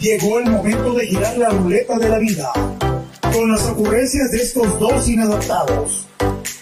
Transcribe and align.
Llegó 0.00 0.38
el 0.38 0.48
momento 0.48 0.94
de 0.94 1.06
girar 1.06 1.36
la 1.38 1.48
ruleta 1.48 1.98
de 1.98 2.08
la 2.08 2.18
vida 2.18 2.52
con 3.32 3.50
las 3.50 3.66
ocurrencias 3.66 4.30
de 4.30 4.38
estos 4.42 4.78
dos 4.78 5.08
inadaptados, 5.08 6.06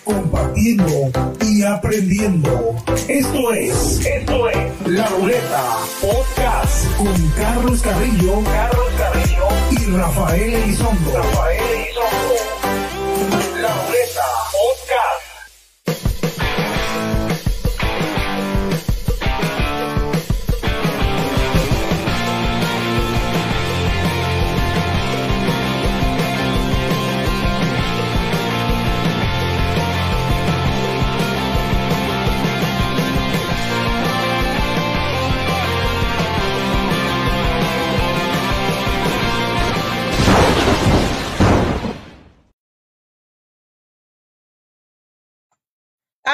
compartiendo 0.04 1.10
y 1.42 1.62
aprendiendo. 1.62 2.74
Esto 3.06 3.52
es, 3.52 4.06
esto 4.06 4.48
es 4.48 4.56
La 4.86 5.06
Ruleta 5.08 5.78
Podcast 6.00 6.96
con 6.96 7.28
Carlos 7.36 7.82
Carrillo, 7.82 8.42
Carlos 8.42 8.88
Carrillo 8.96 9.48
y 9.70 9.96
Rafael 9.96 10.54
Elizondo. 10.54 11.12
Rafael 11.12 11.55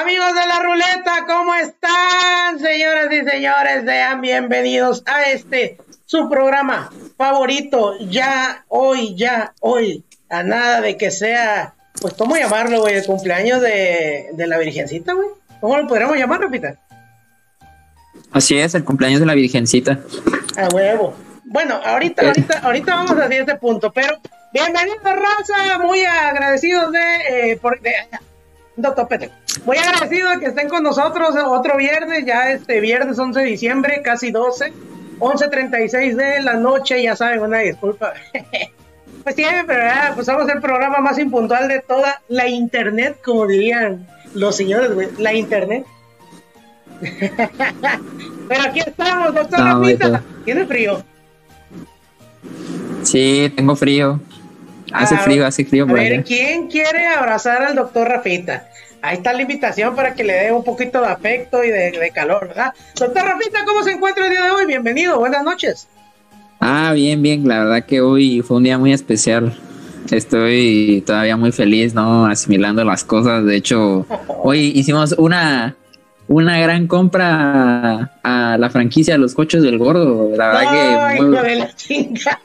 Amigos 0.02 0.34
de 0.34 0.46
la 0.48 0.58
ruleta, 0.58 1.26
¿cómo 1.28 1.54
están, 1.54 2.58
señoras 2.58 3.06
y 3.12 3.24
señores? 3.24 3.84
Sean 3.84 4.20
bienvenidos 4.20 5.04
a 5.06 5.30
este 5.30 5.78
su 6.06 6.28
programa 6.28 6.90
favorito. 7.16 7.94
Ya 8.10 8.64
hoy, 8.66 9.14
ya 9.14 9.54
hoy, 9.60 10.02
a 10.28 10.42
nada 10.42 10.80
de 10.80 10.96
que 10.96 11.12
sea, 11.12 11.74
pues, 12.00 12.14
¿cómo 12.14 12.36
llamarlo, 12.36 12.80
güey? 12.80 12.96
El 12.96 13.06
cumpleaños 13.06 13.60
de, 13.60 14.30
de 14.32 14.46
la 14.48 14.58
Virgencita, 14.58 15.12
güey. 15.12 15.28
¿Cómo 15.60 15.76
lo 15.76 15.86
podríamos 15.86 16.16
llamar, 16.16 16.40
Repita? 16.40 16.74
Así 18.32 18.58
es, 18.58 18.74
el 18.74 18.82
cumpleaños 18.82 19.20
de 19.20 19.26
la 19.26 19.34
Virgencita. 19.34 20.00
A 20.56 20.66
huevo. 20.74 21.14
Bueno, 21.44 21.80
ahorita, 21.84 22.26
ahorita, 22.26 22.58
ahorita 22.58 22.94
vamos 22.96 23.12
a 23.12 23.26
este 23.26 23.54
punto, 23.54 23.92
pero 23.92 24.18
bienvenidos, 24.52 24.98
raza, 25.04 25.78
muy 25.78 26.04
agradecidos 26.04 26.90
de, 26.90 27.52
eh, 27.52 27.56
por, 27.56 27.80
de 27.80 27.94
Doctor 28.76 29.08
Pete. 29.08 29.30
Muy 29.64 29.76
agradecido 29.76 30.30
de 30.30 30.40
que 30.40 30.46
estén 30.46 30.68
con 30.68 30.82
nosotros 30.82 31.34
otro 31.36 31.76
viernes, 31.76 32.24
ya 32.24 32.50
este 32.50 32.80
viernes 32.80 33.18
11 33.18 33.40
de 33.40 33.46
diciembre, 33.46 34.00
casi 34.02 34.30
12, 34.30 34.72
11.36 35.18 36.14
de 36.14 36.42
la 36.42 36.54
noche, 36.54 37.02
ya 37.02 37.14
saben, 37.14 37.40
una 37.40 37.58
disculpa. 37.58 38.14
pues 39.22 39.34
siempre, 39.34 39.76
¿verdad? 39.76 40.14
Pues 40.14 40.26
vamos 40.26 40.48
el 40.48 40.60
programa 40.60 40.98
más 40.98 41.18
impuntual 41.18 41.68
de 41.68 41.80
toda 41.80 42.22
la 42.28 42.48
internet, 42.48 43.18
como 43.24 43.46
dirían 43.46 44.06
los 44.34 44.56
señores, 44.56 44.94
güey, 44.94 45.08
la 45.18 45.34
internet. 45.34 45.84
Pero 48.48 48.62
aquí 48.62 48.80
estamos, 48.80 49.34
doctor 49.34 49.58
No, 49.58 49.80
Rafita. 49.80 50.06
eso. 50.06 50.20
¿Tiene 50.44 50.66
frío? 50.66 51.02
Sí, 53.02 53.52
tengo 53.56 53.76
frío. 53.76 54.20
Hace 54.92 55.14
Ah, 55.14 55.18
frío, 55.18 55.46
hace 55.46 55.64
frío 55.64 55.84
A 55.84 55.86
por 55.86 55.96
ver, 55.98 56.12
allá. 56.12 56.22
¿quién 56.22 56.68
quiere 56.68 57.06
abrazar 57.06 57.62
al 57.62 57.74
doctor 57.74 58.08
Rafita? 58.08 58.68
Ahí 59.00 59.16
está 59.16 59.32
la 59.32 59.42
invitación 59.42 59.96
para 59.96 60.14
que 60.14 60.22
le 60.22 60.32
dé 60.34 60.52
un 60.52 60.62
poquito 60.62 61.00
de 61.00 61.08
afecto 61.08 61.64
y 61.64 61.68
de, 61.70 61.90
de 61.92 62.10
calor, 62.12 62.48
¿verdad? 62.48 62.72
Doctor 62.98 63.24
Rafita, 63.24 63.64
¿cómo 63.64 63.82
se 63.82 63.92
encuentra 63.92 64.24
el 64.26 64.30
día 64.30 64.44
de 64.44 64.50
hoy? 64.52 64.66
Bienvenido, 64.66 65.18
buenas 65.18 65.42
noches. 65.44 65.88
Ah, 66.60 66.92
bien, 66.94 67.20
bien. 67.22 67.48
La 67.48 67.64
verdad 67.64 67.84
que 67.84 68.00
hoy 68.00 68.42
fue 68.42 68.58
un 68.58 68.62
día 68.62 68.78
muy 68.78 68.92
especial. 68.92 69.52
Estoy 70.10 71.02
todavía 71.06 71.36
muy 71.36 71.50
feliz, 71.52 71.94
¿no? 71.94 72.26
Asimilando 72.26 72.84
las 72.84 73.02
cosas. 73.02 73.44
De 73.44 73.56
hecho, 73.56 74.06
hoy 74.44 74.70
hicimos 74.74 75.12
una, 75.18 75.74
una 76.28 76.60
gran 76.60 76.86
compra 76.86 78.12
a 78.22 78.56
la 78.58 78.70
franquicia 78.70 79.14
de 79.14 79.18
los 79.18 79.34
coches 79.34 79.62
del 79.62 79.78
gordo. 79.78 80.30
La 80.36 80.46
verdad 80.48 80.62
Ay, 80.68 81.16
que... 81.16 81.22
muy- 81.22 81.34
hijo 81.34 81.42
de 81.42 81.56
la 81.56 81.74
chinga. 81.74 82.40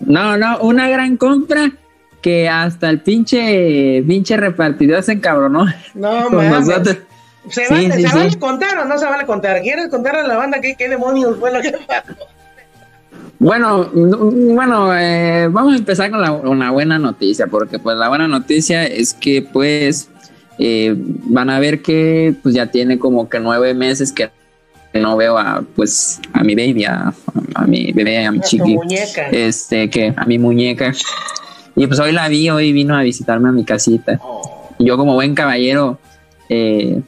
No, 0.00 0.36
no, 0.36 0.58
una 0.60 0.88
gran 0.88 1.16
compra 1.16 1.72
que 2.20 2.48
hasta 2.48 2.90
el 2.90 3.00
pinche, 3.00 4.02
pinche 4.06 4.36
repartidor 4.36 5.02
se 5.02 5.12
encabronó 5.12 5.66
No, 5.94 6.30
mames. 6.30 6.66
¿Se, 6.66 7.06
Sí, 7.48 7.60
vale, 7.70 7.92
sí, 7.92 8.02
¿se 8.02 8.08
sí. 8.08 8.16
vale 8.16 8.38
contar 8.38 8.78
o 8.78 8.84
no 8.86 8.98
se 8.98 9.04
vale 9.06 9.24
contar? 9.24 9.62
¿Quieres 9.62 9.88
contar 9.88 10.16
a 10.16 10.26
la 10.26 10.36
banda 10.36 10.60
qué, 10.60 10.74
qué 10.74 10.88
demonios 10.88 11.38
fue 11.38 11.52
lo 11.52 11.60
que 11.60 11.70
pasó? 11.86 12.14
Bueno, 13.38 13.90
bueno, 13.92 14.96
eh, 14.96 15.48
vamos 15.50 15.74
a 15.74 15.76
empezar 15.76 16.10
con 16.10 16.20
la, 16.22 16.32
una 16.32 16.70
buena 16.70 16.98
noticia, 16.98 17.46
porque 17.46 17.78
pues 17.78 17.96
la 17.96 18.08
buena 18.08 18.26
noticia 18.26 18.84
es 18.84 19.12
que 19.14 19.42
pues 19.42 20.08
eh, 20.58 20.94
van 20.96 21.50
a 21.50 21.60
ver 21.60 21.82
que 21.82 22.34
pues 22.42 22.54
ya 22.54 22.66
tiene 22.66 22.98
como 22.98 23.28
que 23.28 23.38
nueve 23.38 23.74
meses 23.74 24.10
que 24.10 24.30
no 25.00 25.16
veo 25.16 25.38
a 25.38 25.62
pues 25.74 26.20
a 26.32 26.42
mi 26.44 26.54
baby, 26.54 26.84
a, 26.84 27.12
a 27.54 27.66
mi 27.66 27.92
bebé, 27.92 28.24
a 28.26 28.30
mi 28.32 28.38
A 28.38 28.42
chiqui, 28.42 28.74
muñeca. 28.74 29.28
este 29.30 29.88
que 29.90 30.12
a 30.16 30.24
mi 30.24 30.38
muñeca. 30.38 30.92
Y 31.74 31.86
pues 31.86 32.00
hoy 32.00 32.12
la 32.12 32.28
vi, 32.28 32.48
hoy 32.50 32.72
vino 32.72 32.96
a 32.96 33.02
visitarme 33.02 33.48
a 33.48 33.52
mi 33.52 33.64
casita. 33.64 34.18
Oh, 34.22 34.70
Y 34.78 34.86
yo 34.86 34.96
como 34.96 35.14
buen 35.14 35.34
caballero, 35.34 35.98
eh, 36.48 37.00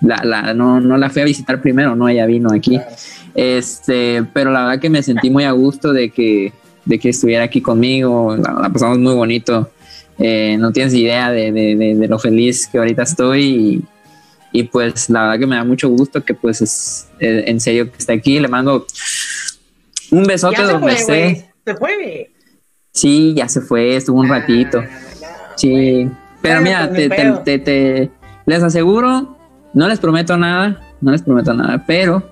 la, 0.00 0.16
la, 0.24 0.54
no, 0.54 0.80
no 0.80 0.96
la 0.96 1.10
fui 1.10 1.22
a 1.22 1.24
visitar 1.26 1.60
primero, 1.60 1.94
no, 1.96 2.08
ella 2.08 2.24
vino 2.26 2.50
aquí. 2.52 2.76
claro. 2.78 2.90
Este, 3.34 4.22
pero 4.32 4.50
la 4.52 4.64
verdad 4.64 4.80
que 4.80 4.88
me 4.90 5.02
sentí 5.02 5.28
muy 5.28 5.44
a 5.44 5.50
gusto 5.52 5.92
de 5.92 6.10
que, 6.10 6.52
de 6.84 6.98
que 6.98 7.08
estuviera 7.10 7.44
aquí 7.44 7.60
conmigo, 7.60 8.36
la, 8.36 8.52
la 8.62 8.70
pasamos 8.70 8.98
muy 8.98 9.14
bonito. 9.14 9.70
Eh, 10.18 10.56
no 10.58 10.70
tienes 10.72 10.94
idea 10.94 11.30
de, 11.32 11.50
de- 11.50 11.74
de- 11.76 11.94
de 11.96 12.08
lo 12.08 12.18
feliz 12.20 12.68
que 12.68 12.78
ahorita 12.78 13.02
estoy 13.02 13.82
y, 14.56 14.62
pues 14.64 15.10
la 15.10 15.22
verdad 15.22 15.38
que 15.40 15.46
me 15.46 15.56
da 15.56 15.64
mucho 15.64 15.88
gusto 15.88 16.24
que 16.24 16.32
pues 16.32 16.62
es 16.62 17.08
eh, 17.18 17.44
en 17.48 17.58
serio 17.60 17.90
que 17.90 17.98
esté 17.98 18.12
aquí. 18.12 18.38
Le 18.38 18.46
mando 18.48 18.86
un 20.12 20.22
besote 20.24 20.56
Ya 20.58 20.66
se 20.66 20.72
donde 20.72 20.96
fue, 20.96 21.04
güey. 21.04 21.22
esté. 21.32 21.50
Se 21.66 21.74
fue. 21.74 22.30
Sí, 22.92 23.34
ya 23.36 23.48
se 23.48 23.60
fue, 23.60 23.96
estuvo 23.96 24.20
un 24.20 24.28
ratito. 24.28 24.78
Ah, 24.78 24.88
no, 25.20 25.28
Sí, 25.56 26.08
pero 26.40 26.60
mira, 26.60 26.88
pues, 26.88 27.08
te, 27.08 27.08
te- 27.08 27.32
te- 27.44 27.58
te- 27.58 28.10
les 28.46 28.62
aseguro, 28.62 29.36
no 29.72 29.88
les 29.88 29.98
prometo 29.98 30.36
nada, 30.36 30.80
no 31.00 31.10
les 31.10 31.22
prometo 31.22 31.52
nada, 31.54 31.82
pero 31.86 32.22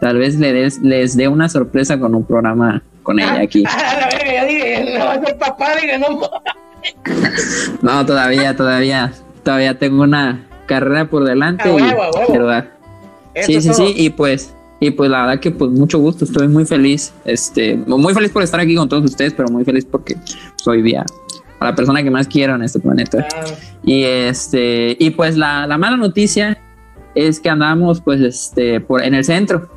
tal 0.00 0.18
vez 0.18 0.36
les, 0.36 0.80
les 0.82 1.16
dé 1.16 1.28
una 1.28 1.48
sorpresa 1.48 2.00
con 2.00 2.14
un 2.16 2.24
programa 2.24 2.82
con 3.04 3.20
ella 3.20 3.42
aquí. 3.42 3.62
Ah, 3.68 4.44
dije, 4.46 4.98
no 4.98 5.04
va 5.04 5.12
a 5.14 5.24
ser 5.24 5.38
papá, 5.38 5.68
dije, 5.76 5.98
no. 5.98 6.20
No, 7.82 8.04
todavía, 8.06 8.56
todavía, 8.56 9.12
todavía 9.44 9.78
tengo 9.78 10.02
una 10.02 10.46
carrera 10.70 11.04
por 11.10 11.24
delante. 11.24 11.68
A 11.68 11.72
y- 11.72 11.74
huevo, 11.74 12.02
a 12.02 12.10
huevo. 12.10 12.32
¿verdad? 12.32 12.68
Eso 13.34 13.46
Sí, 13.52 13.60
sí, 13.60 13.68
todo. 13.68 13.76
sí, 13.88 13.94
y 13.96 14.10
pues, 14.10 14.54
y 14.80 14.90
pues 14.92 15.10
la 15.10 15.20
verdad 15.26 15.40
que 15.40 15.50
pues 15.50 15.70
mucho 15.70 15.98
gusto, 15.98 16.24
estoy 16.24 16.48
muy 16.48 16.64
feliz, 16.64 17.12
este, 17.24 17.76
muy 17.76 18.14
feliz 18.14 18.30
por 18.30 18.42
estar 18.42 18.58
aquí 18.60 18.74
con 18.74 18.88
todos 18.88 19.04
ustedes, 19.04 19.34
pero 19.34 19.48
muy 19.50 19.64
feliz 19.64 19.84
porque 19.84 20.16
soy 20.56 20.82
día 20.82 21.04
a 21.60 21.64
la 21.66 21.74
persona 21.74 22.02
que 22.02 22.10
más 22.10 22.26
quiero 22.26 22.54
en 22.54 22.62
este 22.62 22.80
planeta. 22.80 23.26
Ah, 23.36 23.44
Y 23.84 24.04
este, 24.04 24.96
y 24.98 25.10
pues 25.10 25.36
la, 25.36 25.66
la 25.66 25.76
mala 25.76 25.96
noticia 25.98 26.56
es 27.14 27.38
que 27.40 27.50
andamos 27.50 28.00
pues 28.00 28.20
este 28.20 28.80
por 28.80 29.02
en 29.02 29.14
el 29.14 29.24
centro. 29.24 29.68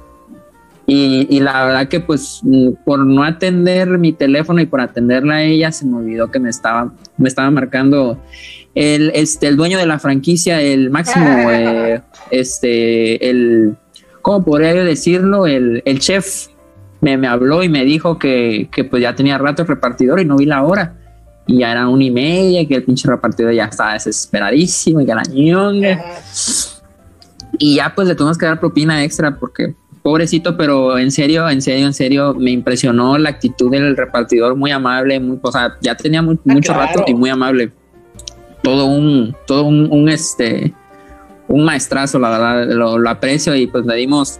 Y, 0.85 1.27
y 1.29 1.39
la 1.39 1.65
verdad 1.65 1.87
que 1.87 1.99
pues 2.01 2.41
mm, 2.43 2.71
por 2.85 2.99
no 3.05 3.23
atender 3.23 3.87
mi 3.97 4.11
teléfono 4.13 4.59
y 4.61 4.65
por 4.65 4.81
atenderla 4.81 5.35
a 5.35 5.43
ella 5.43 5.71
se 5.71 5.85
me 5.85 5.95
olvidó 5.97 6.29
que 6.29 6.39
me 6.39 6.49
estaba, 6.49 6.91
me 7.17 7.29
estaba 7.29 7.49
marcando 7.51 8.19
el, 8.75 9.11
este, 9.15 9.47
el 9.47 9.55
dueño 9.57 9.77
de 9.77 9.85
la 9.85 9.99
franquicia, 9.99 10.61
el 10.61 10.89
máximo, 10.89 11.25
eh, 11.51 12.01
este, 12.31 13.29
el, 13.29 13.75
¿cómo 14.21 14.43
podría 14.43 14.73
yo 14.73 14.83
decirlo? 14.85 15.45
El, 15.47 15.81
el 15.85 15.99
chef 15.99 16.47
me, 17.01 17.17
me 17.17 17.27
habló 17.27 17.63
y 17.63 17.69
me 17.69 17.83
dijo 17.85 18.17
que, 18.17 18.69
que 18.71 18.83
pues 18.83 19.01
ya 19.01 19.15
tenía 19.15 19.37
rato 19.37 19.61
el 19.63 19.67
repartidor 19.67 20.19
y 20.19 20.25
no 20.25 20.37
vi 20.37 20.45
la 20.45 20.63
hora. 20.63 20.95
Y 21.45 21.59
ya 21.59 21.71
era 21.73 21.89
una 21.89 22.05
y 22.05 22.09
media, 22.11 22.61
y 22.61 22.67
que 22.67 22.75
el 22.75 22.83
pinche 22.83 23.05
repartidor 23.09 23.53
ya 23.53 23.65
estaba 23.65 23.93
desesperadísimo 23.93 25.01
y 25.01 25.05
que 25.05 25.13
la 25.13 25.23
ñonga. 25.29 26.01
Y 27.59 27.75
ya 27.75 27.93
pues 27.93 28.07
le 28.07 28.15
tuvimos 28.15 28.37
que 28.37 28.45
dar 28.45 28.59
propina 28.59 29.03
extra 29.03 29.37
porque 29.37 29.75
pobrecito, 30.01 30.57
pero 30.57 30.97
en 30.97 31.11
serio, 31.11 31.49
en 31.49 31.61
serio, 31.61 31.85
en 31.85 31.93
serio, 31.93 32.33
me 32.33 32.51
impresionó 32.51 33.17
la 33.17 33.29
actitud 33.29 33.69
del 33.71 33.95
repartidor, 33.95 34.55
muy 34.55 34.71
amable, 34.71 35.19
muy, 35.19 35.37
o 35.41 35.51
sea, 35.51 35.75
ya 35.81 35.95
tenía 35.95 36.21
mu- 36.21 36.37
mucho 36.43 36.73
claro. 36.73 36.87
rato 36.99 37.03
y 37.07 37.13
muy 37.13 37.29
amable. 37.29 37.71
Todo 38.63 38.85
un, 38.85 39.35
todo 39.45 39.65
un, 39.65 39.91
un, 39.91 40.09
este, 40.09 40.73
un 41.47 41.65
maestrazo, 41.65 42.17
la 42.17 42.29
verdad, 42.29 42.67
lo, 42.73 42.97
lo 42.97 43.09
aprecio 43.09 43.55
y 43.55 43.67
pues 43.67 43.85
le 43.85 43.95
dimos, 43.95 44.39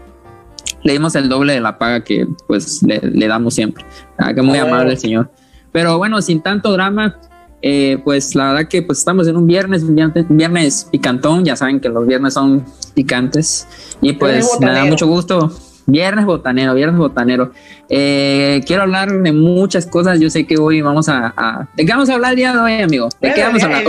le 0.81 0.93
dimos 0.93 1.13
el 1.15 1.29
doble 1.29 1.53
de 1.53 1.61
la 1.61 1.77
paga 1.77 2.03
que 2.03 2.25
pues 2.47 2.81
le, 2.83 2.99
le 2.99 3.27
damos 3.27 3.53
siempre. 3.53 3.85
Verdad 4.17 4.33
que 4.35 4.41
muy 4.41 4.57
Ah, 4.57 4.63
amable 4.63 4.93
el 4.93 4.97
señor. 4.97 5.29
Pero 5.71 5.97
bueno, 5.97 6.21
sin 6.21 6.41
tanto 6.41 6.71
drama, 6.71 7.19
eh, 7.61 7.99
pues 8.03 8.35
la 8.35 8.53
verdad 8.53 8.67
que 8.67 8.81
pues 8.81 8.99
estamos 8.99 9.27
en 9.27 9.37
un 9.37 9.47
viernes, 9.47 9.83
un 9.83 9.95
viernes, 9.95 10.25
un 10.29 10.37
viernes 10.37 10.87
picantón, 10.91 11.45
ya 11.45 11.55
saben 11.55 11.79
que 11.79 11.89
los 11.89 12.05
viernes 12.05 12.33
son 12.33 12.65
picantes 12.93 13.67
y 14.01 14.13
pues 14.13 14.47
me 14.59 14.71
da 14.71 14.85
mucho 14.85 15.07
gusto, 15.07 15.51
Viernes 15.85 16.25
botanero, 16.25 16.74
viernes 16.74 16.97
botanero. 16.97 17.51
Eh, 17.89 18.62
quiero 18.65 18.83
hablar 18.83 19.12
de 19.12 19.31
muchas 19.33 19.85
cosas. 19.85 20.19
Yo 20.19 20.30
sé 20.30 20.45
que 20.45 20.57
hoy 20.57 20.81
vamos 20.81 21.09
a, 21.09 21.68
¿De 21.75 21.85
qué 21.85 21.91
vamos 21.91 22.09
a 22.09 22.13
hablar 22.13 22.31
el 22.31 22.38
día 22.38 22.53
de 22.53 22.59
hoy, 22.59 22.81
amigo? 22.81 23.09
¿De 23.19 23.33
qué 23.33 23.44
vamos 23.44 23.63
a 23.63 23.65
hablar? 23.65 23.83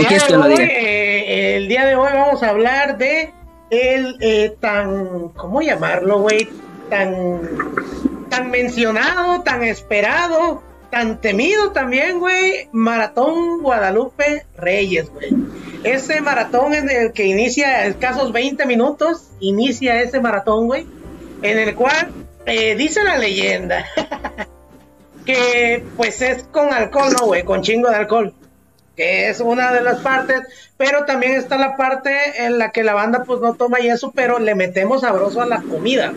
Eh, 0.59 1.57
el 1.57 1.67
día 1.67 1.85
de 1.85 1.95
hoy 1.95 2.09
vamos 2.13 2.43
a 2.43 2.49
hablar 2.49 2.97
de 2.97 3.33
el 3.69 4.17
eh, 4.19 4.55
tan. 4.59 5.29
¿Cómo 5.29 5.61
llamarlo, 5.61 6.21
güey? 6.21 6.49
Tan. 6.89 7.39
Tan 8.29 8.51
mencionado, 8.51 9.43
tan 9.43 9.63
esperado, 9.63 10.61
tan 10.89 11.21
temido 11.21 11.71
también, 11.71 12.19
güey. 12.19 12.67
Maratón 12.73 13.61
Guadalupe 13.61 14.45
Reyes, 14.57 15.09
güey. 15.09 15.29
Ese 15.83 16.19
maratón 16.19 16.73
en 16.73 16.89
el 16.89 17.13
que 17.13 17.25
inicia 17.25 17.85
escasos 17.85 18.33
20 18.33 18.65
minutos, 18.65 19.29
inicia 19.39 20.01
ese 20.01 20.19
maratón, 20.19 20.65
güey 20.65 20.85
en 21.51 21.59
el 21.59 21.75
cual 21.75 22.11
eh, 22.45 22.75
dice 22.75 23.03
la 23.03 23.17
leyenda 23.17 23.85
que 25.25 25.83
pues 25.97 26.21
es 26.21 26.43
con 26.43 26.71
alcohol, 26.71 27.13
¿no, 27.19 27.25
güey? 27.25 27.43
Con 27.43 27.61
chingo 27.61 27.89
de 27.89 27.95
alcohol. 27.95 28.33
Que 28.95 29.29
es 29.29 29.41
una 29.41 29.73
de 29.73 29.81
las 29.81 29.99
partes, 29.99 30.41
pero 30.77 31.03
también 31.03 31.33
está 31.33 31.57
la 31.57 31.75
parte 31.75 32.45
en 32.45 32.57
la 32.57 32.71
que 32.71 32.83
la 32.83 32.93
banda 32.93 33.23
pues 33.25 33.41
no 33.41 33.55
toma 33.55 33.81
y 33.81 33.89
eso, 33.89 34.13
pero 34.15 34.39
le 34.39 34.55
metemos 34.55 35.01
sabroso 35.01 35.41
a 35.41 35.45
la 35.45 35.61
comida. 35.61 36.13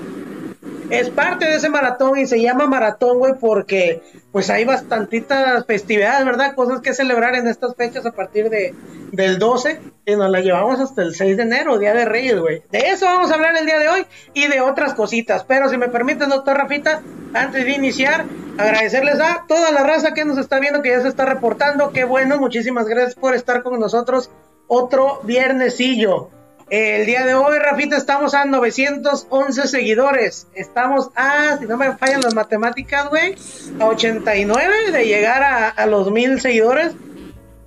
Es 0.91 1.11
parte 1.11 1.47
de 1.47 1.57
ese 1.57 1.69
maratón 1.69 2.19
y 2.19 2.27
se 2.27 2.41
llama 2.41 2.67
maratón, 2.67 3.19
güey, 3.19 3.35
porque 3.39 4.03
pues 4.33 4.49
hay 4.49 4.65
bastantitas 4.65 5.67
festividades, 5.67 6.25
¿verdad? 6.25 6.55
Cosas 6.55 6.81
que 6.81 6.95
celebrar 6.95 7.35
en 7.35 7.47
estas 7.47 7.77
fechas 7.77 8.07
a 8.07 8.13
partir 8.13 8.49
de, 8.49 8.75
del 9.13 9.39
12 9.39 9.81
y 10.07 10.17
nos 10.17 10.31
la 10.31 10.41
llevamos 10.41 10.81
hasta 10.81 11.03
el 11.03 11.15
6 11.15 11.37
de 11.37 11.43
enero, 11.43 11.79
Día 11.79 11.93
de 11.93 12.07
Reyes, 12.07 12.39
güey. 12.39 12.63
De 12.71 12.79
eso 12.91 13.05
vamos 13.05 13.31
a 13.31 13.35
hablar 13.35 13.55
el 13.59 13.67
día 13.67 13.79
de 13.79 13.89
hoy 13.89 14.07
y 14.33 14.47
de 14.47 14.63
otras 14.63 14.95
cositas. 14.95 15.45
Pero 15.45 15.69
si 15.69 15.77
me 15.77 15.89
permite, 15.89 16.25
doctor 16.27 16.57
Rafita, 16.57 17.03
antes 17.35 17.65
de 17.67 17.71
iniciar, 17.71 18.25
agradecerles 18.57 19.21
a 19.21 19.45
toda 19.47 19.71
la 19.73 19.83
raza 19.83 20.15
que 20.15 20.25
nos 20.25 20.39
está 20.39 20.59
viendo, 20.59 20.81
que 20.81 20.91
ya 20.91 21.03
se 21.03 21.09
está 21.09 21.27
reportando. 21.27 21.93
Qué 21.93 22.05
bueno, 22.05 22.39
muchísimas 22.39 22.87
gracias 22.87 23.15
por 23.15 23.35
estar 23.35 23.63
con 23.63 23.79
nosotros 23.79 24.31
otro 24.69 25.21
viernesillo. 25.25 26.31
El 26.71 27.07
día 27.07 27.25
de 27.25 27.35
hoy, 27.35 27.59
Rafita, 27.59 27.97
estamos 27.97 28.35
a 28.35 28.45
911 28.45 29.69
seguidores. 29.69 30.47
Estamos 30.55 31.11
a, 31.15 31.57
si 31.59 31.67
no 31.67 31.79
me 31.79 31.97
fallan 31.97 32.21
las 32.21 32.35
matemáticas, 32.35 33.09
güey, 33.09 33.35
a 33.81 33.87
89 33.87 34.93
de 34.93 35.07
llegar 35.07 35.43
a, 35.43 35.69
a 35.69 35.87
los 35.87 36.11
mil 36.11 36.41
seguidores. 36.41 36.93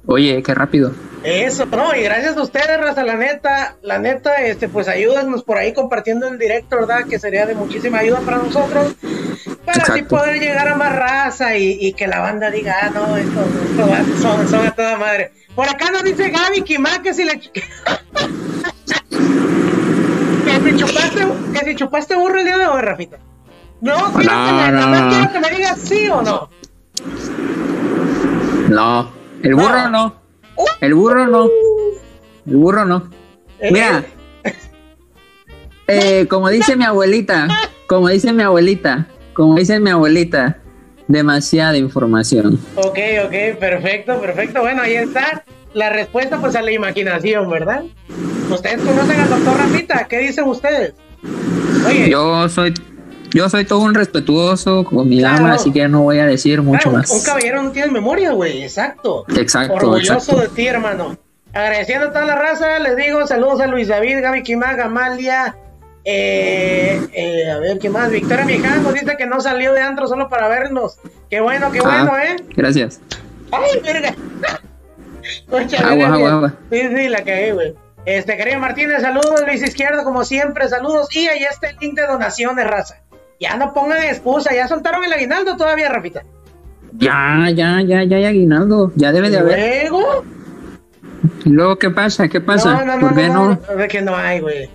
Oye, 0.06 0.44
qué 0.44 0.54
rápido. 0.54 0.92
Eso, 1.24 1.68
no, 1.68 1.96
y 1.96 2.02
gracias 2.02 2.36
a 2.36 2.42
ustedes, 2.42 2.80
Raza, 2.80 3.04
la 3.04 3.16
neta, 3.16 3.76
la 3.84 4.00
neta, 4.00 4.36
este, 4.38 4.68
pues 4.68 4.88
ayúdanos 4.88 5.44
por 5.44 5.58
ahí 5.58 5.72
compartiendo 5.72 6.28
el 6.28 6.40
directo, 6.40 6.78
¿verdad? 6.78 7.06
Que 7.08 7.20
sería 7.20 7.46
de 7.46 7.54
muchísima 7.54 8.00
ayuda 8.00 8.22
para 8.22 8.38
nosotros, 8.38 8.96
para 9.64 9.84
así 9.84 10.02
poder 10.02 10.40
llegar 10.40 10.68
a 10.68 10.76
más 10.76 10.96
raza 10.96 11.56
y, 11.58 11.94
que 11.94 12.08
la 12.08 12.20
banda 12.20 12.50
diga, 12.50 12.76
ah, 12.82 12.90
no, 12.90 13.18
estos, 13.18 13.46
son, 14.20 14.48
son 14.48 14.66
a 14.66 14.72
toda 14.72 14.98
madre. 14.98 15.32
Por 15.56 15.70
acá 15.70 15.92
nos 15.92 16.04
dice 16.04 16.30
Gaby 16.30 16.62
Kima 16.64 17.02
que 17.04 17.14
si 17.14 17.24
le... 17.24 17.40
que 20.64 20.72
si 20.72 20.78
chupaste, 20.78 21.28
que 21.54 21.66
si 21.66 21.76
chupaste 21.76 22.16
burro 22.16 22.40
el 22.40 22.46
día 22.46 22.58
de 22.58 22.68
hoy, 22.68 22.82
Rafita. 22.82 23.18
No, 23.82 23.98
no, 24.10 24.72
no, 24.72 25.10
quiero 25.10 25.32
que 25.32 25.40
me 25.40 25.50
digas 25.50 25.80
sí 25.80 26.08
o 26.10 26.22
no. 26.22 26.50
No, 28.70 29.12
el 29.42 29.56
burro 29.56 29.90
no. 29.90 30.16
El 30.80 30.94
burro 30.94 31.28
no. 31.28 31.50
El 32.46 32.56
burro 32.56 32.86
no. 32.86 33.10
Eh, 33.60 33.72
Mira, 33.72 34.04
eh, 35.88 36.28
como 36.30 36.50
dice 36.50 36.76
mi 36.76 36.84
abuelita, 36.84 37.48
como 37.88 38.10
dice 38.10 38.34
mi 38.34 38.44
abuelita, 38.44 39.08
como 39.34 39.56
dice 39.56 39.80
mi 39.80 39.90
abuelita, 39.90 40.60
demasiada 41.08 41.78
información. 41.78 42.60
Ok, 42.76 42.98
ok, 43.26 43.58
perfecto, 43.60 44.22
perfecto. 44.22 44.62
Bueno, 44.62 44.84
ahí 44.84 44.94
está 44.94 45.44
la 45.74 45.90
respuesta 45.90 46.40
pues 46.40 46.56
a 46.56 46.62
la 46.62 46.72
imaginación, 46.72 47.50
¿verdad? 47.50 47.84
Ustedes 48.52 48.82
conocen 48.82 49.20
al 49.20 49.30
doctor 49.30 49.58
Rafita, 49.58 50.08
¿qué 50.08 50.20
dicen 50.20 50.46
ustedes? 50.46 50.94
Oye. 51.88 52.10
Yo 52.10 52.50
soy 52.50 52.74
yo 53.34 53.50
soy 53.50 53.64
todo 53.64 53.80
un 53.80 53.96
respetuoso 53.96 54.84
con 54.84 55.08
mi 55.08 55.22
dama, 55.22 55.54
así 55.54 55.72
que 55.72 55.88
no 55.88 56.02
voy 56.02 56.20
a 56.20 56.26
decir 56.26 56.62
mucho 56.62 56.92
más. 56.92 57.10
Un 57.10 57.24
caballero 57.24 57.64
no 57.64 57.72
tiene 57.72 57.90
memoria, 57.90 58.34
güey, 58.34 58.64
exacto. 58.64 59.26
Exacto. 59.38 59.74
Orgulloso 59.76 60.36
de 60.36 60.50
ti, 60.50 60.68
hermano. 60.68 61.18
Agradeciendo 61.54 62.08
a 62.08 62.12
toda 62.12 62.26
la 62.26 62.36
raza, 62.36 62.80
les 62.80 62.98
digo 62.98 63.26
saludos 63.28 63.62
a 63.62 63.68
Luis 63.68 63.88
David, 63.88 64.22
Gaby 64.22 64.44
Quimaga, 64.44 64.86
Amalia, 64.86 65.56
eh, 66.04 67.08
eh, 67.14 67.52
a 67.52 67.60
ver, 67.60 67.78
¿qué 67.80 67.90
más? 67.90 68.12
Victoria 68.12 68.44
Mijano 68.44 68.92
dice 68.92 69.16
que 69.18 69.26
no 69.28 69.40
salió 69.40 69.74
de 69.74 69.82
antro 69.82 70.08
solo 70.08 70.30
para 70.30 70.48
vernos. 70.48 70.98
Qué 71.30 71.42
bueno, 71.42 71.72
qué 71.72 71.80
ah, 71.80 72.04
bueno, 72.06 72.18
¿eh? 72.18 72.36
Gracias. 72.56 73.00
Ay, 73.52 73.80
verga. 73.82 74.16
agua, 75.86 76.08
agua, 76.08 76.32
agua. 76.32 76.54
Sí, 76.72 76.82
sí, 76.96 77.10
la 77.10 77.20
cagué, 77.20 77.54
güey. 77.54 77.76
Este, 78.06 78.36
querido 78.36 78.60
Martínez, 78.60 79.02
saludos, 79.02 79.44
Luis 79.46 79.62
Izquierdo, 79.62 80.04
como 80.04 80.24
siempre, 80.24 80.68
saludos. 80.68 81.16
Y 81.16 81.28
ahí 81.28 81.44
está 81.44 81.70
el 81.70 81.78
link 81.80 81.96
de 81.96 82.08
donaciones, 82.08 82.68
raza. 82.68 83.02
Ya 83.40 83.58
no 83.58 83.74
pongan 83.74 84.04
excusa, 84.04 84.54
ya 84.54 84.68
soltaron 84.68 85.04
el 85.04 85.14
aguinaldo 85.14 85.56
todavía, 85.56 85.90
Rafita. 85.90 86.24
Ya, 86.94 87.48
ya, 87.54 87.82
ya, 87.82 88.04
ya 88.04 88.18
hay 88.18 88.26
aguinaldo, 88.26 88.92
ya 88.96 89.12
debe 89.12 89.30
de 89.30 89.38
haber. 89.40 89.90
¿Luego? 89.90 90.24
luego 91.46 91.80
qué 91.80 91.90
pasa? 91.90 92.28
¿Qué 92.28 92.42
pasa? 92.42 92.74
No, 92.74 92.86
no, 92.86 93.00
¿Por 93.00 93.12
no, 93.12 93.18
qué 93.18 93.28
no? 93.28 93.60
no? 93.68 93.76
De 93.76 93.88
que 93.88 94.02
no 94.02 94.16
hay, 94.16 94.40
güey. 94.42 94.70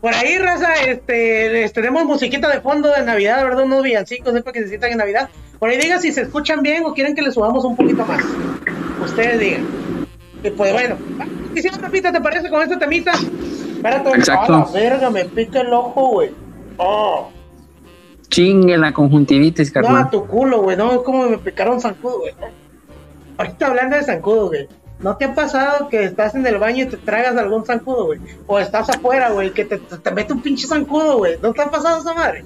Por 0.00 0.12
ahí, 0.12 0.36
raza, 0.38 0.74
este, 0.86 1.70
tenemos 1.72 2.04
musiquita 2.04 2.48
de 2.50 2.60
fondo 2.60 2.92
de 2.92 3.02
Navidad, 3.04 3.42
¿verdad? 3.42 3.64
Unos 3.64 3.82
villancicos, 3.82 4.32
para 4.42 4.52
que 4.52 4.62
se 4.62 4.68
sientan 4.68 4.92
en 4.92 4.98
Navidad. 4.98 5.30
Por 5.58 5.70
ahí 5.70 5.78
digan 5.78 6.00
si 6.00 6.12
se 6.12 6.22
escuchan 6.22 6.62
bien 6.62 6.84
o 6.84 6.92
quieren 6.92 7.14
que 7.14 7.22
le 7.22 7.32
subamos 7.32 7.64
un 7.64 7.74
poquito 7.74 8.04
más. 8.04 8.22
Ustedes 9.02 9.40
digan. 9.40 9.66
Y 10.44 10.50
pues 10.50 10.74
bueno, 10.74 10.96
¿qué 11.54 11.62
si 11.62 11.68
Rafita, 11.70 12.12
te 12.12 12.20
parece 12.20 12.50
con 12.50 12.62
esta 12.62 12.78
temita? 12.78 13.12
Espérate, 13.12 14.10
Exacto. 14.10 14.54
A 14.54 14.58
la 14.58 14.72
verga, 14.72 15.08
me 15.08 15.24
pica 15.24 15.62
el 15.62 15.72
ojo, 15.72 16.08
güey. 16.08 16.30
Oh. 16.76 17.30
Chingue 18.28 18.76
la 18.76 18.92
conjuntivitis, 18.92 19.72
carnal. 19.72 20.04
No, 20.04 20.10
tu 20.10 20.26
culo, 20.26 20.60
güey. 20.60 20.76
No, 20.76 20.92
es 20.92 20.98
como 20.98 21.30
me 21.30 21.38
picaron 21.38 21.80
zancudo, 21.80 22.20
güey. 22.20 22.34
Ahorita 23.38 23.68
hablando 23.68 23.96
de 23.96 24.02
zancudo, 24.02 24.48
güey. 24.48 24.68
¿No 25.00 25.16
te 25.16 25.24
ha 25.24 25.34
pasado 25.34 25.88
que 25.88 26.04
estás 26.04 26.34
en 26.34 26.46
el 26.46 26.58
baño 26.58 26.84
y 26.84 26.88
te 26.88 26.98
tragas 26.98 27.36
algún 27.38 27.64
zancudo, 27.64 28.06
güey? 28.06 28.20
O 28.46 28.58
estás 28.58 28.90
afuera, 28.90 29.30
güey, 29.30 29.50
que 29.52 29.64
te, 29.64 29.78
te, 29.78 30.10
mete 30.10 30.34
un 30.34 30.42
pinche 30.42 30.66
zancudo, 30.66 31.18
güey. 31.18 31.38
¿No 31.42 31.54
te 31.54 31.62
ha 31.62 31.70
pasado 31.70 32.00
esa 32.00 32.12
madre? 32.12 32.44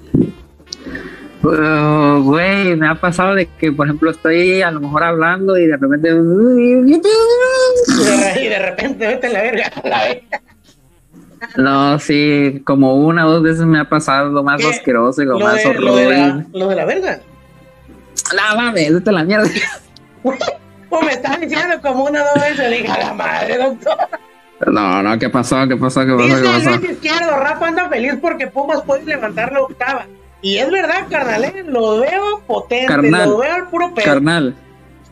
Uh, 1.43 2.21
güey, 2.25 2.75
me 2.77 2.89
ha 2.89 2.97
pasado 2.97 3.35
de 3.35 3.47
que, 3.47 3.71
por 3.71 3.87
ejemplo, 3.87 4.11
estoy 4.11 4.61
a 4.61 4.71
lo 4.73 4.81
mejor 4.81 5.05
hablando 5.05 5.57
y 5.57 5.67
de 5.67 5.77
repente. 5.77 6.11
Y 8.41 8.49
de 8.49 8.59
repente, 8.59 9.07
vete 9.07 9.27
a 9.29 9.31
la 9.31 9.43
verga. 9.43 9.73
La 9.85 10.05
verga. 10.05 10.43
No, 11.57 11.99
sí, 12.01 12.61
como 12.65 12.97
una 12.97 13.27
o 13.27 13.31
dos 13.31 13.43
veces 13.43 13.65
me 13.65 13.79
ha 13.79 13.89
pasado 13.89 14.31
lo 14.31 14.43
más 14.43 14.65
asqueroso 14.65 15.23
y 15.23 15.27
lo, 15.27 15.39
más 15.39 15.65
horrible. 15.65 15.87
Lo, 15.87 15.97
de 15.97 16.11
la, 16.11 16.47
lo 16.53 16.69
de 16.69 16.75
la 16.75 16.85
verga. 16.85 17.21
No 18.35 18.57
mames, 18.57 18.95
vete 18.95 19.11
a 19.11 19.13
la 19.13 19.25
mierda. 19.25 19.49
pues 20.23 21.05
me 21.05 21.13
estás 21.13 21.41
diciendo 21.41 21.77
como 21.81 22.05
una 22.07 22.23
o 22.23 22.27
dos 22.35 22.43
veces, 22.43 22.71
le 22.71 22.79
dije 22.79 22.91
a 22.91 22.99
la 22.99 23.15
madre, 23.15 23.59
doctor. 23.59 23.97
No, 24.67 25.03
no, 25.03 25.19
¿qué 25.19 25.29
pasó? 25.29 25.69
¿Qué 25.69 25.77
pasó? 25.77 26.05
¿Qué 26.05 26.13
pasó? 26.13 26.25
Dice 26.25 26.43
¿Qué 26.43 26.49
pasó? 26.49 26.71
Luis 26.71 26.91
Izquierdo, 26.91 27.37
Rafa 27.39 27.69
anda 27.69 27.89
feliz 27.89 28.15
porque 28.21 28.49
Pumas 28.49 28.83
puede 28.83 29.05
levantar 29.05 29.53
la 29.53 29.61
octava. 29.61 30.07
Y 30.41 30.57
es 30.57 30.71
verdad, 30.71 31.07
carnal, 31.11 31.45
¿eh? 31.45 31.65
lo 31.67 32.01
veo 32.01 32.43
potente, 32.47 32.87
carnal, 32.87 33.29
lo 33.29 33.39
veo 33.39 33.55
al 33.55 33.69
puro 33.69 33.93
pedo. 33.93 34.05
Carnal, 34.05 34.55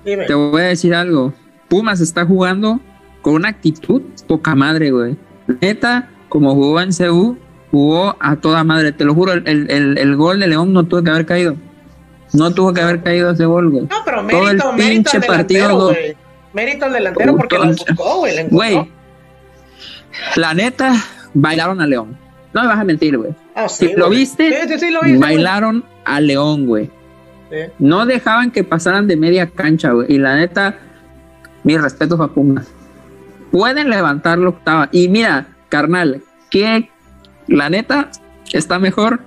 Dime. 0.04 0.25
te 0.26 0.35
voy 0.35 0.62
a 0.62 0.66
decir 0.66 0.95
algo. 0.95 1.33
Pumas 1.68 2.00
está 2.00 2.25
jugando 2.25 2.80
con 3.23 3.35
una 3.35 3.49
actitud 3.49 4.02
poca 4.28 4.54
madre, 4.54 4.90
güey. 4.92 5.16
Neta, 5.61 6.09
como 6.28 6.54
jugó 6.54 6.80
en 6.80 6.90
CU, 6.92 7.37
jugó 7.73 8.16
a 8.21 8.37
toda 8.37 8.62
madre. 8.62 8.92
Te 8.92 9.04
lo 9.04 9.14
juro, 9.14 9.33
el, 9.33 9.47
el, 9.47 9.99
el 9.99 10.16
gol 10.16 10.38
de 10.38 10.47
León 10.47 10.73
no 10.73 10.85
tuvo 10.85 11.02
que 11.02 11.11
haber 11.11 11.26
caído. 11.26 11.56
No 12.33 12.52
tuvo 12.52 12.73
que 12.73 12.80
haber 12.80 13.02
caído 13.02 13.30
ese 13.30 13.47
gol, 13.47 13.71
güey. 13.71 13.85
No, 13.85 13.97
pero 14.04 14.23
mérito, 14.23 14.59
Todo 14.59 14.71
el 14.71 14.76
mérito 14.76 15.11
pinche 15.11 15.26
partido. 15.26 15.87
Güey. 15.87 16.16
Mérito 16.52 16.85
al 16.87 16.92
delantero 16.92 17.37
porque 17.37 17.59
lo 17.59 17.66
buscó, 17.66 18.18
güey. 18.18 18.49
Güey, 18.49 18.92
la 20.37 20.54
neta, 20.54 20.95
bailaron 21.35 21.80
a 21.80 21.87
León. 21.87 22.16
No 22.52 22.62
me 22.62 22.68
vas 22.68 22.78
a 22.78 22.85
mentir, 22.85 23.16
güey. 23.16 23.35
Ah, 23.57 23.71
sí, 23.71 23.95
¿Lo 23.97 24.11
viste? 24.11 24.69
Sí, 24.69 24.79
sí, 24.79 24.91
lo 24.91 25.01
viste, 25.01 25.19
bailaron 25.19 25.83
a 26.05 26.21
León, 26.21 26.67
güey. 26.67 26.91
No 27.79 28.05
dejaban 28.05 28.51
que 28.51 28.65
pasaran 28.65 29.09
de 29.09 29.17
media 29.17 29.49
cancha, 29.49 29.93
güey. 29.93 30.13
Y 30.13 30.19
la 30.19 30.37
neta, 30.37 30.77
mi 31.65 31.79
respeto 31.79 32.23
a 32.23 32.29
Pumas. 32.29 32.67
Pueden 33.51 33.89
levantar 33.89 34.39
la 34.39 34.51
octava. 34.51 34.89
Y 34.93 35.09
mira, 35.09 35.47
carnal, 35.71 36.23
que 36.51 36.91
la 37.47 37.71
neta 37.71 38.11
está 38.53 38.79
mejor 38.79 39.21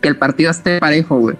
que 0.00 0.08
el 0.08 0.16
partido 0.16 0.52
esté 0.52 0.78
parejo, 0.78 1.18
güey. 1.18 1.36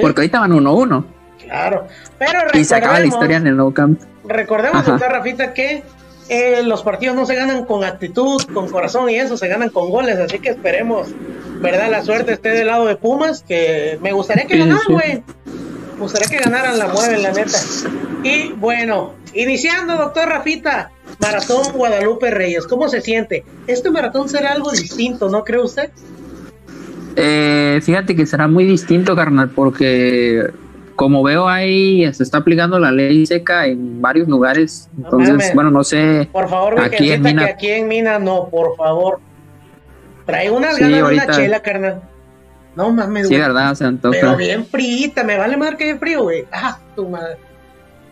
Porque 0.00 0.22
ahorita 0.22 0.40
van 0.40 0.52
1-1. 0.52 1.04
Claro, 1.42 1.86
pero 2.18 2.58
Y 2.58 2.64
se 2.64 2.74
acaba 2.74 3.00
la 3.00 3.06
historia 3.06 3.36
en 3.36 3.48
el 3.48 3.56
nuevo 3.56 3.74
campo. 3.74 4.02
Recordemos, 4.24 4.86
doctor 4.86 5.10
Rafita, 5.10 5.52
que 5.52 5.82
eh, 6.32 6.62
los 6.62 6.82
partidos 6.82 7.14
no 7.14 7.26
se 7.26 7.34
ganan 7.34 7.66
con 7.66 7.84
actitud, 7.84 8.40
con 8.54 8.70
corazón 8.70 9.10
y 9.10 9.16
eso, 9.16 9.36
se 9.36 9.48
ganan 9.48 9.68
con 9.68 9.90
goles, 9.90 10.18
así 10.18 10.38
que 10.38 10.48
esperemos, 10.48 11.08
¿verdad? 11.60 11.90
La 11.90 12.02
suerte 12.02 12.32
esté 12.32 12.48
del 12.48 12.68
lado 12.68 12.86
de 12.86 12.96
Pumas, 12.96 13.42
que 13.46 13.98
me 14.00 14.14
gustaría 14.14 14.46
que 14.46 14.56
ganaran, 14.56 14.86
güey. 14.88 15.22
Me 15.94 16.00
gustaría 16.00 16.28
que 16.28 16.42
ganaran 16.42 16.78
la 16.78 16.88
mueven, 16.88 17.22
la 17.22 17.32
neta. 17.32 17.58
Y 18.24 18.52
bueno, 18.52 19.12
iniciando, 19.34 19.98
doctor 19.98 20.26
Rafita, 20.26 20.90
Maratón 21.18 21.70
Guadalupe 21.74 22.30
Reyes, 22.30 22.66
¿cómo 22.66 22.88
se 22.88 23.02
siente? 23.02 23.44
Este 23.66 23.90
maratón 23.90 24.30
será 24.30 24.52
algo 24.52 24.70
distinto, 24.70 25.28
¿no 25.28 25.44
cree 25.44 25.60
usted? 25.60 25.90
Eh, 27.14 27.78
fíjate 27.82 28.16
que 28.16 28.24
será 28.24 28.48
muy 28.48 28.64
distinto, 28.64 29.14
carnal, 29.14 29.50
porque 29.50 30.50
como 31.02 31.24
veo 31.24 31.48
ahí 31.48 32.14
se 32.14 32.22
está 32.22 32.38
aplicando 32.38 32.78
la 32.78 32.92
ley 32.92 33.26
seca 33.26 33.66
en 33.66 34.00
varios 34.00 34.28
lugares. 34.28 34.88
Entonces, 34.96 35.52
bueno, 35.52 35.68
no 35.68 35.82
sé. 35.82 36.28
Por 36.30 36.48
favor, 36.48 36.80
aquí 36.80 37.10
en 37.10 37.22
Mina. 37.22 37.44
Que 37.44 37.50
aquí 37.50 37.70
en 37.70 37.88
Mina 37.88 38.20
no, 38.20 38.48
por 38.48 38.76
favor. 38.76 39.18
Trae 40.26 40.48
unas 40.48 40.78
ganas 40.78 40.98
de 40.98 41.02
una 41.02 41.26
chela, 41.26 41.60
carnal. 41.60 42.02
No 42.76 42.92
mames, 42.92 43.26
Sí, 43.26 43.36
verdad, 43.36 43.74
se 43.74 43.84
antoja. 43.84 44.16
Pero 44.16 44.36
bien 44.36 44.64
frita, 44.64 45.24
me 45.24 45.36
vale 45.36 45.56
más 45.56 45.74
que 45.74 45.86
de 45.86 45.98
frío, 45.98 46.22
güey. 46.22 46.44
Ah, 46.52 46.78
tu 46.94 47.08
madre. 47.08 47.36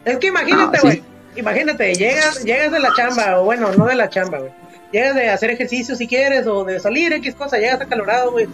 Es 0.05 0.17
que 0.17 0.27
imagínate, 0.27 0.79
ah, 0.79 0.81
güey. 0.83 1.03
Imagínate, 1.37 1.95
llegas, 1.95 2.43
llegas 2.43 2.73
de 2.73 2.81
la 2.81 2.93
chamba, 2.97 3.41
o 3.41 3.45
bueno, 3.45 3.71
no 3.79 3.87
de 3.87 3.95
la 3.95 4.09
chamba, 4.09 4.41
güey. 4.41 4.51
Llegas 4.91 5.15
de 5.15 5.31
hacer 5.31 5.51
ejercicio 5.51 5.95
si 5.95 6.09
quieres, 6.09 6.45
o 6.49 6.65
de 6.65 6.81
salir, 6.81 7.13
X 7.13 7.37
cosa, 7.37 7.57
llegas 7.57 7.81
acalorado, 7.81 8.33
güey. 8.33 8.49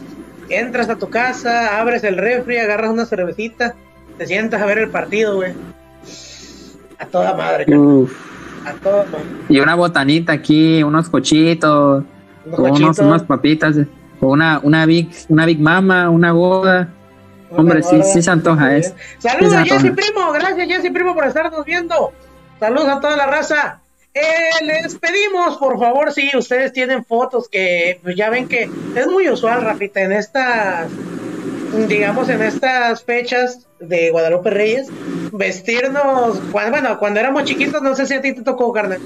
Entras 0.50 0.90
a 0.90 0.96
tu 0.96 1.08
casa, 1.08 1.80
abres 1.80 2.04
el 2.04 2.18
refri, 2.18 2.58
agarras 2.58 2.90
una 2.90 3.06
cervecita, 3.06 3.74
te 4.18 4.26
sientas 4.26 4.60
a 4.62 4.66
ver 4.66 4.78
el 4.78 4.90
partido, 4.90 5.36
güey. 5.36 5.52
A 6.98 7.06
toda 7.06 7.34
madre, 7.34 7.64
A 8.64 8.72
toda 8.82 9.04
madre. 9.04 9.24
Y 9.48 9.60
una 9.60 9.74
botanita 9.74 10.32
aquí, 10.32 10.82
unos 10.82 11.08
cochitos, 11.08 12.04
unos, 12.46 12.98
unas 12.98 13.22
papitas, 13.24 13.76
o 14.20 14.28
una, 14.28 14.60
una 14.62 14.86
Big, 14.86 15.10
una 15.28 15.46
Big 15.46 15.60
Mama, 15.60 16.10
una 16.10 16.32
boda. 16.32 16.88
Hombre, 17.50 17.82
sí, 17.82 18.02
sí 18.02 18.22
se 18.22 18.30
antoja, 18.30 18.76
es. 18.76 18.94
Saludos 19.18 19.54
a 19.54 19.64
Jessy 19.64 19.90
Primo, 19.90 20.32
gracias 20.32 20.68
Jessy 20.68 20.90
Primo 20.90 21.14
por 21.14 21.26
estarnos 21.26 21.64
viendo. 21.64 22.12
Saludos 22.58 22.88
a 22.88 23.00
toda 23.00 23.16
la 23.16 23.26
raza. 23.26 23.80
Eh, 24.14 24.64
les 24.64 24.94
pedimos, 24.94 25.58
por 25.58 25.78
favor, 25.78 26.10
si 26.10 26.30
ustedes 26.34 26.72
tienen 26.72 27.04
fotos 27.04 27.48
que 27.50 28.00
pues, 28.02 28.16
ya 28.16 28.30
ven 28.30 28.48
que 28.48 28.70
es 28.94 29.06
muy 29.06 29.28
usual, 29.28 29.62
Rafita, 29.62 30.00
en 30.00 30.12
estas, 30.12 30.88
digamos, 31.88 32.28
en 32.28 32.42
estas 32.42 33.04
fechas 33.04 33.66
de 33.80 34.10
Guadalupe 34.10 34.50
Reyes, 34.50 34.88
vestirnos, 35.32 36.50
bueno, 36.50 36.98
cuando 36.98 37.20
éramos 37.20 37.44
chiquitos, 37.44 37.82
no 37.82 37.94
sé 37.94 38.06
si 38.06 38.14
a 38.14 38.22
ti 38.22 38.32
te 38.32 38.42
tocó, 38.42 38.72
carnal, 38.72 39.00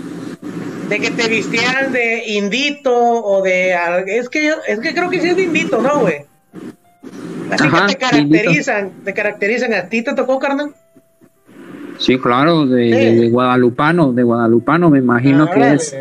de 0.88 1.00
que 1.00 1.10
te 1.10 1.28
vistieran 1.28 1.92
de 1.92 2.24
indito 2.26 2.92
o 2.94 3.42
de, 3.42 3.74
es 4.06 4.28
que 4.28 4.52
es 4.66 4.80
que 4.80 4.94
creo 4.94 5.10
que 5.10 5.20
sí 5.20 5.28
es 5.28 5.36
de 5.36 5.42
indito, 5.42 5.82
¿no, 5.82 6.00
güey? 6.00 6.24
Así 7.50 7.68
que 7.68 7.86
te 7.88 7.96
caracterizan, 7.96 8.90
te 9.04 9.12
caracterizan, 9.12 9.74
¿a 9.74 9.88
ti 9.88 10.02
te 10.02 10.14
tocó, 10.14 10.38
carnal? 10.38 10.72
Sí, 11.98 12.18
claro, 12.18 12.66
de, 12.66 13.28
guadalupano, 13.30 14.12
de 14.12 14.22
guadalupano, 14.22 14.88
me 14.88 14.98
imagino 14.98 15.50
que 15.50 15.74
es. 15.74 15.94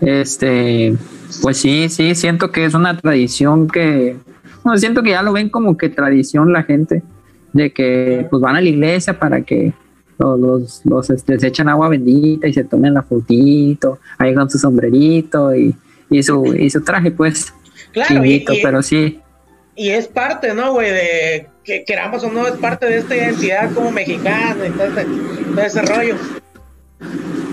Este, 0.00 0.94
pues 1.42 1.56
sí, 1.56 1.88
sí, 1.88 2.14
siento 2.14 2.52
que 2.52 2.64
es 2.64 2.74
una 2.74 2.96
tradición 2.96 3.66
que, 3.68 4.16
bueno, 4.64 4.78
siento 4.78 5.02
que 5.02 5.10
ya 5.10 5.22
lo 5.22 5.32
ven 5.32 5.48
como 5.48 5.76
que 5.76 5.88
tradición 5.88 6.52
la 6.52 6.62
gente, 6.62 7.02
de 7.52 7.72
que 7.72 8.26
pues 8.30 8.40
van 8.40 8.56
a 8.56 8.60
la 8.60 8.68
iglesia 8.68 9.18
para 9.18 9.42
que 9.42 9.72
los, 10.18 10.82
los, 10.84 11.10
este, 11.10 11.38
se 11.38 11.46
echan 11.46 11.68
agua 11.68 11.88
bendita 11.88 12.48
y 12.48 12.52
se 12.52 12.64
tomen 12.64 12.94
la 12.94 13.02
fotito, 13.02 13.98
ahí 14.18 14.34
con 14.34 14.50
su 14.50 14.58
sombrerito 14.58 15.54
y, 15.54 15.74
y 16.10 16.22
su, 16.22 16.54
y 16.54 16.68
su 16.70 16.82
traje, 16.82 17.10
pues. 17.10 17.52
Claro, 17.92 18.22
pero 18.62 18.82
sí. 18.82 19.20
Y 19.76 19.90
es 19.90 20.08
parte, 20.08 20.54
¿no, 20.54 20.72
güey? 20.72 20.90
De 20.90 21.46
que 21.62 21.84
queramos 21.84 22.24
o 22.24 22.32
no, 22.32 22.46
es 22.46 22.54
parte 22.54 22.86
de 22.86 22.98
esta 22.98 23.16
identidad 23.16 23.72
como 23.72 23.92
mexicano 23.92 24.64
y 24.66 24.70
todo, 24.70 25.62
ese 25.62 25.82
rollo. 25.82 26.16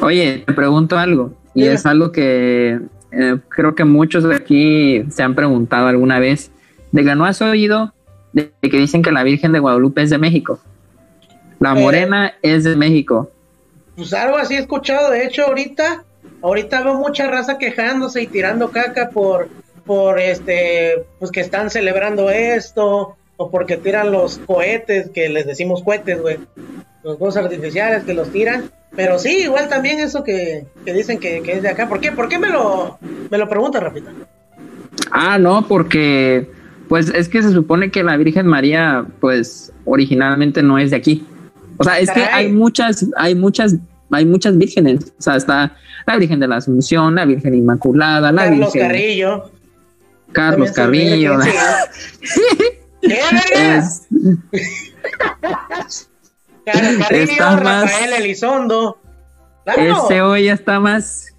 Oye, 0.02 0.44
te 0.46 0.54
pregunto 0.54 0.98
algo, 0.98 1.34
y 1.54 1.66
es 1.66 1.86
algo 1.86 2.12
que 2.12 2.80
eh, 3.12 3.38
creo 3.50 3.76
que 3.76 3.86
muchos 3.86 4.24
de 4.24 4.36
aquí 4.36 5.06
se 5.10 5.22
han 5.22 5.36
preguntado 5.36 5.88
alguna 5.88 6.20
vez, 6.20 6.52
de 6.96 7.04
que 7.04 7.14
no 7.14 7.26
has 7.26 7.42
oído 7.42 7.94
de 8.32 8.52
que 8.62 8.78
dicen 8.78 9.02
que 9.02 9.12
la 9.12 9.24
Virgen 9.24 9.52
de 9.52 9.60
Guadalupe 9.60 10.02
es 10.02 10.10
de 10.10 10.18
México. 10.18 10.60
La 11.60 11.72
eh, 11.72 11.82
morena 11.82 12.34
es 12.42 12.64
de 12.64 12.76
México. 12.78 13.30
Pues 13.98 14.14
algo 14.14 14.38
así 14.38 14.56
he 14.56 14.60
escuchado, 14.60 15.12
de 15.12 15.26
hecho 15.26 15.46
ahorita, 15.46 16.06
ahorita 16.42 16.84
veo 16.84 16.96
mucha 16.96 17.28
raza 17.28 17.58
quejándose 17.58 18.22
y 18.22 18.28
tirando 18.28 18.72
caca 18.72 19.10
por, 19.10 19.50
por 19.86 20.20
este, 20.20 21.06
pues 21.20 21.32
que 21.32 21.42
están 21.42 21.70
celebrando 21.70 22.30
esto, 22.30 23.18
o 23.36 23.52
porque 23.52 23.76
tiran 23.76 24.12
los 24.12 24.38
cohetes, 24.38 25.10
que 25.10 25.28
les 25.28 25.46
decimos 25.46 25.84
cohetes, 25.84 26.22
güey, 26.22 26.40
los 27.04 27.18
juegos 27.18 27.36
artificiales 27.36 28.06
que 28.06 28.14
los 28.14 28.32
tiran. 28.32 28.72
Pero 28.96 29.20
sí, 29.20 29.40
igual 29.40 29.68
también 29.68 30.00
eso 30.00 30.24
que, 30.24 30.66
dicen 30.86 31.20
que, 31.20 31.44
es 31.46 31.62
de 31.62 31.70
acá. 31.70 31.90
¿Por 31.90 32.00
qué? 32.00 32.14
¿Por 32.14 32.30
qué 32.30 32.40
me 32.40 32.48
lo, 32.48 32.98
me 33.30 33.38
lo 33.38 33.50
preguntas, 33.50 33.84
Rapita? 33.84 34.12
Ah, 35.12 35.38
no, 35.38 35.68
porque 35.68 36.56
pues 36.96 37.10
es 37.10 37.28
que 37.28 37.44
se 37.44 37.52
supone 37.52 37.92
que 37.92 38.06
la 38.06 38.16
Virgen 38.16 38.48
María, 38.48 39.06
pues 39.20 39.74
originalmente 39.84 40.64
no 40.64 40.80
es 40.80 40.92
de 40.92 40.96
aquí. 40.96 41.28
O 41.76 41.84
sea, 41.84 42.00
es 42.00 42.10
que 42.10 42.24
hay 42.24 42.50
muchas, 42.50 43.06
hay 43.18 43.36
muchas, 43.36 43.76
hay 44.12 44.26
muchas 44.26 44.58
vírgenes. 44.58 45.12
O 45.20 45.22
sea, 45.22 45.36
está 45.36 45.76
la 46.08 46.16
Virgen 46.16 46.40
de 46.40 46.48
la 46.48 46.56
Asunción, 46.56 47.16
la 47.16 47.26
Virgen 47.26 47.54
Inmaculada, 47.54 48.32
la 48.32 48.46
Carlos 48.46 48.74
Carrillo. 48.74 49.52
Carlos 50.32 50.72
Carrillo. 50.72 51.38
es... 53.02 54.08
está 56.66 57.56
Rafael 57.58 58.14
Elizondo. 58.20 59.02
Ese 59.66 60.22
hoy 60.22 60.48
está 60.48 60.80
más 60.80 61.36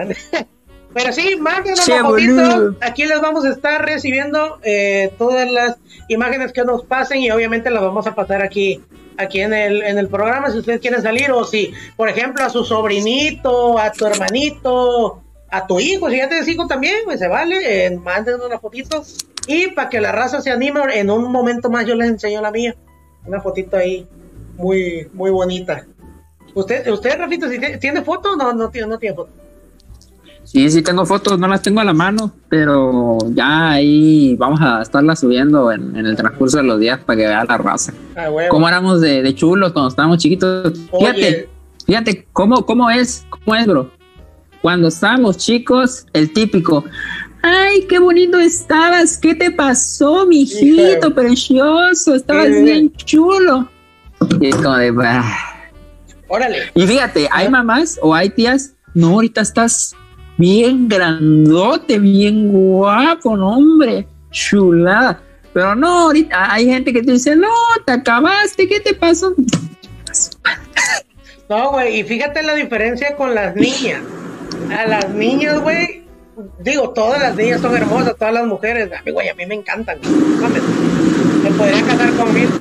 Pero 0.93 1.11
sí, 1.11 1.37
mándenos 1.39 1.87
un 1.87 2.01
poquito. 2.01 2.75
Aquí 2.81 3.05
les 3.05 3.19
vamos 3.19 3.45
a 3.45 3.49
estar 3.49 3.83
recibiendo 3.83 4.59
eh, 4.63 5.11
todas 5.17 5.49
las 5.49 5.77
imágenes 6.07 6.53
que 6.53 6.63
nos 6.63 6.85
pasen 6.85 7.19
y 7.19 7.31
obviamente 7.31 7.71
las 7.71 7.81
vamos 7.81 8.05
a 8.07 8.13
pasar 8.13 8.41
aquí 8.41 8.81
aquí 9.17 9.41
en 9.41 9.53
el, 9.53 9.83
en 9.83 9.97
el 9.97 10.07
programa 10.07 10.49
si 10.49 10.57
ustedes 10.57 10.79
quieren 10.79 11.01
salir 11.01 11.31
o 11.31 11.43
si, 11.43 11.73
por 11.95 12.09
ejemplo, 12.09 12.43
a 12.43 12.49
su 12.49 12.63
sobrinito, 12.63 13.77
a 13.77 13.91
tu 13.91 14.05
hermanito, 14.05 15.21
a 15.49 15.67
tu 15.67 15.79
hijo, 15.79 16.09
si 16.09 16.17
ya 16.17 16.27
tienes 16.27 16.47
hijo 16.47 16.67
también, 16.67 17.01
pues 17.05 17.19
se 17.19 17.27
vale, 17.27 17.85
eh, 17.85 17.91
mándenos 17.91 18.45
una 18.45 18.59
fotito 18.59 19.03
y 19.47 19.67
para 19.67 19.89
que 19.89 20.01
la 20.01 20.11
raza 20.11 20.41
se 20.41 20.51
anime, 20.51 20.81
en 20.93 21.11
un 21.11 21.31
momento 21.31 21.69
más 21.69 21.85
yo 21.85 21.95
les 21.95 22.09
enseño 22.09 22.41
la 22.41 22.51
mía, 22.51 22.75
una 23.25 23.41
fotito 23.41 23.77
ahí 23.77 24.07
muy 24.55 25.07
muy 25.13 25.31
bonita. 25.31 25.85
¿Usted, 26.55 26.87
usted 26.87 27.17
Rafito, 27.17 27.49
si 27.49 27.59
tiene 27.79 28.03
foto 28.03 28.33
o 28.33 28.35
no, 28.35 28.53
no, 28.53 28.69
tiene, 28.69 28.87
no 28.87 28.99
tiene 28.99 29.15
foto? 29.15 29.31
Sí, 30.53 30.69
sí 30.69 30.83
tengo 30.83 31.03
fotos, 31.03 31.39
no 31.39 31.47
las 31.47 31.63
tengo 31.63 31.79
a 31.79 31.83
la 31.83 31.93
mano, 31.93 32.31
pero 32.47 33.17
ya 33.33 33.71
ahí 33.71 34.35
vamos 34.37 34.61
a 34.61 34.83
estarlas 34.83 35.21
subiendo 35.21 35.71
en, 35.71 35.95
en 35.95 36.05
el 36.05 36.15
transcurso 36.15 36.57
de 36.57 36.63
los 36.63 36.79
días 36.79 36.99
para 36.99 37.17
que 37.17 37.25
vea 37.25 37.43
la 37.43 37.57
raza. 37.57 37.91
Ah. 38.15 38.27
Cómo 38.49 38.67
éramos 38.67 39.01
de, 39.01 39.23
de 39.23 39.33
chulos 39.33 39.71
cuando 39.71 39.89
estábamos 39.89 40.19
chiquitos. 40.19 40.77
Fíjate, 40.95 41.27
Oye. 41.27 41.49
fíjate 41.87 42.27
cómo, 42.33 42.67
cómo 42.67 42.87
es, 42.91 43.25
cómo 43.31 43.55
es, 43.55 43.65
bro. 43.65 43.89
Cuando 44.61 44.89
estábamos 44.89 45.37
chicos, 45.37 46.05
el 46.13 46.31
típico, 46.31 46.85
ay, 47.41 47.87
qué 47.89 47.97
bonito 47.97 48.37
estabas, 48.37 49.17
¿qué 49.17 49.33
te 49.33 49.49
pasó, 49.49 50.27
mijito 50.27 50.83
Hija 50.99 51.09
precioso? 51.15 52.13
Estabas 52.13 52.49
bien 52.49 52.93
chulo. 52.93 53.67
Y 54.39 54.49
es 54.49 54.55
como 54.57 54.75
de, 54.77 54.91
"Bah". 54.91 55.23
Órale. 56.27 56.57
Y 56.75 56.85
fíjate, 56.85 57.27
hay 57.31 57.49
mamás 57.49 57.97
o 58.03 58.13
hay 58.13 58.29
tías, 58.29 58.75
no, 58.93 59.07
ahorita 59.09 59.41
estás 59.41 59.95
bien 60.37 60.87
grandote, 60.87 61.99
bien 61.99 62.49
guapo, 62.49 63.37
no, 63.37 63.57
hombre, 63.57 64.07
chulada. 64.31 65.21
Pero 65.53 65.75
no, 65.75 66.05
ahorita 66.05 66.51
hay 66.51 66.65
gente 66.65 66.91
que 66.91 67.03
te 67.03 67.11
dice, 67.11 67.35
no, 67.35 67.49
te 67.85 67.91
acabaste, 67.91 68.67
¿qué 68.67 68.79
te 68.79 68.93
pasó? 68.93 69.33
No, 71.49 71.71
güey, 71.71 71.99
y 71.99 72.03
fíjate 72.03 72.41
la 72.41 72.55
diferencia 72.55 73.15
con 73.15 73.35
las 73.35 73.53
niñas. 73.53 74.01
A 74.75 74.87
las 74.87 75.09
niñas, 75.09 75.59
güey, 75.59 76.03
digo, 76.59 76.91
todas 76.91 77.21
las 77.21 77.35
niñas 77.35 77.61
son 77.61 77.75
hermosas, 77.75 78.15
todas 78.17 78.33
las 78.33 78.47
mujeres, 78.47 78.89
a 78.91 79.03
mí, 79.03 79.11
güey, 79.11 79.27
a 79.27 79.35
mí 79.35 79.45
me 79.45 79.55
encantan. 79.55 79.99
me 81.43 81.51
podría 81.51 81.85
casar 81.85 82.13
conmigo. 82.13 82.51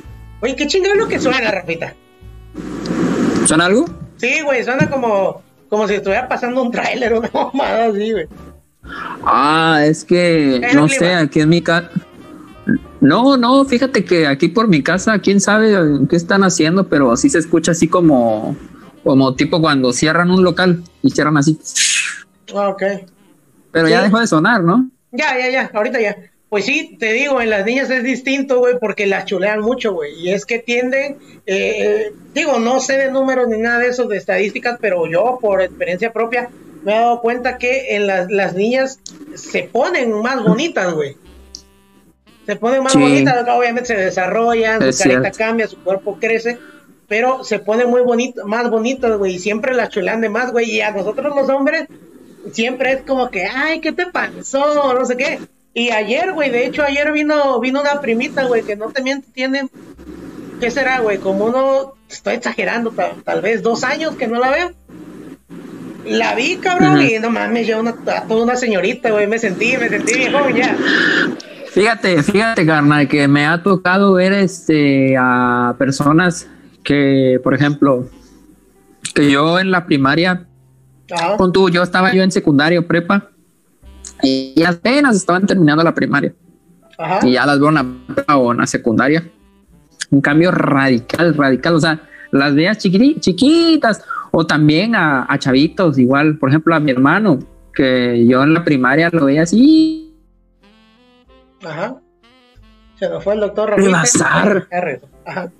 Oye, 0.41 0.55
qué 0.55 0.67
chingado 0.67 0.95
lo 0.95 1.07
que 1.07 1.19
suena, 1.19 1.49
Rafita. 1.49 1.95
¿Son 3.45 3.61
algo? 3.61 3.85
Sí, 4.17 4.41
güey, 4.43 4.63
suena 4.63 4.89
como, 4.89 5.41
como 5.73 5.87
si 5.87 5.95
estuviera 5.95 6.27
pasando 6.27 6.61
un 6.61 6.69
tráiler, 6.69 7.13
una 7.15 7.31
mamada 7.33 7.85
así, 7.87 8.11
güey. 8.11 8.27
Ah, 9.25 9.79
es 9.83 10.03
que 10.05 10.61
no 10.75 10.87
sé, 10.87 10.97
clima. 10.99 11.19
aquí 11.21 11.39
en 11.39 11.49
mi 11.49 11.61
casa. 11.63 11.89
No, 13.01 13.37
no, 13.37 13.65
fíjate 13.65 14.05
que 14.05 14.27
aquí 14.27 14.49
por 14.49 14.67
mi 14.67 14.83
casa, 14.83 15.17
quién 15.17 15.41
sabe 15.41 15.75
qué 16.07 16.15
están 16.15 16.43
haciendo, 16.43 16.87
pero 16.87 17.17
sí 17.17 17.27
se 17.31 17.39
escucha 17.39 17.71
así 17.71 17.87
como, 17.87 18.55
como 19.03 19.33
tipo 19.33 19.59
cuando 19.61 19.91
cierran 19.93 20.29
un 20.29 20.43
local 20.43 20.83
y 21.01 21.09
cierran 21.09 21.37
así. 21.37 21.57
Ah, 22.55 22.69
Ok. 22.69 22.83
Pero 23.71 23.87
Sí. 23.87 23.93
ya 23.93 24.03
dejó 24.03 24.19
de 24.19 24.27
sonar, 24.27 24.63
¿no? 24.63 24.87
Ya, 25.11 25.35
ya, 25.39 25.49
ya, 25.49 25.71
ahorita 25.73 25.99
ya. 25.99 26.15
Pues 26.53 26.65
sí, 26.65 26.97
te 26.99 27.11
digo, 27.13 27.41
en 27.41 27.49
las 27.49 27.65
niñas 27.65 27.89
es 27.89 28.03
distinto, 28.03 28.59
güey, 28.59 28.77
porque 28.79 29.07
las 29.07 29.25
chulean 29.25 29.59
mucho, 29.59 29.91
güey. 29.93 30.13
Y 30.19 30.33
es 30.33 30.45
que 30.45 30.59
tienden, 30.59 31.17
eh, 31.47 32.11
digo, 32.35 32.59
no 32.59 32.79
sé 32.79 32.95
de 32.95 33.09
números 33.11 33.47
ni 33.47 33.57
nada 33.57 33.79
de 33.79 33.87
eso, 33.87 34.03
de 34.03 34.17
estadísticas, 34.17 34.77
pero 34.79 35.07
yo, 35.07 35.39
por 35.41 35.63
experiencia 35.63 36.13
propia, 36.13 36.51
me 36.83 36.91
he 36.91 36.99
dado 36.99 37.21
cuenta 37.21 37.57
que 37.57 37.95
en 37.95 38.05
las, 38.05 38.29
las 38.29 38.53
niñas 38.53 38.99
se 39.33 39.63
ponen 39.63 40.11
más 40.21 40.43
bonitas, 40.43 40.93
güey. 40.93 41.17
Se 42.45 42.55
ponen 42.55 42.83
más 42.83 42.93
Sí. 42.93 42.99
bonitas, 42.99 43.47
obviamente 43.49 43.87
se 43.87 43.95
desarrollan, 43.95 44.83
Es 44.83 44.97
su 44.97 45.03
carita 45.05 45.21
cierto. 45.21 45.37
cambia, 45.39 45.67
su 45.67 45.77
cuerpo 45.79 46.19
crece, 46.21 46.59
pero 47.07 47.43
se 47.43 47.57
ponen 47.57 47.89
muy 47.89 48.01
bonitas, 48.01 48.45
más 48.45 48.69
bonitas, 48.69 49.17
güey, 49.17 49.37
y 49.37 49.39
siempre 49.39 49.73
las 49.73 49.89
chulean 49.89 50.21
de 50.21 50.29
más, 50.29 50.51
güey. 50.51 50.69
Y 50.69 50.81
a 50.81 50.91
nosotros 50.91 51.35
los 51.35 51.49
hombres, 51.49 51.87
siempre 52.51 52.91
es 52.91 53.01
como 53.01 53.31
que, 53.31 53.45
ay, 53.45 53.79
¿qué 53.81 53.91
te 53.91 54.05
pasó? 54.05 54.93
No 54.93 55.03
sé 55.07 55.17
qué. 55.17 55.39
Y 55.73 55.89
ayer, 55.89 56.33
güey, 56.33 56.51
de 56.51 56.65
hecho, 56.65 56.83
ayer 56.83 57.11
vino, 57.11 57.59
vino 57.59 57.81
una 57.81 57.99
primita, 57.99 58.43
güey, 58.45 58.61
que 58.61 58.75
no 58.75 58.89
te 58.89 59.01
miento, 59.01 59.27
tiene, 59.33 59.67
¿qué 60.59 60.69
será, 60.69 60.99
güey? 60.99 61.17
Como 61.17 61.45
uno, 61.45 61.93
estoy 62.09 62.35
exagerando, 62.35 62.91
tal, 62.91 63.23
tal 63.23 63.41
vez 63.41 63.63
dos 63.63 63.83
años 63.83 64.15
que 64.15 64.27
no 64.27 64.39
la 64.39 64.51
veo. 64.51 64.71
La 66.05 66.35
vi, 66.35 66.57
cabrón, 66.57 67.01
y 67.01 67.17
no 67.17 67.29
mames, 67.31 67.65
yo 67.65 67.79
una, 67.79 67.95
a 68.07 68.23
toda 68.23 68.43
una 68.43 68.55
señorita, 68.55 69.09
güey, 69.11 69.25
me 69.25 69.39
sentí, 69.39 69.75
me 69.77 69.89
sentí 69.89 70.15
viejo, 70.15 70.49
ya. 70.49 70.77
Fíjate, 71.71 72.21
fíjate, 72.21 72.65
carnal, 72.67 73.07
que 73.07 73.27
me 73.27 73.47
ha 73.47 73.63
tocado 73.63 74.13
ver 74.13 74.33
este 74.33 75.15
a 75.17 75.75
personas 75.79 76.47
que, 76.83 77.39
por 77.43 77.55
ejemplo, 77.55 78.09
que 79.15 79.31
yo 79.31 79.57
en 79.57 79.71
la 79.71 79.87
primaria, 79.87 80.45
con 81.37 81.51
tú, 81.51 81.69
yo 81.69 81.81
estaba 81.81 82.13
yo 82.13 82.21
en 82.21 82.31
secundario, 82.31 82.85
prepa, 82.85 83.31
y 84.23 84.63
apenas 84.63 85.15
estaban 85.15 85.45
terminando 85.45 85.83
la 85.83 85.93
primaria, 85.93 86.33
Ajá. 86.97 87.19
y 87.27 87.33
ya 87.33 87.45
las 87.45 87.59
veo 87.59 87.69
en 87.69 87.75
la 87.75 88.37
o 88.37 88.51
en 88.51 88.57
la 88.59 88.67
secundaria. 88.67 89.29
Un 90.09 90.21
cambio 90.21 90.51
radical, 90.51 91.35
radical, 91.35 91.75
o 91.75 91.79
sea, 91.79 92.01
las 92.31 92.55
veas 92.55 92.77
chiquitas, 92.77 94.03
o 94.31 94.45
también 94.45 94.95
a, 94.95 95.25
a 95.27 95.37
chavitos, 95.37 95.97
igual, 95.97 96.37
por 96.37 96.49
ejemplo, 96.49 96.73
a 96.73 96.79
mi 96.79 96.91
hermano, 96.91 97.39
que 97.73 98.25
yo 98.27 98.43
en 98.43 98.53
la 98.53 98.63
primaria 98.63 99.09
lo 99.11 99.25
veía 99.25 99.43
así, 99.43 100.03
Ajá. 101.65 101.95
Se 102.99 103.09
nos 103.09 103.23
fue 103.23 103.33
el 103.33 103.39
doctor. 103.41 103.73
Rebasar. 103.75 104.67
Ajá. 105.25 105.51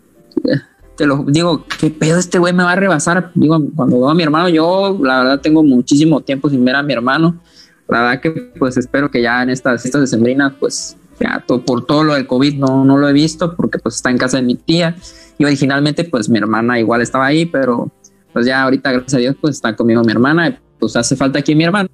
te 0.96 1.06
lo 1.06 1.24
digo, 1.28 1.66
¿qué 1.80 1.90
pedo 1.90 2.20
este 2.20 2.40
güey 2.40 2.54
me 2.54 2.64
va 2.64 2.74
a 2.74 2.76
rebasar? 2.76 3.32
Digo, 3.34 3.60
cuando 3.76 3.98
veo 3.98 4.10
a 4.10 4.16
mi 4.16 4.24
hermano, 4.24 4.50
yo 4.50 4.98
la 5.02 5.20
verdad 5.20 5.42
tengo 5.42 5.64
muchísimo 5.64 6.22
tiempo 6.22 6.50
sin 6.50 6.64
ver 6.64 6.76
a 6.76 6.84
mi 6.84 6.94
hermano. 6.94 7.40
La 7.88 8.02
verdad 8.02 8.22
que 8.22 8.32
pues 8.58 8.78
espero 8.78 9.12
que 9.12 9.22
ya 9.22 9.44
en 9.44 9.50
estas 9.50 9.82
fiestas 9.82 10.02
decembrinas, 10.02 10.54
pues 10.60 10.98
ya 11.20 11.44
to- 11.46 11.64
por 11.64 11.86
todo 11.86 12.04
lo 12.04 12.14
del 12.16 12.26
COVID 12.28 12.56
no, 12.58 12.84
no 12.86 12.98
lo 12.98 13.08
he 13.08 13.14
visto 13.14 13.56
porque 13.56 13.78
pues 13.80 13.96
está 13.96 14.10
en 14.10 14.18
casa 14.18 14.38
de 14.38 14.44
mi 14.44 14.56
tía 14.56 14.96
y 15.38 15.46
originalmente 15.46 16.04
pues 16.06 16.28
mi 16.30 16.38
hermana 16.38 16.80
igual 16.80 17.02
estaba 17.02 17.26
ahí, 17.28 17.46
pero 17.46 17.92
pues 18.32 18.46
ya 18.46 18.64
ahorita 18.64 18.92
gracias 18.92 19.14
a 19.14 19.18
Dios 19.18 19.36
pues 19.40 19.56
está 19.56 19.76
conmigo 19.76 20.02
mi 20.04 20.12
hermana 20.12 20.50
y 20.50 20.58
pues 20.80 20.96
hace 20.96 21.16
falta 21.16 21.40
aquí 21.40 21.54
mi 21.56 21.66
hermano. 21.66 21.90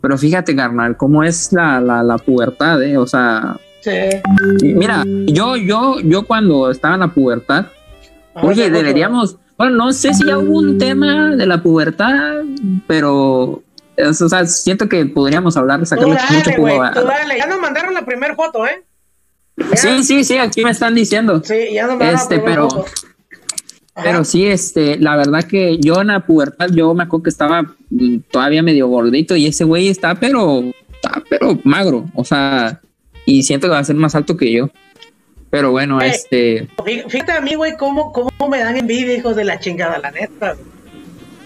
Pero 0.00 0.16
fíjate, 0.16 0.56
carnal, 0.56 0.96
cómo 0.96 1.22
es 1.22 1.52
la, 1.52 1.80
la, 1.80 2.02
la 2.02 2.16
pubertad, 2.16 2.82
¿eh? 2.82 2.96
O 2.96 3.06
sea, 3.06 3.56
Sí. 3.82 3.90
mira, 4.74 5.04
yo, 5.26 5.56
yo, 5.56 6.00
yo 6.00 6.26
cuando 6.26 6.70
estaba 6.70 6.94
en 6.94 7.00
la 7.00 7.08
pubertad, 7.14 7.66
Ajá, 8.34 8.46
Oye, 8.46 8.70
deberíamos, 8.70 9.36
bueno, 9.58 9.76
no 9.76 9.92
sé 9.92 10.12
si 10.14 10.24
ya 10.26 10.38
hubo 10.38 10.58
un 10.58 10.76
tema 10.78 11.34
de 11.34 11.46
la 11.46 11.62
pubertad, 11.62 12.42
pero 12.86 13.62
o 14.08 14.12
sea, 14.28 14.46
siento 14.46 14.88
que 14.88 15.04
podríamos 15.06 15.56
hablar, 15.56 15.84
sacarle 15.86 16.12
mucho 16.14 16.24
dale, 16.28 16.56
jugo 16.56 16.62
güey, 16.68 16.78
a- 16.78 16.90
dale. 16.90 17.38
Ya 17.38 17.46
nos 17.46 17.60
mandaron 17.60 17.94
la 17.94 18.04
primera 18.04 18.34
foto, 18.34 18.66
¿eh? 18.66 18.82
Ya. 19.56 19.76
Sí, 19.76 20.02
sí, 20.04 20.24
sí, 20.24 20.38
aquí 20.38 20.64
me 20.64 20.70
están 20.70 20.94
diciendo. 20.94 21.42
Sí, 21.44 21.54
ya 21.74 21.82
nos 21.86 21.90
mandaron 21.98 22.14
Este, 22.20 22.36
la 22.36 22.42
primera 22.44 22.62
pero- 22.68 22.70
foto. 22.70 22.90
Pero 24.02 24.24
sí, 24.24 24.46
este, 24.46 24.96
la 24.98 25.16
verdad 25.16 25.44
que 25.44 25.76
yo 25.78 26.00
en 26.00 26.06
la 26.06 26.20
pubertad, 26.20 26.68
yo 26.70 26.94
me 26.94 27.02
acuerdo 27.02 27.24
que 27.24 27.30
estaba 27.30 27.62
mm, 27.90 28.18
todavía 28.30 28.62
medio 28.62 28.86
gordito 28.88 29.36
y 29.36 29.46
ese 29.46 29.64
güey 29.64 29.88
está, 29.88 30.14
pero, 30.14 30.62
está, 30.94 31.22
pero 31.28 31.58
magro, 31.64 32.08
o 32.14 32.24
sea, 32.24 32.80
y 33.26 33.42
siento 33.42 33.66
que 33.66 33.72
va 33.72 33.78
a 33.80 33.84
ser 33.84 33.96
más 33.96 34.14
alto 34.14 34.36
que 34.38 34.50
yo. 34.52 34.70
Pero 35.50 35.72
bueno, 35.72 36.00
Eh. 36.00 36.06
este, 36.08 36.68
Fí- 36.78 37.04
Fíjate 37.10 37.32
a 37.32 37.40
mí, 37.42 37.56
güey, 37.56 37.76
cómo, 37.76 38.12
cómo 38.12 38.30
me 38.48 38.60
dan 38.60 38.76
envidia, 38.76 39.14
hijos 39.16 39.36
de 39.36 39.44
la 39.44 39.58
chingada, 39.58 39.98
la 39.98 40.12
neta. 40.12 40.52
güey. 40.54 40.64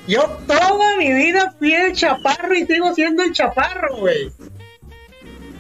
Yo 0.07 0.23
toda 0.47 0.97
mi 0.99 1.13
vida 1.13 1.55
fui 1.59 1.73
el 1.73 1.93
chaparro 1.95 2.55
y 2.55 2.67
sigo 2.67 2.95
siendo 2.95 3.23
el 3.23 3.33
chaparro, 3.33 3.97
güey. 3.97 4.31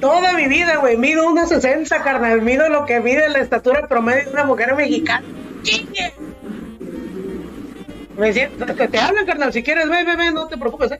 Toda 0.01 0.35
mi 0.35 0.49
vida, 0.49 0.77
güey. 0.77 0.97
Mido 0.99 1.25
1.60, 1.31 2.03
carnal. 2.03 2.43
Mido 2.43 2.69
lo 2.69 2.85
que 2.85 3.01
mide 3.01 3.29
la 3.31 3.39
estatura 3.39 3.89
promedio 3.89 4.25
de 4.25 4.31
una 4.31 4.45
mujer 4.45 4.75
mexicana. 4.75 5.25
¡Chingue! 5.63 6.13
Me 8.19 8.33
siento, 8.33 8.67
te, 8.67 8.89
te 8.89 8.99
hablan, 8.99 9.25
carnal. 9.25 9.53
Si 9.53 9.63
quieres, 9.63 9.89
ve, 9.89 10.05
ve, 10.05 10.17
ve, 10.17 10.31
no 10.31 10.47
te 10.47 10.59
preocupes, 10.59 10.93
¿eh? 10.93 10.99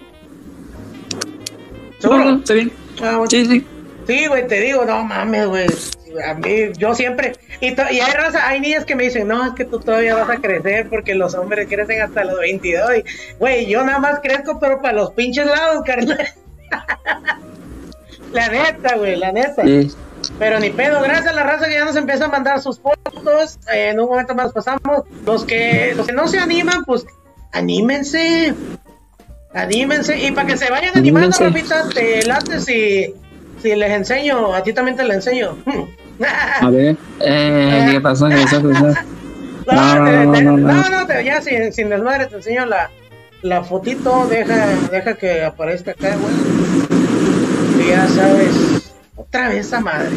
¿Seguro? 1.99 2.37
está 2.37 2.55
bien. 2.55 2.73
Ah, 3.03 3.17
bueno. 3.19 3.27
Sí, 3.29 3.45
sí. 3.47 3.67
Sí, 4.07 4.27
güey, 4.27 4.47
te 4.47 4.61
digo, 4.61 4.85
no 4.85 5.03
mames, 5.05 5.47
güey. 5.47 5.67
A 6.27 6.35
mí, 6.35 6.73
yo 6.77 6.95
siempre. 6.95 7.33
Y, 7.61 7.67
hay 7.79 8.13
raza, 8.13 8.47
hay 8.47 8.61
niñas 8.61 8.85
que 8.85 8.95
me 8.95 9.05
dicen, 9.05 9.29
no, 9.29 9.47
es 9.47 9.53
que 9.55 9.65
tú 9.65 9.81
todavía 9.81 10.15
vas 10.15 10.31
a 10.31 10.37
crecer 10.37 10.89
porque 10.89 11.15
los 11.15 11.35
hombres 11.35 11.67
crecen 11.69 12.03
hasta 12.03 12.25
los 12.25 12.39
22. 12.39 12.91
Y, 12.99 13.05
Güey, 13.39 13.67
yo 13.67 13.85
nada 13.85 13.99
más 13.99 14.21
crezco, 14.21 14.59
pero 14.61 14.81
para 14.81 14.95
los 14.95 15.13
pinches 15.13 15.47
lados, 15.47 15.83
carnal. 15.85 16.19
la 18.33 18.49
neta, 18.49 18.97
güey, 18.97 19.17
la 19.17 19.33
neta. 19.33 19.63
sí. 19.65 19.91
Pero 20.39 20.59
ni 20.59 20.71
pedo, 20.71 21.01
gracias 21.03 21.29
a 21.29 21.33
la 21.33 21.43
raza 21.43 21.67
que 21.67 21.75
ya 21.75 21.85
nos 21.85 21.97
empieza 21.97 22.27
a 22.27 22.29
mandar 22.29 22.61
sus 22.61 22.81
fotos. 22.81 23.59
eh, 23.73 23.91
en 23.91 24.01
un 24.01 24.09
momento 24.09 24.35
más 24.35 24.53
pasamos. 24.53 25.03
Los 25.25 25.45
que, 25.45 25.93
los 25.97 26.07
que 26.07 26.13
no 26.13 26.29
se 26.29 26.39
animan, 26.39 26.85
pues 26.85 27.05
anímense. 27.53 28.55
Anímense. 29.53 30.19
Y 30.19 30.33
para 30.33 30.49
que 30.49 30.57
se 30.57 30.71
vayan 30.71 30.97
animando. 30.97 31.37
Rafita, 31.39 31.89
te 31.91 32.25
late 32.25 32.61
si, 32.61 33.15
si 33.65 33.75
les 33.75 33.91
enseño. 33.91 34.55
A 34.55 34.63
ti 34.63 34.73
también 34.75 34.95
te 34.97 35.05
la 35.05 35.15
enseño. 35.15 35.57
A 36.61 36.69
ver, 36.71 36.97
eh, 37.21 37.89
¿qué 37.91 38.01
pasó? 38.01 38.29
¿Qué 38.29 38.37
pasó? 38.43 38.63
¿Qué 38.63 38.69
pasó? 38.69 38.87
No, 39.67 39.95
No, 39.99 40.05
te- 40.05 40.25
no, 40.27 40.33
te- 40.35 40.43
no, 40.43 40.57
no. 40.59 40.89
no, 40.91 41.07
te- 41.07 41.25
ya 41.25 41.41
sin, 41.41 41.73
sin 41.73 41.89
desmadre 41.89 42.27
te 42.27 42.37
enseño 42.37 42.67
la, 42.67 42.91
la 43.41 43.65
fotito. 43.65 44.27
Deja, 44.27 44.67
deja 44.93 45.15
que 45.15 45.43
aparezca 45.43 45.93
acá, 45.93 46.15
güey. 46.17 47.83
Y 47.83 47.89
ya 47.89 48.07
sabes. 48.09 48.93
Otra 49.17 49.49
vez 49.49 49.67
esa 49.67 49.81
madre. 49.81 50.11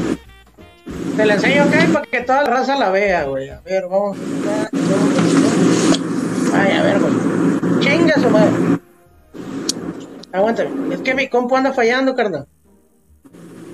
Te 1.16 1.26
la 1.26 1.36
enseño 1.36 1.64
acá 1.64 1.78
para 1.94 2.06
que 2.06 2.20
toda 2.20 2.44
la 2.44 2.50
raza 2.50 2.76
la 2.76 2.90
vea, 2.90 3.24
güey. 3.24 3.50
A 3.50 3.62
ver, 3.62 3.84
vamos. 3.90 4.18
Ay, 6.54 6.72
a 6.78 6.84
ver, 6.84 7.00
güey. 7.00 7.80
Chinga 7.80 8.16
su 8.16 8.30
madre. 8.30 8.52
Aguántame. 10.34 10.94
Es 10.94 11.00
que 11.02 11.16
mi 11.16 11.30
compu 11.30 11.56
anda 11.56 11.72
fallando, 11.72 12.16
carnal. 12.18 12.48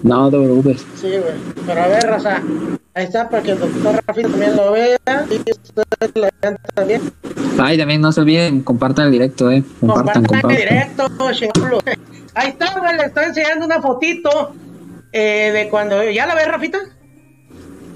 No, 0.04 0.30
te 0.30 0.38
preocupes. 0.38 0.86
Sí, 0.96 1.08
güey. 1.08 1.34
Pero 1.66 1.82
a 1.82 1.88
ver, 1.88 2.04
Raza. 2.04 2.42
Ahí 2.96 3.06
está, 3.06 3.28
para 3.30 3.42
que 3.42 3.52
el 3.52 3.60
doctor 3.60 4.00
Rafito 4.06 4.30
también 4.30 4.56
lo 4.56 4.72
vea. 4.74 4.98
Y 5.32 5.36
ustedes 5.50 6.12
lo 6.14 6.28
vean 6.42 6.58
también. 6.76 7.02
Ay, 7.58 7.78
también 7.78 8.02
no 8.02 8.12
se 8.12 8.22
olviden, 8.22 8.62
compartan 8.62 9.06
el 9.08 9.12
directo, 9.14 9.50
eh. 9.50 9.64
Compartan, 9.80 10.24
Compartan 10.26 10.26
compartan. 10.26 10.52
el 10.52 10.58
directo, 10.58 11.32
chingulo. 11.32 11.80
Ahí 12.36 12.50
está, 12.50 12.78
güey. 12.80 12.98
Le 12.98 13.06
estoy 13.06 13.26
enseñando 13.26 13.66
una 13.66 13.82
fotito 13.82 14.54
eh, 15.12 15.52
de 15.54 15.70
cuando. 15.70 16.04
¿Ya 16.10 16.26
la 16.28 16.36
ves, 16.36 16.48
Rafita? 16.48 16.80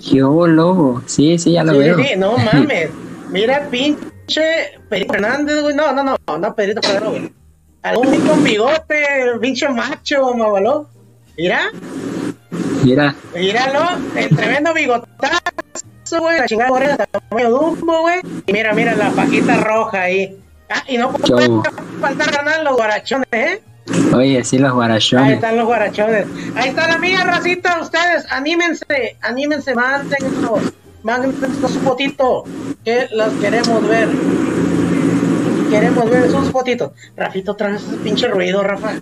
Yo, 0.02 0.48
lobo. 0.48 1.02
Sí, 1.06 1.38
sí, 1.38 1.54
ya 1.54 1.64
lo 1.64 1.74
sí, 1.74 1.78
veo. 1.80 1.98
sí, 1.98 2.10
no 2.18 2.38
mames. 2.54 2.90
Mira, 3.30 3.68
pinche 3.70 4.42
Pedrito 4.90 5.14
Fernández, 5.14 5.62
güey. 5.62 5.76
No, 5.76 5.92
no, 5.92 6.04
no, 6.04 6.38
no, 6.38 6.56
Pedrito 6.56 6.82
Fernández, 6.82 7.10
güey. 7.10 7.34
Algún 7.84 8.20
con 8.28 8.44
bigote, 8.44 9.06
pinche 9.42 9.68
macho, 9.70 10.34
mamaló. 10.34 10.88
Mira, 11.38 11.70
Mira, 12.84 13.16
míralo, 13.36 13.80
el 14.16 14.30
tremendo 14.36 14.74
bigotazo, 14.74 16.20
güey. 16.20 16.40
La 16.40 16.46
chingada 16.48 16.70
morena 16.70 16.98
tamaño 16.98 17.50
Dumbo, 17.52 18.02
güey. 18.02 18.22
Y 18.46 18.54
mira, 18.54 18.74
mira 18.74 18.96
la 18.96 19.12
paquita 19.12 19.58
roja 19.58 20.02
ahí. 20.04 20.38
Ah, 20.70 20.84
y 20.88 20.98
no 20.98 21.12
puede 21.12 21.50
faltar 22.02 22.32
ganar 22.32 22.64
los 22.64 22.76
guarachones, 22.76 23.28
¿eh? 23.32 23.62
oye, 24.14 24.44
sí, 24.44 24.58
los 24.58 24.70
Ahí 24.72 24.76
guarachones. 24.76 25.34
están 25.34 25.58
los 25.58 25.66
guarachones. 25.66 26.26
Ahí 26.56 26.70
está 26.70 26.88
la 26.88 26.98
mía, 26.98 27.24
racita. 27.24 27.80
Ustedes, 27.82 28.26
anímense, 28.32 29.18
anímense, 29.22 29.74
mándennos, 29.76 30.74
mándennos 31.04 31.72
su 31.72 31.80
fotito, 31.82 32.44
que 32.84 33.08
las 33.12 33.32
queremos 33.34 33.88
ver. 33.88 34.10
Queremos 35.70 36.10
ver 36.10 36.30
sus 36.32 36.52
fotitos. 36.52 36.92
Rafito, 37.16 37.52
otra 37.54 37.70
vez 37.70 37.84
ese 37.84 37.98
pinche 37.98 38.28
ruido, 38.28 38.64
Rafa. 38.64 39.02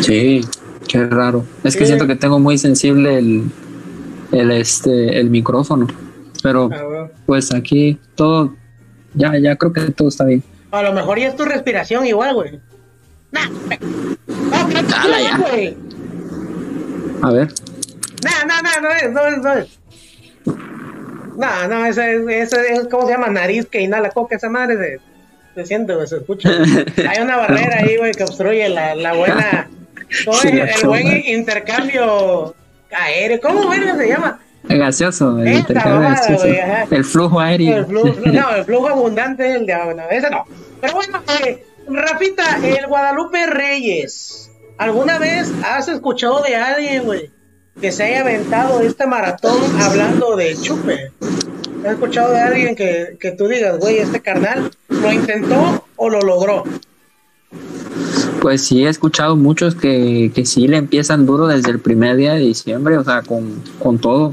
Sí, 0.00 0.40
qué 0.88 1.06
raro. 1.06 1.44
Es 1.64 1.74
que 1.74 1.80
Sí. 1.80 1.86
siento 1.86 2.06
que 2.06 2.16
tengo 2.16 2.38
muy 2.38 2.58
sensible 2.58 3.18
el, 3.18 3.44
el, 4.32 4.50
este, 4.50 5.18
el 5.20 5.30
micrófono. 5.30 5.86
Pero, 6.42 6.64
A 6.72 6.86
ver. 6.86 7.10
pues 7.26 7.52
aquí 7.52 7.98
todo, 8.14 8.54
ya, 9.14 9.36
ya 9.38 9.56
creo 9.56 9.72
que 9.72 9.80
todo 9.90 10.08
está 10.08 10.24
bien. 10.24 10.42
A 10.70 10.82
lo 10.82 10.92
mejor 10.92 11.18
ya 11.18 11.28
es 11.28 11.36
tu 11.36 11.44
respiración 11.44 12.06
igual, 12.06 12.34
güey. 12.34 12.60
Nah, 13.32 13.48
que 13.68 13.78
no, 14.82 14.96
Ala, 14.96 15.20
ya. 15.20 15.38
güey. 15.38 15.76
A 17.22 17.30
ver. 17.32 17.48
Nah, 18.24 18.44
nah, 18.46 18.62
nah, 18.62 18.80
no 18.80 18.90
es, 18.90 19.12
no 19.12 19.26
es, 19.26 19.38
no 19.38 19.52
es. 19.54 19.78
No, 21.36 21.68
no, 21.68 21.86
ese 21.86 22.16
es, 22.16 22.52
ese 22.52 22.72
es, 22.74 22.88
¿cómo 22.88 23.06
se 23.06 23.12
llama? 23.12 23.28
Nariz 23.28 23.66
que 23.66 23.80
inhala 23.80 24.10
coca, 24.10 24.36
esa 24.36 24.48
madre 24.48 24.76
se, 24.76 25.00
se 25.60 25.66
siente, 25.66 25.94
güey, 25.94 26.06
se 26.06 26.16
escucha. 26.16 26.50
Hay 27.08 27.22
una 27.22 27.36
barrera 27.36 27.78
ahí, 27.80 27.96
güey, 27.96 28.12
que 28.12 28.24
obstruye 28.24 28.68
la, 28.68 28.94
la 28.96 29.14
buena, 29.14 29.68
el 30.10 30.86
buen 30.86 31.26
intercambio 31.26 32.54
aéreo, 32.90 33.40
¿cómo 33.40 33.68
verga 33.68 33.96
se 33.96 34.08
llama? 34.08 34.40
El 34.68 34.78
gaseoso, 34.80 35.38
el 35.38 35.48
Esta 35.48 35.58
intercambio 35.60 35.94
mamada, 36.00 36.14
gaseoso. 36.20 36.46
güey, 36.46 36.60
ajá. 36.60 36.86
El 36.90 37.04
flujo 37.04 37.40
aéreo. 37.40 37.76
El 37.76 37.86
flujo, 37.86 38.20
no, 38.26 38.54
el 38.54 38.64
flujo 38.64 38.88
abundante, 38.88 39.54
el 39.54 39.66
de 39.66 39.74
no, 39.74 40.02
ese 40.10 40.30
no. 40.30 40.44
Pero 40.80 40.94
bueno, 40.94 41.22
eh, 41.44 41.64
Rafita, 41.88 42.58
el 42.62 42.86
Guadalupe 42.86 43.46
Reyes, 43.46 44.50
¿alguna 44.76 45.18
vez 45.18 45.50
has 45.64 45.88
escuchado 45.88 46.42
de 46.42 46.56
alguien, 46.56 47.04
güey, 47.04 47.30
que 47.80 47.92
se 47.92 48.04
haya 48.04 48.20
aventado 48.20 48.80
este 48.80 49.06
maratón 49.06 49.58
hablando 49.80 50.36
de 50.36 50.56
chupe? 50.56 51.12
¿Has 51.84 51.92
escuchado 51.92 52.32
de 52.32 52.40
alguien 52.40 52.74
que, 52.74 53.16
que 53.20 53.32
tú 53.32 53.46
digas, 53.48 53.78
güey, 53.78 53.98
este 53.98 54.20
carnal 54.20 54.70
lo 54.88 55.12
intentó 55.12 55.84
o 55.96 56.10
lo 56.10 56.20
logró? 56.20 56.64
Pues 58.40 58.62
sí, 58.64 58.84
he 58.84 58.88
escuchado 58.88 59.36
muchos 59.36 59.74
que, 59.74 60.30
que 60.34 60.46
sí 60.46 60.68
le 60.68 60.76
empiezan 60.76 61.26
duro 61.26 61.46
desde 61.46 61.70
el 61.70 61.80
primer 61.80 62.16
día 62.16 62.34
de 62.34 62.40
diciembre, 62.40 62.96
o 62.96 63.04
sea, 63.04 63.22
con, 63.22 63.62
con 63.78 63.98
todo. 63.98 64.28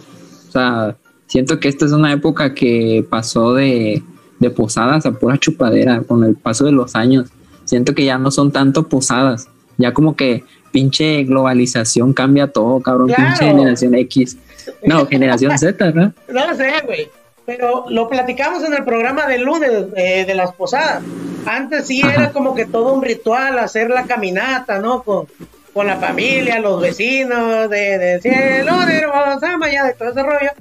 O 0.47 0.51
sea, 0.51 0.95
siento 1.27 1.59
que 1.59 1.67
esta 1.67 1.85
es 1.85 1.91
una 1.91 2.13
época 2.13 2.53
que 2.53 3.05
pasó 3.09 3.53
de, 3.53 4.03
de 4.39 4.49
posadas 4.51 5.05
a 5.05 5.11
pura 5.11 5.37
chupadera 5.37 6.01
con 6.01 6.23
el 6.23 6.35
paso 6.35 6.65
de 6.65 6.71
los 6.71 6.95
años. 6.95 7.29
Siento 7.65 7.95
que 7.95 8.05
ya 8.05 8.17
no 8.19 8.29
son 8.29 8.51
tanto 8.51 8.87
posadas, 8.87 9.47
ya 9.77 9.93
como 9.93 10.15
que 10.15 10.43
pinche 10.71 11.23
globalización 11.23 12.13
cambia 12.13 12.47
todo, 12.51 12.79
cabrón, 12.81 13.07
Claro. 13.07 13.23
pinche 13.23 13.45
generación 13.45 13.95
X. 13.95 14.37
No, 14.83 15.07
generación 15.07 15.57
Z, 15.57 15.91
¿no? 15.91 16.13
No 16.33 16.47
lo 16.47 16.55
sé, 16.55 16.71
güey. 16.85 17.09
Pero 17.45 17.85
lo 17.89 18.09
platicamos 18.09 18.63
en 18.63 18.73
el 18.73 18.83
programa 18.83 19.27
del 19.27 19.43
lunes 19.43 19.71
eh, 19.95 20.25
de 20.25 20.35
las 20.35 20.51
posadas. 20.53 21.03
Antes 21.45 21.87
sí 21.87 22.01
era 22.01 22.31
como 22.31 22.55
que 22.55 22.65
todo 22.65 22.93
un 22.93 23.01
ritual, 23.03 23.59
hacer 23.59 23.89
la 23.89 24.03
caminata, 24.03 24.79
¿no? 24.79 25.03
Con, 25.03 25.27
con 25.73 25.87
la 25.87 25.97
familia, 25.97 26.59
los 26.59 26.81
vecinos, 26.81 27.69
de, 27.69 27.97
de 27.97 28.21
cielo, 28.21 28.79
de 28.85 28.97
hermosa 28.97 29.57
mañana, 29.57 29.89
de 29.89 29.93
todo 29.93 30.09
ese 30.09 30.23
rollo. 30.23 30.51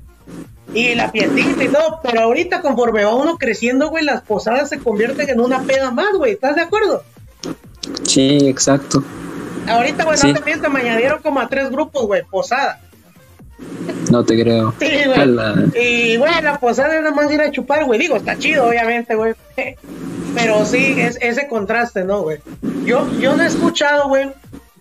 Y 0.72 0.94
la 0.96 1.10
fiestita 1.10 1.62
y 1.64 1.68
todo. 1.68 2.00
Pero 2.02 2.22
ahorita, 2.22 2.60
conforme 2.60 3.04
va 3.04 3.14
uno 3.14 3.36
creciendo, 3.38 3.90
güey, 3.90 4.04
las 4.04 4.22
posadas 4.22 4.68
se 4.68 4.78
convierten 4.78 5.28
en 5.28 5.40
una 5.40 5.60
peda 5.62 5.90
más, 5.90 6.12
güey. 6.16 6.32
¿Estás 6.32 6.56
de 6.56 6.62
acuerdo? 6.62 7.02
Sí, 8.02 8.38
exacto. 8.48 9.02
Ahorita, 9.68 10.04
güey, 10.04 10.18
Sí. 10.18 10.32
no 10.32 10.40
te 10.40 10.68
me 10.68 10.80
añadieron 10.80 11.22
como 11.22 11.40
a 11.40 11.48
tres 11.48 11.70
grupos, 11.70 12.06
güey, 12.06 12.22
posada. 12.24 12.80
No 14.10 14.24
te 14.24 14.40
creo. 14.40 14.74
Sí, 14.80 14.90
güey. 15.06 16.12
Y 16.12 16.16
bueno, 16.16 16.40
la 16.42 16.58
posada 16.58 16.96
es 16.96 17.02
nada 17.02 17.14
más 17.14 17.30
ir 17.30 17.40
a 17.40 17.50
chupar, 17.50 17.84
güey. 17.84 17.98
Digo, 17.98 18.16
está 18.16 18.36
chido, 18.38 18.66
obviamente, 18.66 19.14
güey. 19.14 19.34
Pero 20.34 20.64
sí, 20.64 20.94
es 20.98 21.18
ese 21.20 21.48
contraste, 21.48 22.04
¿no, 22.04 22.22
güey? 22.22 22.38
Yo, 22.84 23.08
yo 23.18 23.36
no 23.36 23.42
he 23.42 23.46
escuchado, 23.46 24.08
güey, 24.08 24.30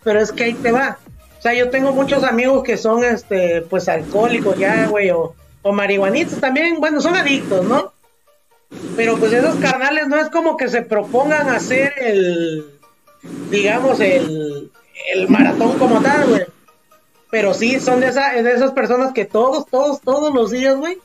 pero 0.04 0.20
es 0.20 0.32
que 0.32 0.46
ahí 0.46 0.54
te 0.54 0.72
va. 0.72 0.98
O 1.38 1.42
sea, 1.42 1.54
yo 1.54 1.70
tengo 1.70 1.92
muchos 1.92 2.24
amigos 2.24 2.64
que 2.64 2.78
son, 2.78 3.04
este, 3.04 3.62
pues, 3.62 3.88
alcohólicos 3.90 4.58
ya, 4.58 4.88
güey, 4.88 5.12
o, 5.12 5.36
o 5.62 5.72
marihuanitos 5.72 6.40
también. 6.40 6.80
Bueno, 6.80 7.02
son 7.02 7.16
adictos, 7.16 7.66
¿no? 7.66 7.92
Pero 8.96 9.18
pues 9.18 9.34
esos 9.34 9.56
carnales 9.56 10.08
no 10.08 10.20
es 10.20 10.30
como 10.30 10.58
que 10.58 10.68
se 10.68 10.82
propongan 10.82 11.50
hacer 11.50 11.94
el, 11.98 12.66
digamos, 13.50 14.00
el, 14.00 14.72
el 15.14 15.30
maratón 15.30 15.78
como 15.78 16.02
tal, 16.02 16.30
güey. 16.30 16.46
Pero 17.32 17.54
sí, 17.54 17.80
son 17.80 18.00
de, 18.00 18.08
esa, 18.08 18.34
de 18.34 18.52
esas 18.52 18.72
personas 18.72 19.12
que 19.14 19.26
todos, 19.26 19.66
todos, 19.68 20.02
todos 20.02 20.34
los 20.34 20.52
días, 20.52 20.76
güey, 20.76 21.00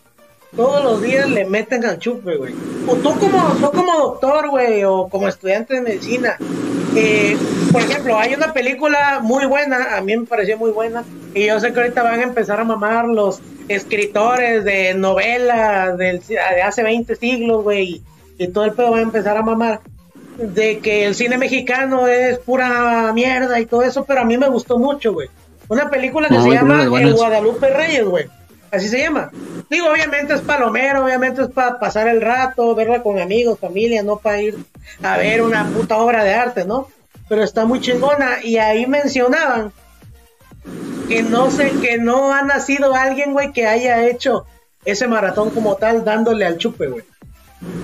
todos 0.56 0.82
los 0.82 1.02
días 1.02 1.28
le 1.28 1.44
meten 1.44 1.84
al 1.84 1.98
chupe, 1.98 2.36
güey. 2.36 2.54
O 2.86 2.94
tú 2.96 3.18
como, 3.18 3.52
tú 3.60 3.70
como 3.70 3.98
doctor, 3.98 4.50
güey, 4.50 4.84
o 4.84 5.08
como 5.08 5.28
estudiante 5.28 5.74
de 5.74 5.82
medicina, 5.82 6.36
eh, 6.96 7.36
por 7.72 7.82
ejemplo, 7.82 8.18
hay 8.18 8.34
una 8.34 8.52
película 8.52 9.20
muy 9.22 9.46
buena, 9.46 9.96
a 9.96 10.00
mí 10.00 10.16
me 10.16 10.26
pareció 10.26 10.56
muy 10.56 10.70
buena, 10.70 11.04
y 11.34 11.46
yo 11.46 11.60
sé 11.60 11.72
que 11.72 11.80
ahorita 11.80 12.02
van 12.02 12.20
a 12.20 12.24
empezar 12.24 12.60
a 12.60 12.64
mamar 12.64 13.06
los 13.06 13.40
escritores 13.68 14.64
de 14.64 14.94
novelas 14.94 15.98
del, 15.98 16.20
de 16.26 16.62
hace 16.62 16.82
20 16.82 17.14
siglos, 17.16 17.62
güey, 17.62 18.02
y 18.38 18.48
todo 18.48 18.64
el 18.64 18.72
pedo 18.72 18.92
va 18.92 18.98
a 18.98 19.02
empezar 19.02 19.36
a 19.36 19.42
mamar 19.42 19.80
de 20.38 20.78
que 20.78 21.04
el 21.04 21.14
cine 21.14 21.36
mexicano 21.36 22.06
es 22.06 22.38
pura 22.38 23.12
mierda 23.12 23.58
y 23.60 23.66
todo 23.66 23.82
eso, 23.82 24.04
pero 24.04 24.20
a 24.20 24.24
mí 24.24 24.38
me 24.38 24.48
gustó 24.48 24.78
mucho, 24.78 25.12
güey. 25.12 25.28
Una 25.68 25.90
película 25.90 26.28
que 26.28 26.34
No, 26.34 26.44
se 26.44 26.50
llama 26.50 26.84
El. 26.84 27.12
Guadalupe 27.14 27.68
Reyes, 27.68 28.04
güey. 28.04 28.26
Así 28.70 28.88
se 28.88 28.98
llama. 28.98 29.30
Digo, 29.70 29.90
obviamente 29.90 30.34
es 30.34 30.40
palomero, 30.40 31.04
obviamente 31.04 31.42
es 31.42 31.48
para 31.48 31.78
pasar 31.78 32.08
el 32.08 32.20
rato, 32.20 32.74
verla 32.74 33.02
con 33.02 33.18
amigos, 33.18 33.58
familia, 33.58 34.02
no 34.02 34.18
para 34.18 34.42
ir 34.42 34.56
a 35.02 35.16
ver 35.16 35.42
una 35.42 35.66
puta 35.66 35.96
obra 35.98 36.24
de 36.24 36.34
arte, 36.34 36.64
¿no? 36.64 36.88
Pero 37.28 37.42
está 37.42 37.64
muy 37.64 37.80
chingona. 37.80 38.42
Y 38.42 38.58
ahí 38.58 38.86
mencionaban 38.86 39.72
que 41.08 41.22
no 41.22 41.50
sé, 41.50 41.72
que 41.80 41.98
no 41.98 42.32
ha 42.32 42.42
nacido 42.42 42.94
alguien, 42.94 43.32
güey, 43.32 43.52
que 43.52 43.66
haya 43.66 44.06
hecho 44.06 44.44
ese 44.84 45.06
maratón 45.06 45.50
como 45.50 45.76
tal, 45.76 46.04
dándole 46.04 46.44
al 46.44 46.58
chupe, 46.58 46.88
güey. 46.88 47.04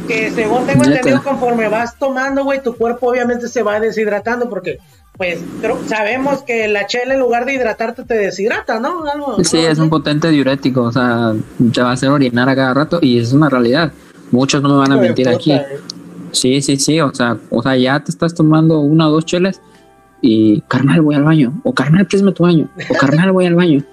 Que 0.07 0.31
según 0.31 0.67
tengo 0.67 0.85
entendido, 0.85 1.23
conforme 1.23 1.69
vas 1.69 1.99
tomando, 1.99 2.45
güey, 2.45 2.63
tu 2.63 2.77
cuerpo 2.77 3.09
obviamente 3.11 3.49
se 3.49 3.63
va 3.63 3.81
deshidratando 3.81 4.49
porque, 4.49 4.79
pues, 5.17 5.41
sabemos 5.89 6.43
que 6.43 6.69
la 6.69 6.87
chela 6.87 7.15
en 7.15 7.21
lugar 7.21 7.45
de 7.45 7.55
hidratarte 7.55 8.05
te 8.05 8.15
deshidrata, 8.15 8.79
¿no? 8.79 9.05
Algo, 9.05 9.43
Sí, 9.43 9.59
algo 9.59 9.69
es 9.71 9.79
un 9.79 9.91
potente 9.91 10.31
diurético, 10.31 10.83
o 10.83 10.93
sea, 10.93 11.33
te 11.73 11.81
va 11.83 11.91
a 11.91 11.93
hacer 11.95 12.11
orinar 12.11 12.49
a 12.49 12.55
cada 12.55 12.73
rato 12.75 12.99
y 13.03 13.19
es 13.19 13.33
una 13.33 13.49
realidad. 13.49 13.93
Muchos 14.31 14.63
no 14.63 14.69
me 14.69 14.77
van 14.77 14.93
a 14.93 14.95
Hijo 14.97 15.03
mentir 15.03 15.27
puta, 15.27 15.37
aquí. 15.37 15.51
güey. 15.51 15.65
Sí, 16.33 16.63
sí, 16.63 16.77
sí, 16.77 17.01
o 17.01 17.13
sea, 17.15 17.37
o 17.51 17.63
sea, 17.63 17.77
ya 17.77 18.01
te 18.01 18.11
estás 18.11 18.35
tomando 18.35 18.81
una 18.81 19.09
o 19.09 19.13
dos 19.13 19.25
chelas 19.25 19.61
y 20.21 20.61
carnal 20.63 21.01
voy 21.03 21.15
al 21.15 21.25
baño, 21.25 21.61
o 21.65 21.73
carnal 21.75 22.07
présme 22.07 22.33
tu 22.33 22.43
baño, 22.45 22.69
o 22.91 22.95
carnal 23.01 23.33
voy 23.33 23.47
al 23.47 23.55
baño. 23.55 23.85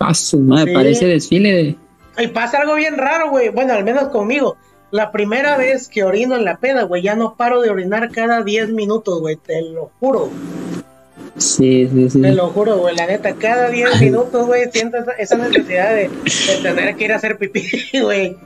Ah, 0.00 0.14
su 0.14 0.38
madre, 0.40 0.70
Sí. 0.70 0.74
parece 0.74 1.06
desfile 1.06 1.52
de... 1.52 1.76
Y 2.24 2.28
pasa 2.28 2.58
algo 2.60 2.74
bien 2.74 2.96
raro, 2.96 3.30
güey. 3.30 3.48
Bueno, 3.50 3.72
al 3.74 3.84
menos 3.84 4.08
conmigo. 4.08 4.56
La 4.90 5.12
primera 5.12 5.56
vez 5.56 5.88
que 5.88 6.02
orino 6.02 6.36
en 6.36 6.44
la 6.44 6.56
peda, 6.56 6.82
güey, 6.82 7.02
ya 7.02 7.14
no 7.14 7.34
paro 7.36 7.60
de 7.62 7.70
orinar 7.70 8.10
cada 8.10 8.42
10 8.42 8.70
minutos, 8.70 9.20
güey. 9.20 9.36
Te 9.36 9.62
lo 9.62 9.90
juro. 10.00 10.30
Sí, 11.36 11.88
sí, 11.92 12.10
sí. 12.10 12.20
Te 12.20 12.32
lo 12.32 12.48
juro, 12.48 12.78
güey. 12.78 12.96
La 12.96 13.06
neta, 13.06 13.34
cada 13.34 13.68
10 13.70 14.00
minutos, 14.00 14.46
güey, 14.46 14.68
siento 14.72 14.98
esa, 15.18 15.36
necesidad 15.36 15.94
de, 15.94 16.08
de 16.10 16.74
tener 16.74 16.96
que 16.96 17.04
ir 17.04 17.12
a 17.12 17.16
hacer 17.16 17.38
pipí, 17.38 17.62
güey. 18.02 18.36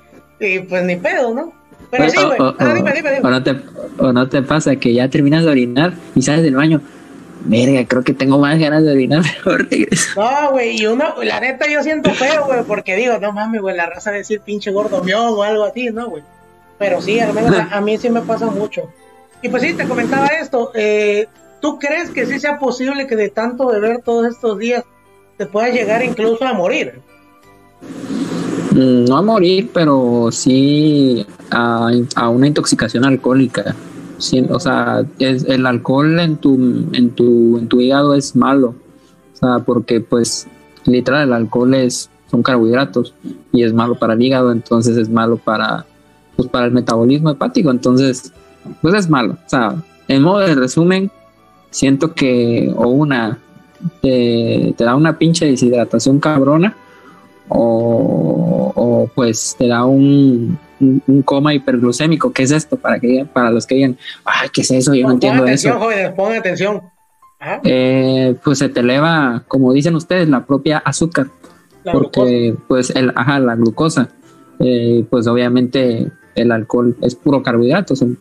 Y 0.40 0.58
pues 0.60 0.84
ni 0.84 0.96
pedo, 0.96 1.34
¿no? 1.34 1.52
Pero 1.90 2.10
sí, 2.10 2.16
güey. 2.16 2.38
O, 2.40 2.48
o- 2.50 2.54
Ah, 2.58 2.74
dime, 2.74 2.92
dime, 2.92 3.20
no 3.22 3.42
te, 3.42 3.56
o 3.98 4.12
no 4.12 4.28
te 4.28 4.42
pasa 4.42 4.76
que 4.76 4.92
ya 4.92 5.08
terminas 5.08 5.44
de 5.44 5.50
orinar 5.50 5.94
y 6.14 6.22
sales 6.22 6.42
del 6.42 6.56
baño. 6.56 6.80
Verga, 7.46 7.84
creo 7.86 8.02
que 8.02 8.14
tengo 8.14 8.38
más 8.38 8.58
ganas 8.58 8.84
de 8.84 8.92
orinar, 8.92 9.22
mejor 9.22 9.68
regreso. 9.70 10.20
No, 10.20 10.52
güey, 10.52 10.80
y 10.80 10.86
uno, 10.86 11.14
la 11.22 11.40
neta 11.40 11.66
yo 11.70 11.82
siento 11.82 12.10
feo, 12.12 12.46
güey, 12.46 12.62
porque 12.66 12.96
digo, 12.96 13.18
no 13.18 13.32
mames, 13.32 13.60
güey, 13.60 13.76
la 13.76 13.86
raza 13.86 14.10
de 14.12 14.18
decir 14.18 14.40
pinche 14.40 14.70
gordo 14.70 15.02
mión 15.04 15.26
o 15.28 15.42
algo 15.42 15.64
así, 15.64 15.90
¿no, 15.90 16.08
güey? 16.08 16.22
Pero 16.78 17.00
sí, 17.00 17.20
al 17.20 17.32
menos 17.32 17.54
a, 17.70 17.76
a 17.76 17.80
mí 17.80 17.96
sí 17.98 18.10
me 18.10 18.20
pasa 18.22 18.46
mucho. 18.46 18.90
Y 19.42 19.48
pues 19.48 19.62
sí, 19.62 19.74
te 19.74 19.86
comentaba 19.86 20.26
esto, 20.26 20.70
eh, 20.74 21.26
¿tú 21.60 21.78
crees 21.78 22.10
que 22.10 22.24
sí 22.24 22.40
sea 22.40 22.58
posible 22.58 23.06
que 23.06 23.14
de 23.14 23.28
tanto 23.28 23.66
beber 23.66 24.00
todos 24.02 24.26
estos 24.26 24.58
días 24.58 24.84
te 25.36 25.46
puedas 25.46 25.72
llegar 25.74 26.02
incluso 26.02 26.44
a 26.46 26.54
morir? 26.54 27.00
Mm, 28.70 29.04
No 29.04 29.18
a 29.18 29.22
morir, 29.22 29.70
pero 29.72 30.28
sí 30.32 31.26
a, 31.50 31.90
a 32.16 32.28
una 32.28 32.46
intoxicación 32.46 33.04
alcohólica. 33.04 33.74
Sí, 34.18 34.46
o 34.48 34.58
sea, 34.60 35.04
es, 35.18 35.44
el 35.44 35.66
alcohol 35.66 36.18
en 36.20 36.36
tu, 36.36 36.54
en, 36.92 37.10
tu, 37.10 37.58
en 37.58 37.68
tu 37.68 37.80
hígado 37.80 38.14
es 38.14 38.34
malo. 38.34 38.74
O 39.34 39.36
sea, 39.36 39.58
porque 39.58 40.00
pues 40.00 40.46
literal 40.86 41.28
el 41.28 41.32
alcohol 41.32 41.74
es, 41.74 42.08
son 42.30 42.42
carbohidratos 42.42 43.14
y 43.52 43.64
es 43.64 43.72
malo 43.72 43.96
para 43.96 44.14
el 44.14 44.22
hígado, 44.22 44.52
entonces 44.52 44.96
es 44.96 45.08
malo 45.08 45.36
para, 45.36 45.84
pues, 46.36 46.48
para 46.48 46.66
el 46.66 46.72
metabolismo 46.72 47.30
hepático. 47.30 47.70
Entonces, 47.70 48.32
pues 48.82 48.94
es 48.94 49.08
malo. 49.08 49.36
O 49.44 49.48
sea, 49.48 49.76
en 50.08 50.22
modo 50.22 50.40
de 50.40 50.54
resumen, 50.54 51.10
siento 51.70 52.14
que 52.14 52.72
o 52.76 52.88
una 52.88 53.38
te, 54.00 54.74
te 54.76 54.84
da 54.84 54.94
una 54.94 55.18
pinche 55.18 55.46
deshidratación 55.46 56.18
cabrona 56.20 56.76
o, 57.48 58.72
o, 58.74 59.10
pues 59.14 59.54
te 59.58 59.68
da 59.68 59.84
un, 59.84 60.58
un, 60.80 61.02
un 61.06 61.22
coma 61.22 61.52
hiperglucémico. 61.54 62.32
¿Qué 62.32 62.44
es 62.44 62.50
esto? 62.50 62.76
Para 62.76 62.98
que 62.98 63.26
para 63.30 63.50
los 63.50 63.66
que 63.66 63.74
digan, 63.74 63.98
ay, 64.24 64.48
¿qué 64.52 64.62
es 64.62 64.70
eso? 64.70 64.94
Yo 64.94 65.02
no 65.02 65.08
Pon 65.08 65.14
entiendo 65.14 65.42
atención, 65.42 65.74
eso. 65.76 65.84
jóvenes, 65.84 66.12
pon 66.12 66.32
atención. 66.32 66.82
Eh, 67.64 68.36
pues 68.42 68.58
se 68.58 68.70
te 68.70 68.80
eleva, 68.80 69.44
como 69.48 69.72
dicen 69.74 69.94
ustedes, 69.96 70.28
la 70.30 70.46
propia 70.46 70.78
azúcar, 70.78 71.26
la 71.84 71.92
glucosa. 71.92 72.10
porque 72.22 72.56
pues 72.66 72.88
el, 72.90 73.12
ajá, 73.14 73.38
la 73.38 73.54
glucosa, 73.54 74.08
eh, 74.60 75.04
pues 75.10 75.26
obviamente 75.26 76.10
el 76.34 76.52
alcohol 76.52 76.96
es 77.02 77.14
puro 77.14 77.42
carbohidrato, 77.42 77.96
son, 77.96 78.18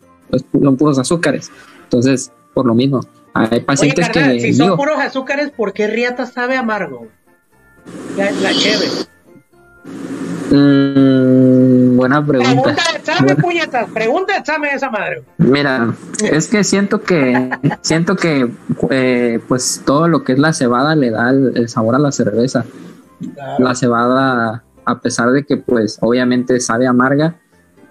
son 0.62 0.76
puros 0.76 0.98
azúcares. 0.98 1.50
Entonces, 1.84 2.32
por 2.54 2.66
lo 2.66 2.74
mismo, 2.74 3.00
hay 3.34 3.48
Oye, 3.50 3.60
pacientes 3.60 4.08
carnal, 4.08 4.36
que 4.36 4.40
si 4.40 4.54
son 4.54 4.76
puros 4.76 4.98
azúcares, 4.98 5.50
¿por 5.50 5.72
qué 5.72 5.88
Riata 5.88 6.24
sabe 6.26 6.56
amargo? 6.56 7.08
La, 8.16 8.30
la 8.30 8.52
cheve. 8.52 8.86
mm, 10.50 11.96
buena 11.96 12.24
pregunta. 12.24 12.62
Pregunta 12.62 12.82
de 12.92 12.98
examen, 12.98 13.36
puñetas. 13.36 13.90
Pregunta 13.90 14.32
de 14.34 14.38
examen 14.38 14.70
esa 14.74 14.90
madre. 14.90 15.24
Mira, 15.38 15.94
es 16.22 16.48
que 16.48 16.62
siento 16.64 17.02
que 17.02 17.50
siento 17.82 18.16
que 18.16 18.50
eh, 18.90 19.40
pues 19.48 19.82
todo 19.84 20.08
lo 20.08 20.22
que 20.22 20.32
es 20.32 20.38
la 20.38 20.52
cebada 20.52 20.94
le 20.94 21.10
da 21.10 21.30
el, 21.30 21.52
el 21.56 21.68
sabor 21.68 21.96
a 21.96 21.98
la 21.98 22.12
cerveza. 22.12 22.64
La 23.58 23.74
cebada, 23.74 24.64
a 24.84 25.00
pesar 25.00 25.30
de 25.32 25.44
que 25.44 25.56
pues 25.56 25.98
obviamente 26.00 26.60
sabe 26.60 26.86
amarga, 26.86 27.36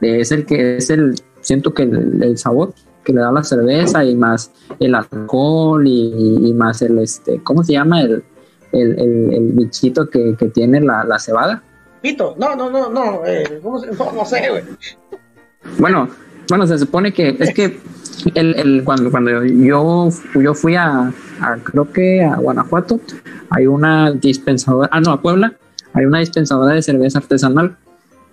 es 0.04 0.32
el 0.32 0.46
que 0.46 0.78
es 0.78 0.90
el 0.90 1.16
siento 1.42 1.74
que 1.74 1.84
el, 1.84 2.22
el 2.24 2.38
sabor 2.38 2.74
que 3.04 3.12
le 3.14 3.20
da 3.22 3.32
la 3.32 3.44
cerveza 3.44 4.04
y 4.06 4.16
más 4.16 4.52
el 4.80 4.96
alcohol 4.96 5.86
y, 5.86 6.40
y 6.48 6.54
más 6.54 6.82
el 6.82 7.00
este, 7.00 7.42
¿cómo 7.44 7.64
se 7.64 7.74
llama? 7.74 8.02
el 8.02 8.24
el, 8.72 9.00
el, 9.00 9.34
el 9.34 9.52
bichito 9.54 10.10
que, 10.10 10.36
que 10.36 10.48
tiene 10.48 10.82
la, 10.82 11.04
la 11.04 11.20
cebada. 11.20 11.62
Pito, 12.02 12.36
no, 12.40 12.56
no, 12.56 12.72
no, 12.72 12.90
no, 12.90 13.24
eh, 13.26 13.60
¿cómo 13.62 13.80
se- 13.80 13.92
no, 13.92 14.12
no 14.12 14.26
sé, 14.26 14.50
güey. 14.50 14.64
Bueno, 15.78 16.10
bueno, 16.50 16.66
se 16.68 16.78
supone 16.80 17.14
que 17.14 17.36
es 17.40 17.54
que 17.54 17.78
el, 18.34 18.56
el- 18.56 18.84
cuando, 18.84 19.12
cuando 19.12 19.44
yo, 19.46 20.10
yo 20.42 20.54
fui 20.56 20.76
a, 20.76 21.14
a, 21.40 21.58
creo 21.64 21.92
que 21.92 22.24
a 22.24 22.36
Guanajuato, 22.38 23.00
hay 23.52 23.68
una 23.68 24.12
dispensadora, 24.12 24.90
ah, 24.92 25.00
no, 25.02 25.12
a 25.12 25.22
Puebla, 25.22 25.54
hay 25.94 26.06
una 26.06 26.20
dispensadora 26.20 26.74
de 26.74 26.82
cerveza 26.82 27.20
artesanal 27.20 27.78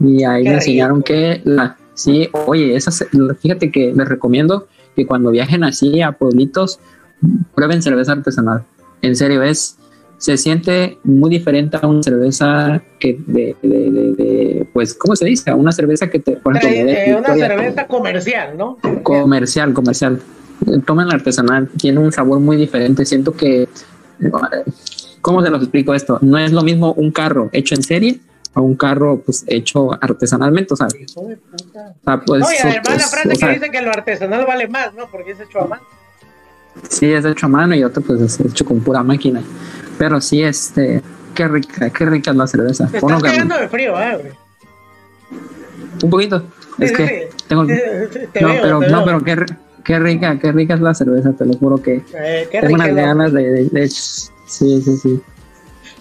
y 0.01 0.25
ahí 0.25 0.43
Qué 0.45 0.49
me 0.51 0.55
enseñaron 0.57 0.97
rico. 0.99 1.07
que 1.07 1.41
la, 1.45 1.77
sí, 1.95 2.29
oye, 2.47 2.75
esa, 2.75 2.91
ce- 2.91 3.07
fíjate 3.41 3.71
que 3.71 3.93
les 3.95 4.09
recomiendo 4.09 4.67
que 4.97 5.07
cuando 5.07 5.31
viajen 5.31 5.63
así 5.65 6.01
a 6.03 6.13
pueblitos, 6.13 6.81
prueben 7.55 7.83
cerveza 7.83 8.13
artesanal. 8.13 8.65
En 9.03 9.15
serio, 9.17 9.43
es, 9.43 9.77
se 10.19 10.37
siente 10.37 10.99
muy 11.05 11.31
diferente 11.31 11.79
a 11.81 11.87
una 11.87 12.03
cerveza 12.03 12.83
que 12.99 13.19
de, 13.27 13.57
de, 13.63 13.69
de- 13.91 14.13
de, 14.15 14.69
pues, 14.73 14.95
¿cómo 14.95 15.17
se 15.17 15.25
dice? 15.27 15.51
A 15.51 15.55
una 15.55 15.73
cerveza 15.73 16.09
que 16.11 16.19
te, 16.19 16.33
por 16.37 16.57
ejemplo, 16.57 16.93
eh, 16.93 17.15
una 17.19 17.35
cerveza 17.35 17.87
comercial, 17.87 18.57
¿no? 18.59 18.79
comercial, 19.03 19.73
comercial. 19.73 20.21
Tomen 20.87 21.09
la 21.09 21.15
artesanal, 21.15 21.69
tiene 21.79 22.01
un 22.01 22.13
sabor 22.13 22.39
muy 22.41 22.57
diferente. 22.59 23.05
Siento 23.07 23.33
que, 23.33 23.67
¿cómo 25.21 25.43
se 25.43 25.51
los 25.51 25.63
explico 25.63 25.95
esto? 25.95 26.19
No 26.23 26.39
es 26.39 26.53
lo 26.53 26.63
mismo 26.63 26.93
un 26.95 27.11
carro 27.11 27.49
hecho 27.53 27.75
en 27.75 27.83
serie 27.83 28.21
a 28.55 28.61
un 28.61 28.75
carro 28.77 29.21
pues 29.25 29.45
hecho 29.47 29.93
artesanalmente, 30.03 30.75
o 30.75 30.77
sea, 30.77 30.89
Hijo 30.99 31.27
de 31.29 31.37
puta. 31.37 31.95
o 32.01 32.05
sea, 32.05 32.21
pues, 32.21 32.41
No, 32.41 32.53
y 32.53 32.57
además 32.57 32.99
la 32.99 33.07
frase 33.09 33.29
que 33.29 33.37
sea, 33.37 33.49
dice 33.51 33.71
que 33.71 33.81
lo 33.83 33.91
artesanal 33.91 34.45
vale 34.47 34.67
más, 34.69 34.93
¿no? 34.95 35.07
Porque 35.09 35.33
es 35.33 35.41
hecho 35.41 35.61
a 35.61 35.67
mano. 35.67 35.83
sí 36.89 37.13
es 37.13 37.25
hecho 37.25 37.47
a 37.47 37.49
mano 37.49 37.75
y 37.75 37.85
otro 37.85 38.03
pues 38.03 38.21
es 38.21 38.41
hecho 38.41 38.65
con 38.65 38.81
pura 38.81 39.03
máquina. 39.03 39.43
Pero 39.99 40.21
sí, 40.21 40.43
este, 40.43 41.03
qué 41.35 41.47
rica, 41.47 41.91
qué 41.91 42.05
rica 42.07 42.31
es 42.33 42.37
la 42.37 42.47
cerveza. 42.47 42.87
Te 42.89 42.99
estás 42.99 43.23
cagando 43.23 43.57
de 43.59 43.69
frío, 43.69 44.01
¿eh, 44.01 44.17
güey? 44.17 44.33
un 46.03 46.11
poquito. 46.11 46.43
Es 46.79 46.91
Sí, 46.91 46.97
que 46.97 47.07
sí, 47.07 47.37
sí. 47.39 47.45
tengo, 47.49 47.67
te 47.67 48.41
no, 48.41 48.49
veo, 48.49 48.63
pero, 48.63 48.81
no, 48.81 49.05
veo. 49.05 49.21
pero 49.23 49.47
qué, 49.47 49.55
qué 49.85 49.99
rica, 49.99 50.39
qué 50.39 50.51
rica 50.53 50.75
es 50.75 50.81
la 50.81 50.95
cerveza, 50.95 51.33
te 51.35 51.45
lo 51.45 51.53
juro 51.55 51.83
que 51.83 52.03
Eh, 52.15 52.49
qué 52.51 52.61
tengo 52.61 52.75
unas 52.75 52.89
rica 52.89 53.01
la- 53.03 53.07
ganas 53.09 53.33
de, 53.33 53.43
de, 53.51 53.65
de- 53.69 53.89
sí, 53.89 54.31
sí, 54.83 54.97
sí. 54.97 55.21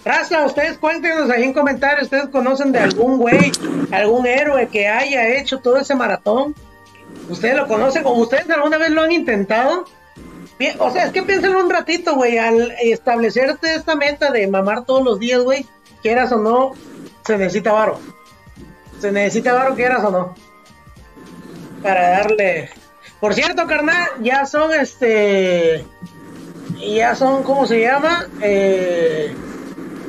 Raza, 0.05 0.45
ustedes 0.45 0.77
cuéntenos 0.77 1.29
ahí 1.29 1.43
en 1.43 1.53
comentarios, 1.53 2.03
ustedes 2.03 2.29
conocen 2.29 2.71
de 2.71 2.79
algún 2.79 3.17
güey, 3.17 3.51
algún 3.91 4.25
héroe 4.25 4.67
que 4.67 4.87
haya 4.87 5.27
hecho 5.37 5.59
todo 5.59 5.77
ese 5.77 5.95
maratón. 5.95 6.55
Ustedes 7.29 7.55
lo 7.55 7.67
conocen 7.67 8.05
o 8.05 8.11
ustedes 8.13 8.49
alguna 8.49 8.77
vez 8.77 8.91
lo 8.91 9.01
han 9.01 9.11
intentado. 9.11 9.85
O 10.79 10.91
sea, 10.91 11.05
es 11.05 11.11
que 11.11 11.23
piensen 11.23 11.55
un 11.55 11.69
ratito, 11.69 12.15
güey, 12.15 12.37
al 12.37 12.71
establecerte 12.81 13.75
esta 13.75 13.95
meta 13.95 14.31
de 14.31 14.47
mamar 14.47 14.85
todos 14.85 15.03
los 15.03 15.19
días, 15.19 15.41
güey, 15.41 15.65
quieras 16.01 16.31
o 16.31 16.37
no, 16.37 16.73
se 17.25 17.37
necesita 17.37 17.71
varo. 17.71 17.99
Se 18.99 19.11
necesita 19.11 19.53
varo, 19.53 19.75
quieras 19.75 20.03
o 20.03 20.11
no. 20.11 20.35
Para 21.81 22.09
darle. 22.09 22.69
Por 23.19 23.33
cierto, 23.33 23.67
carnal, 23.67 24.09
ya 24.21 24.45
son 24.45 24.73
este. 24.73 25.85
Ya 26.77 27.15
son, 27.15 27.43
¿cómo 27.43 27.65
se 27.65 27.81
llama? 27.81 28.27
Eh, 28.41 29.33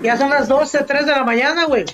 ya 0.03 0.17
son 0.17 0.31
las 0.31 0.49
12, 0.49 0.85
3 0.85 1.07
de 1.07 1.13
la 1.13 1.25
mañana, 1.25 1.65
güey. 1.67 1.85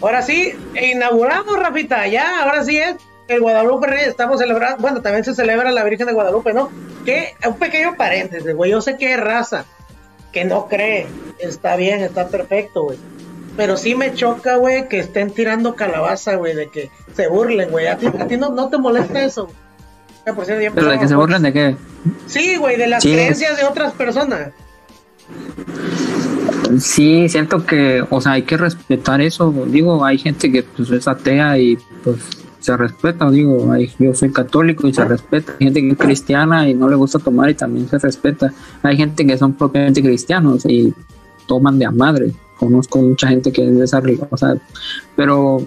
Ahora 0.00 0.22
sí, 0.22 0.54
inauguramos, 0.80 1.58
Rafita, 1.58 2.06
ya, 2.06 2.42
ahora 2.42 2.64
sí 2.64 2.78
es 2.78 2.96
el 3.28 3.40
Guadalupe 3.40 3.86
Reyes. 3.86 4.08
Estamos 4.08 4.38
celebrando, 4.40 4.78
bueno, 4.80 5.02
también 5.02 5.24
se 5.24 5.34
celebra 5.34 5.70
la 5.70 5.84
Virgen 5.84 6.06
de 6.06 6.12
Guadalupe, 6.12 6.52
¿no? 6.52 6.70
Que, 7.04 7.34
un 7.46 7.58
pequeño 7.58 7.94
paréntesis, 7.96 8.54
güey. 8.54 8.70
Yo 8.70 8.80
sé 8.80 8.96
que 8.96 9.12
es 9.12 9.20
raza, 9.20 9.64
que 10.32 10.44
no 10.44 10.66
cree. 10.68 11.06
Está 11.38 11.76
bien, 11.76 12.00
está 12.00 12.28
perfecto, 12.28 12.84
güey. 12.84 12.98
Pero 13.56 13.76
sí 13.76 13.94
me 13.94 14.14
choca, 14.14 14.56
güey, 14.56 14.88
que 14.88 14.98
estén 14.98 15.30
tirando 15.30 15.74
calabaza, 15.74 16.36
güey, 16.36 16.54
de 16.54 16.70
que 16.70 16.90
se 17.14 17.28
burlen, 17.28 17.70
güey. 17.70 17.86
¿A 17.86 17.98
ti, 17.98 18.06
a 18.06 18.26
ti 18.26 18.36
no, 18.38 18.50
no 18.50 18.70
te 18.70 18.78
molesta 18.78 19.22
eso? 19.22 19.48
por 20.24 20.44
cierto, 20.46 20.62
ya 20.62 20.70
Pero 20.70 20.88
de 20.88 20.98
que 21.00 21.08
se 21.08 21.16
burlen 21.16 21.42
de 21.42 21.52
qué? 21.52 21.76
Sí, 22.26 22.56
güey, 22.56 22.76
de 22.76 22.86
las 22.86 23.02
Sí. 23.02 23.12
creencias 23.12 23.56
de 23.58 23.64
otras 23.64 23.92
personas. 23.92 24.52
Sí, 26.78 27.28
siento 27.28 27.64
que, 27.66 28.04
o 28.08 28.20
sea, 28.20 28.32
hay 28.32 28.42
que 28.42 28.56
respetar 28.56 29.20
eso. 29.20 29.52
Digo, 29.66 30.04
hay 30.04 30.18
gente 30.18 30.50
que 30.50 30.62
pues 30.62 30.90
es 30.90 31.08
atea 31.08 31.58
y 31.58 31.76
pues 32.04 32.18
se 32.60 32.76
respeta. 32.76 33.30
Digo, 33.30 33.70
hay, 33.72 33.90
yo 33.98 34.14
soy 34.14 34.30
católico 34.32 34.86
y 34.86 34.94
se 34.94 35.04
respeta. 35.04 35.52
Hay 35.60 35.66
gente 35.66 35.80
que 35.80 35.90
es 35.90 35.98
cristiana 35.98 36.68
y 36.68 36.74
no 36.74 36.88
le 36.88 36.96
gusta 36.96 37.18
tomar 37.18 37.50
y 37.50 37.54
también 37.54 37.88
se 37.88 37.98
respeta. 37.98 38.52
Hay 38.82 38.96
gente 38.96 39.26
que 39.26 39.36
son 39.36 39.52
propiamente 39.54 40.02
cristianos 40.02 40.64
y 40.66 40.94
toman 41.46 41.78
de 41.78 41.86
a 41.86 41.90
madre. 41.90 42.32
Conozco 42.58 43.00
mucha 43.00 43.26
gente 43.28 43.50
que 43.52 43.66
es 43.66 43.76
de 43.76 43.84
esa 43.84 44.00
religión, 44.00 44.28
o 44.30 44.36
sea, 44.36 44.54
pero 45.16 45.66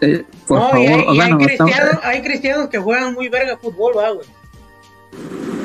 eh, 0.00 0.24
por 0.46 0.60
no, 0.60 0.68
favor, 0.70 0.86
y 1.14 1.20
hay, 1.20 1.32
cristianos, 1.34 1.98
hay 2.04 2.22
cristianos 2.22 2.68
que 2.68 2.78
juegan 2.78 3.14
muy 3.14 3.28
verga 3.28 3.56
fútbol, 3.56 3.94
va, 3.96 4.10
güey. 4.12 4.26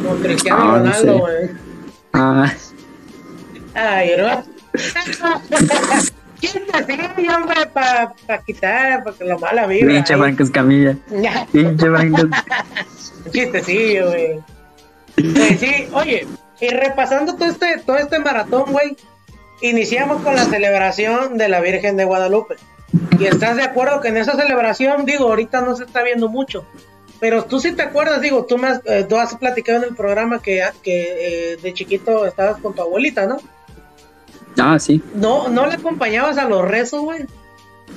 Como 0.02 0.16
Cristiano 0.24 0.60
Ah, 0.60 0.66
no 0.66 0.78
Ronaldo, 0.78 1.28
sé. 1.28 1.52
ah, 2.14 2.54
Ay, 3.76 4.10
¿no? 4.18 4.44
Chiste, 6.40 6.86
sí, 6.88 7.28
hombre, 7.28 7.68
para 7.68 8.14
pa 8.26 8.40
quitar, 8.40 9.04
para 9.04 9.16
que 9.16 9.24
la 9.26 9.38
mala 9.38 9.68
vibra. 9.68 9.94
pinche. 9.94 10.18
Franco 10.18 10.44
Escamilla, 10.44 10.98
pinche 11.52 11.88
Franco. 11.88 12.24
Chistecillo, 13.32 14.08
güey. 14.08 14.40
Pues 15.16 15.60
sí, 15.60 15.88
oye, 15.94 16.28
y 16.60 16.70
repasando 16.70 17.36
todo 17.36 17.48
este, 17.48 17.78
todo 17.86 17.98
este 17.98 18.18
maratón, 18.20 18.72
güey, 18.72 18.98
iniciamos 19.62 20.24
con 20.24 20.36
la 20.36 20.46
celebración 20.46 21.38
de 21.38 21.48
la 21.48 21.62
Virgen 21.62 21.96
de 21.98 22.06
Guadalupe. 22.06 22.56
Y 23.20 23.26
estás 23.26 23.56
de 23.56 23.64
acuerdo 23.64 24.02
que 24.02 24.08
en 24.08 24.18
esa 24.18 24.36
celebración, 24.36 25.06
digo, 25.06 25.26
ahorita 25.26 25.62
no 25.62 25.76
se 25.76 25.84
está 25.84 26.02
viendo 26.04 26.28
mucho, 26.28 26.66
pero 27.20 27.46
tú 27.46 27.60
sí 27.60 27.72
te 27.74 27.84
acuerdas, 27.84 28.20
digo, 28.20 28.46
tú, 28.46 28.58
me 28.58 28.80
eh, 28.86 29.06
tú 29.08 29.18
has 29.18 29.36
platicado 29.36 29.78
en 29.78 29.90
el 29.90 29.96
programa 29.96 30.42
que, 30.42 30.64
que 30.82 31.54
eh, 31.54 31.58
de 31.58 31.74
chiquito 31.74 32.26
estabas 32.26 32.60
con 32.60 32.74
tu 32.74 32.82
abuelita, 32.82 33.28
¿no? 33.28 33.38
Ah, 34.58 34.78
sí. 34.80 35.02
No, 35.16 35.48
no 35.50 35.66
le 35.66 35.76
acompañabas 35.76 36.38
a 36.38 36.48
los 36.48 36.68
rezos, 36.68 37.02
güey. 37.02 37.26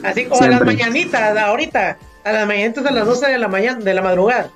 Así 0.02 0.26
como 0.26 0.42
a 0.42 0.48
las 0.48 0.64
mañanitas, 0.64 1.36
ahorita, 1.36 1.98
a 2.24 2.32
las 2.32 2.46
mañanitas 2.46 2.84
a 2.86 2.90
las 2.90 3.06
12 3.06 3.30
de 3.30 3.38
la 3.38 3.48
mañana, 3.48 3.80
de 3.80 3.94
la 3.94 4.02
madrugada. 4.02 4.50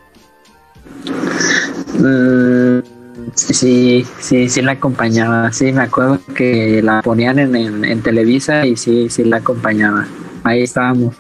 Mm, 1.99 2.81
sí, 3.35 4.07
sí, 4.21 4.49
sí 4.49 4.63
la 4.63 4.73
acompañaba. 4.73 5.53
Sí, 5.53 5.73
me 5.73 5.83
acuerdo 5.83 6.21
que 6.35 6.83
la 6.83 7.03
ponían 7.03 7.39
en, 7.39 7.85
en, 7.85 8.03
Televisa 8.03 8.67
y 8.67 8.77
sí, 8.77 9.09
sí 9.09 9.25
la 9.25 9.39
acompañaba. 9.39 10.07
Ahí 10.45 10.63
estábamos. 10.63 11.15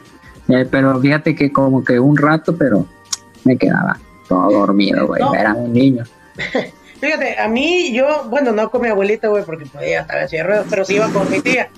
Eh, 0.49 0.67
pero 0.71 0.99
fíjate 1.01 1.35
que 1.35 1.53
como 1.53 1.85
que 1.85 1.99
un 1.99 2.17
rato, 2.17 2.57
pero 2.57 2.87
me 3.45 3.57
quedaba 3.57 3.99
todo 4.29 4.51
dormido, 4.51 5.07
güey. 5.07 5.23
Era 5.39 5.55
un 5.55 5.73
niño. 5.73 6.05
Fíjate, 7.01 7.39
a 7.39 7.49
mí, 7.49 7.93
yo, 7.93 8.25
bueno, 8.29 8.53
no 8.53 8.71
con 8.71 8.83
mi 8.83 8.89
abuelita, 8.89 9.29
güey, 9.29 9.45
porque 9.45 9.67
podía 9.67 10.01
estar 10.01 10.19
así 10.19 10.37
de 10.37 10.45
pero 10.69 10.85
sí 10.85 10.97
iba 10.97 11.09
con 11.11 11.31
mi 11.31 11.41
tía. 11.41 11.71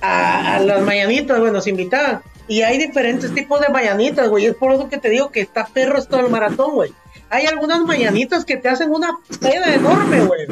A, 0.00 0.56
a 0.56 0.60
las 0.60 0.82
mañanitas, 0.82 1.38
güey, 1.38 1.52
nos 1.52 1.66
invitaban. 1.66 2.22
Y 2.48 2.62
hay 2.62 2.78
diferentes 2.78 3.34
tipos 3.34 3.60
de 3.60 3.68
mañanitas, 3.68 4.28
güey. 4.28 4.46
Es 4.46 4.54
por 4.54 4.72
eso 4.72 4.88
que 4.88 4.98
te 4.98 5.10
digo 5.10 5.30
que 5.30 5.40
está 5.40 5.66
perro 5.66 5.98
esto 5.98 6.16
del 6.16 6.30
maratón, 6.30 6.74
güey. 6.74 6.92
Hay 7.30 7.46
algunas 7.46 7.80
mañanitas 7.84 8.44
que 8.44 8.56
te 8.56 8.68
hacen 8.68 8.90
una 8.90 9.10
peda 9.40 9.74
enorme, 9.74 10.20
güey. 10.22 10.46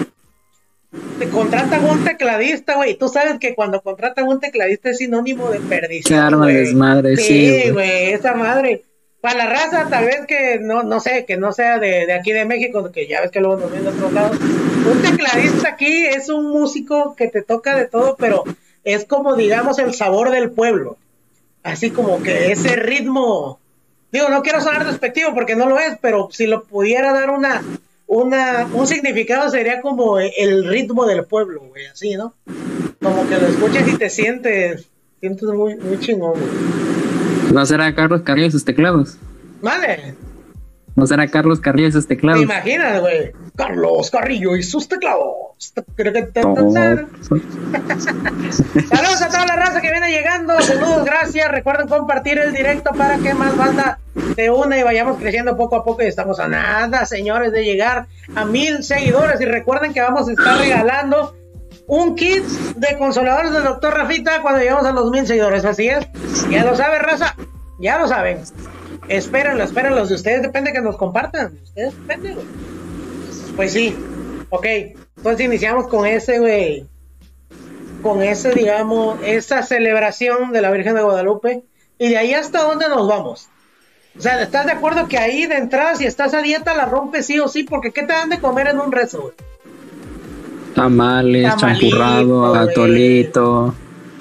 Te 1.19 1.29
contratan 1.29 1.85
un 1.85 2.05
tecladista, 2.05 2.77
güey. 2.77 2.97
Tú 2.97 3.09
sabes 3.09 3.39
que 3.39 3.55
cuando 3.55 3.81
contratan 3.81 4.29
un 4.29 4.41
tecladista 4.41 4.91
es 4.91 4.99
sinónimo 4.99 5.51
de 5.51 5.61
perdición. 5.61 6.21
Arma 6.21 6.47
desmadre, 6.49 7.17
sí. 7.17 7.63
Sí, 7.63 7.71
güey, 7.71 8.13
esa 8.13 8.35
madre. 8.35 8.85
Para 9.27 9.39
la 9.39 9.51
raza, 9.51 9.89
tal 9.91 10.05
vez 10.05 10.25
que 10.25 10.61
no, 10.61 10.85
no 10.85 11.01
sé, 11.01 11.25
que 11.27 11.37
no 11.37 11.51
sea 11.51 11.81
de, 11.81 12.13
aquí 12.13 12.31
de 12.31 12.45
México, 12.45 12.93
que 12.93 13.09
ya 13.09 13.23
ves 13.23 13.33
que 13.33 13.41
luego 13.41 13.57
nos 13.57 13.73
ven 13.73 13.83
de 13.83 13.89
otros 13.89 14.13
lados. 14.13 14.39
Un 14.41 15.03
tecladista 15.03 15.71
aquí 15.71 16.07
es 16.07 16.29
un 16.29 16.47
músico 16.47 17.17
que 17.17 17.27
te 17.27 17.43
toca 17.43 17.75
de 17.75 17.87
todo, 17.87 18.15
pero 18.17 18.45
es 18.85 19.05
como, 19.05 19.35
digamos, 19.35 19.81
el 19.81 19.95
sabor 19.95 20.31
del 20.31 20.53
pueblo. 20.53 20.97
Así 21.65 21.91
como 21.91 22.23
que 22.23 22.53
ese 22.53 22.77
ritmo. 22.77 23.59
Digo, 24.13 24.29
no 24.29 24.43
quiero 24.43 24.61
sonar 24.61 24.87
despectivo 24.87 25.35
porque 25.35 25.57
no 25.57 25.67
lo 25.67 25.81
es, 25.81 25.99
pero 26.01 26.29
si 26.31 26.47
lo 26.47 26.63
pudiera 26.63 27.13
dar 27.13 27.31
una, 27.31 27.65
una, 28.07 28.69
un 28.75 28.87
significado 28.87 29.51
sería 29.51 29.81
como 29.81 30.21
el 30.21 30.69
ritmo 30.69 31.05
del 31.05 31.25
pueblo, 31.25 31.63
güey, 31.63 31.87
así, 31.87 32.15
¿no? 32.15 32.33
Como 33.03 33.29
que 33.29 33.39
lo 33.39 33.49
escuches 33.49 33.89
y 33.89 33.99
te 33.99 34.09
sientes, 34.09 34.87
sientes 35.19 35.49
muy, 35.49 35.75
muy 35.75 35.99
chingón, 35.99 36.35
güey. 36.35 36.86
¿No 37.53 37.67
será 37.67 37.95
Carlos 37.95 38.23
Carrillo 38.23 38.51
sus 38.51 38.65
teclados? 38.65 39.17
Vale. 39.63 40.15
¿No 40.95 41.07
será 41.07 41.29
Carlos 41.29 41.61
Carrillo 41.61 41.89
y 41.89 41.93
sus 41.93 42.07
teclados? 42.07 42.41
¿Te 42.41 42.45
imaginas, 42.45 43.01
güey? 43.01 43.33
Carlos 43.55 44.11
Carrillo 44.11 44.57
y 44.57 44.63
sus 44.63 44.89
teclados. 44.89 45.35
Saludos 48.89 49.23
a 49.23 49.29
toda 49.29 49.47
la 49.47 49.57
raza 49.57 49.81
que 49.81 49.91
viene 49.91 50.11
llegando. 50.11 50.61
Saludos, 50.61 51.05
gracias. 51.05 51.51
Recuerden 51.51 51.89
compartir 51.89 52.39
el 52.39 52.55
directo 52.55 52.93
para 52.93 53.19
que 53.19 53.35
más 53.35 53.57
banda 53.57 53.99
se 54.35 54.51
une 54.51 54.81
y 54.81 54.83
vayamos 54.83 55.19
creciendo 55.19 55.57
poco 55.57 55.77
a 55.77 55.85
poco. 55.85 56.03
Y 56.03 56.07
estamos 56.07 56.41
a 56.41 56.49
nada, 56.49 57.05
señores, 57.07 57.53
de 57.53 57.65
llegar 57.65 58.07
a 58.35 58.45
mil 58.47 58.83
seguidores. 58.83 59.41
Y 59.41 59.45
recuerden 59.45 59.93
que 59.93 60.01
vamos 60.01 60.29
a 60.29 60.33
estar 60.33 60.59
regalando 60.59 61.35
un 61.89 62.15
kit 62.17 62.45
de 62.45 62.99
consoladores 62.99 63.53
del 63.53 63.65
doctor 63.65 63.95
Rafita 63.95 64.43
cuando 64.43 64.61
llegamos 64.61 64.87
a 64.87 64.93
los 64.93 65.11
mil 65.11 65.27
seguidores. 65.27 65.65
Así 65.65 65.89
es. 65.89 66.07
Ya 66.51 66.65
lo 66.65 66.77
sabe, 66.77 66.99
raza. 66.99 67.35
Ya 67.79 67.99
lo 67.99 68.09
saben. 68.09 68.43
Espérenlo, 69.09 69.65
espérenlo. 69.65 70.07
De 70.07 70.15
ustedes 70.15 70.43
depende 70.43 70.73
que 70.73 70.81
nos 70.81 70.97
compartan. 70.97 71.55
De 71.55 71.63
ustedes 71.63 71.97
depende, 71.97 72.35
güey. 72.35 72.47
Pues 73.55 73.73
sí. 73.73 73.97
Ok. 74.51 74.67
Entonces 75.17 75.47
iniciamos 75.47 75.89
con 75.89 76.07
ese, 76.07 76.39
güey. 76.39 76.87
Con 78.03 78.23
ese, 78.23 78.53
digamos, 78.53 79.19
esa 79.25 79.63
celebración 79.63 80.53
de 80.53 80.61
la 80.61 80.71
Virgen 80.71 80.95
de 80.95 81.03
Guadalupe. 81.03 81.65
Y 81.99 82.11
de 82.11 82.19
ahí 82.19 82.35
hasta 82.35 82.63
dónde 82.63 82.89
nos 82.89 83.09
vamos. 83.09 83.49
O 84.19 84.21
sea, 84.21 84.41
¿estás 84.43 84.67
de 84.67 84.73
acuerdo 84.73 85.09
que 85.09 85.19
ahí 85.19 85.47
de 85.47 85.57
entrada, 85.57 85.95
si 85.95 86.07
estás 86.07 86.33
a 86.33 86.41
dieta, 86.41 86.75
la 86.75 86.87
rompes 86.87 87.27
sí 87.27 87.39
o 87.39 87.49
sí? 87.49 87.65
Porque 87.65 87.93
¿qué 87.93 88.03
te 88.03 88.13
dan 88.13 88.31
de 88.31 88.41
comer 88.41 88.69
en 88.69 88.81
un 88.81 88.91
rezo, 88.91 89.21
güey? 89.21 89.35
Tamales, 90.77 91.57
champurrado, 91.57 92.55
atolito, 92.55 93.75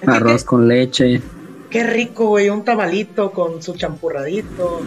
arroz 0.07 0.45
con 0.45 0.69
leche. 0.69 1.21
Qué 1.69 1.83
rico, 1.83 2.27
güey, 2.27 2.49
un 2.49 2.63
tamalito 2.63 3.31
con 3.31 3.61
su 3.61 3.73
champurradito. 3.73 4.81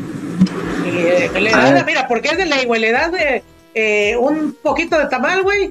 Eh, 0.86 1.30
le 1.38 1.50
das, 1.50 1.84
mira, 1.84 2.08
porque 2.08 2.28
es 2.28 2.38
de 2.38 2.46
ley, 2.46 2.64
güey, 2.64 2.80
le 2.80 2.90
das 2.90 3.12
de, 3.12 3.42
eh, 3.74 4.16
un 4.16 4.56
poquito 4.62 4.98
de 4.98 5.08
tamal, 5.08 5.42
güey, 5.42 5.70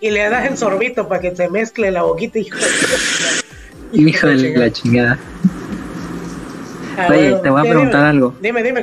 y 0.00 0.10
le 0.10 0.28
das 0.28 0.50
el 0.50 0.58
sorbito 0.58 1.06
para 1.06 1.20
que 1.20 1.36
se 1.36 1.48
mezcle 1.48 1.92
la 1.92 2.02
boquita, 2.02 2.40
hijo 2.40 2.58
de, 2.58 4.00
hijo 4.00 4.26
de 4.26 4.58
la 4.58 4.72
chingada. 4.72 5.18
Oye, 7.08 7.36
te 7.40 7.48
voy 7.48 7.60
a 7.60 7.70
preguntar 7.70 8.06
algo. 8.06 8.34
Dime, 8.42 8.64
dime. 8.64 8.82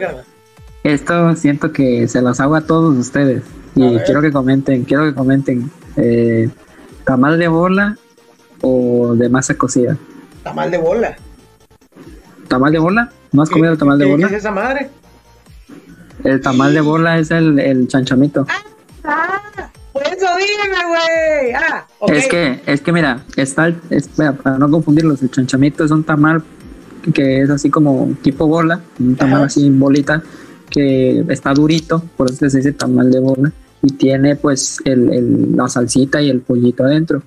Esto 0.85 1.35
siento 1.35 1.73
que 1.73 2.07
se 2.07 2.21
los 2.21 2.39
hago 2.39 2.55
a 2.55 2.61
todos 2.61 2.95
ustedes. 2.95 3.43
Y 3.75 3.97
quiero 3.99 4.21
que 4.21 4.31
comenten, 4.31 4.83
quiero 4.85 5.03
que 5.03 5.13
comenten 5.13 5.69
eh, 5.97 6.49
¿tamal 7.05 7.37
de 7.37 7.47
bola 7.49 7.97
o 8.61 9.13
de 9.15 9.27
masa 9.27 9.55
cocida? 9.55 9.97
Tamal 10.43 10.71
de 10.71 10.77
bola. 10.77 11.15
¿Tamal 12.47 12.71
de 12.71 12.79
bola? 12.79 13.11
¿No 13.33 13.41
has 13.41 13.49
comido 13.49 13.73
el 13.73 13.77
tamal 13.77 13.99
de 13.99 14.05
bola? 14.05 14.27
¿Qué 14.29 14.35
es 14.35 14.39
esa 14.39 14.51
madre? 14.51 14.89
El 16.23 16.39
tamal 16.39 16.73
de 16.73 16.81
bola 16.81 17.19
es 17.19 17.31
el, 17.31 17.59
el 17.59 17.87
chanchamito. 17.89 18.47
Ah, 19.03 19.41
pues 19.91 20.07
eso 20.07 20.27
dime, 20.37 20.77
güey. 20.87 21.53
Ah, 21.53 21.85
Es 22.07 22.27
que, 22.27 22.61
es 22.65 22.79
que 22.79 22.93
mira, 22.93 23.23
está 23.35 23.73
para 24.41 24.57
no 24.57 24.71
confundirlos, 24.71 25.21
el 25.21 25.31
chanchamito 25.31 25.83
es 25.83 25.91
un 25.91 26.03
tamal 26.03 26.43
que 27.13 27.41
es 27.41 27.49
así 27.49 27.69
como 27.69 28.13
tipo 28.21 28.47
bola, 28.47 28.79
un 28.99 29.15
tamal 29.15 29.43
así 29.43 29.67
en 29.67 29.79
bolita, 29.79 30.23
que 30.69 31.23
está 31.29 31.53
durito, 31.53 32.01
por 32.17 32.31
eso 32.31 32.49
se 32.49 32.57
dice 32.57 32.71
tamal 32.71 33.11
de 33.11 33.19
bola 33.19 33.51
y 33.85 33.93
tiene 33.93 34.35
pues 34.35 34.79
el, 34.83 35.55
la 35.55 35.67
salsita 35.67 36.21
y 36.21 36.29
el 36.29 36.41
pollito 36.41 36.83
adentro. 36.83 37.21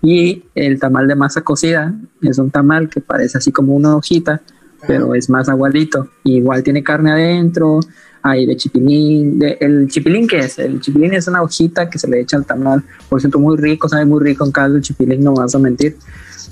Y 0.00 0.44
el 0.54 0.78
tamal 0.78 1.08
de 1.08 1.16
masa 1.16 1.42
cocida 1.42 1.92
es 2.22 2.38
un 2.38 2.50
tamal 2.50 2.88
que 2.88 3.00
parece 3.00 3.38
así 3.38 3.50
como 3.50 3.74
una 3.74 3.96
hojita, 3.96 4.40
pero 4.86 5.14
es 5.16 5.28
más 5.28 5.48
aguadito. 5.48 6.08
Igual 6.22 6.62
tiene 6.62 6.84
carne 6.84 7.10
adentro, 7.10 7.80
hay 8.22 8.46
de 8.46 8.56
chipilín. 8.56 9.40
De, 9.40 9.58
¿El 9.60 9.88
chipilín 9.88 10.28
qué 10.28 10.38
es? 10.38 10.60
El 10.60 10.80
chipilín 10.80 11.14
es 11.14 11.26
una 11.26 11.42
hojita 11.42 11.90
que 11.90 11.98
se 11.98 12.06
le 12.06 12.20
echa 12.20 12.36
al 12.36 12.46
tamal. 12.46 12.84
Por 13.08 13.20
cierto, 13.20 13.40
muy 13.40 13.56
rico, 13.56 13.88
sabe 13.88 14.04
muy 14.04 14.22
rico 14.22 14.44
en 14.44 14.52
caldo 14.52 14.76
el 14.76 14.82
chipilín, 14.82 15.24
no 15.24 15.34
vas 15.34 15.56
a 15.56 15.58
mentir. 15.58 15.96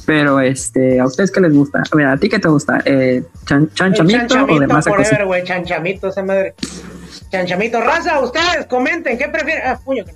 Pero 0.06 0.40
este, 0.40 0.98
¿a 0.98 1.06
ustedes 1.06 1.30
qué 1.30 1.40
les 1.40 1.52
gusta? 1.52 1.85
Mira, 1.94 2.12
¿a 2.12 2.16
ti 2.16 2.28
qué 2.28 2.40
te 2.40 2.48
gusta? 2.48 2.82
Eh, 2.85 3.22
¿Chanchamito 3.44 4.44
o 4.44 4.59
de 4.59 4.66
masa 4.66 4.90
cocida? 4.90 5.18
Chanchamito, 5.44 6.09
esa 6.09 6.24
madre. 6.24 6.54
Chanchamito, 7.37 7.83
raza, 7.83 8.18
ustedes 8.20 8.64
comenten, 8.66 9.18
¿qué 9.18 9.29
prefieren? 9.29 9.62
Ah, 9.66 9.79
puño, 9.85 10.07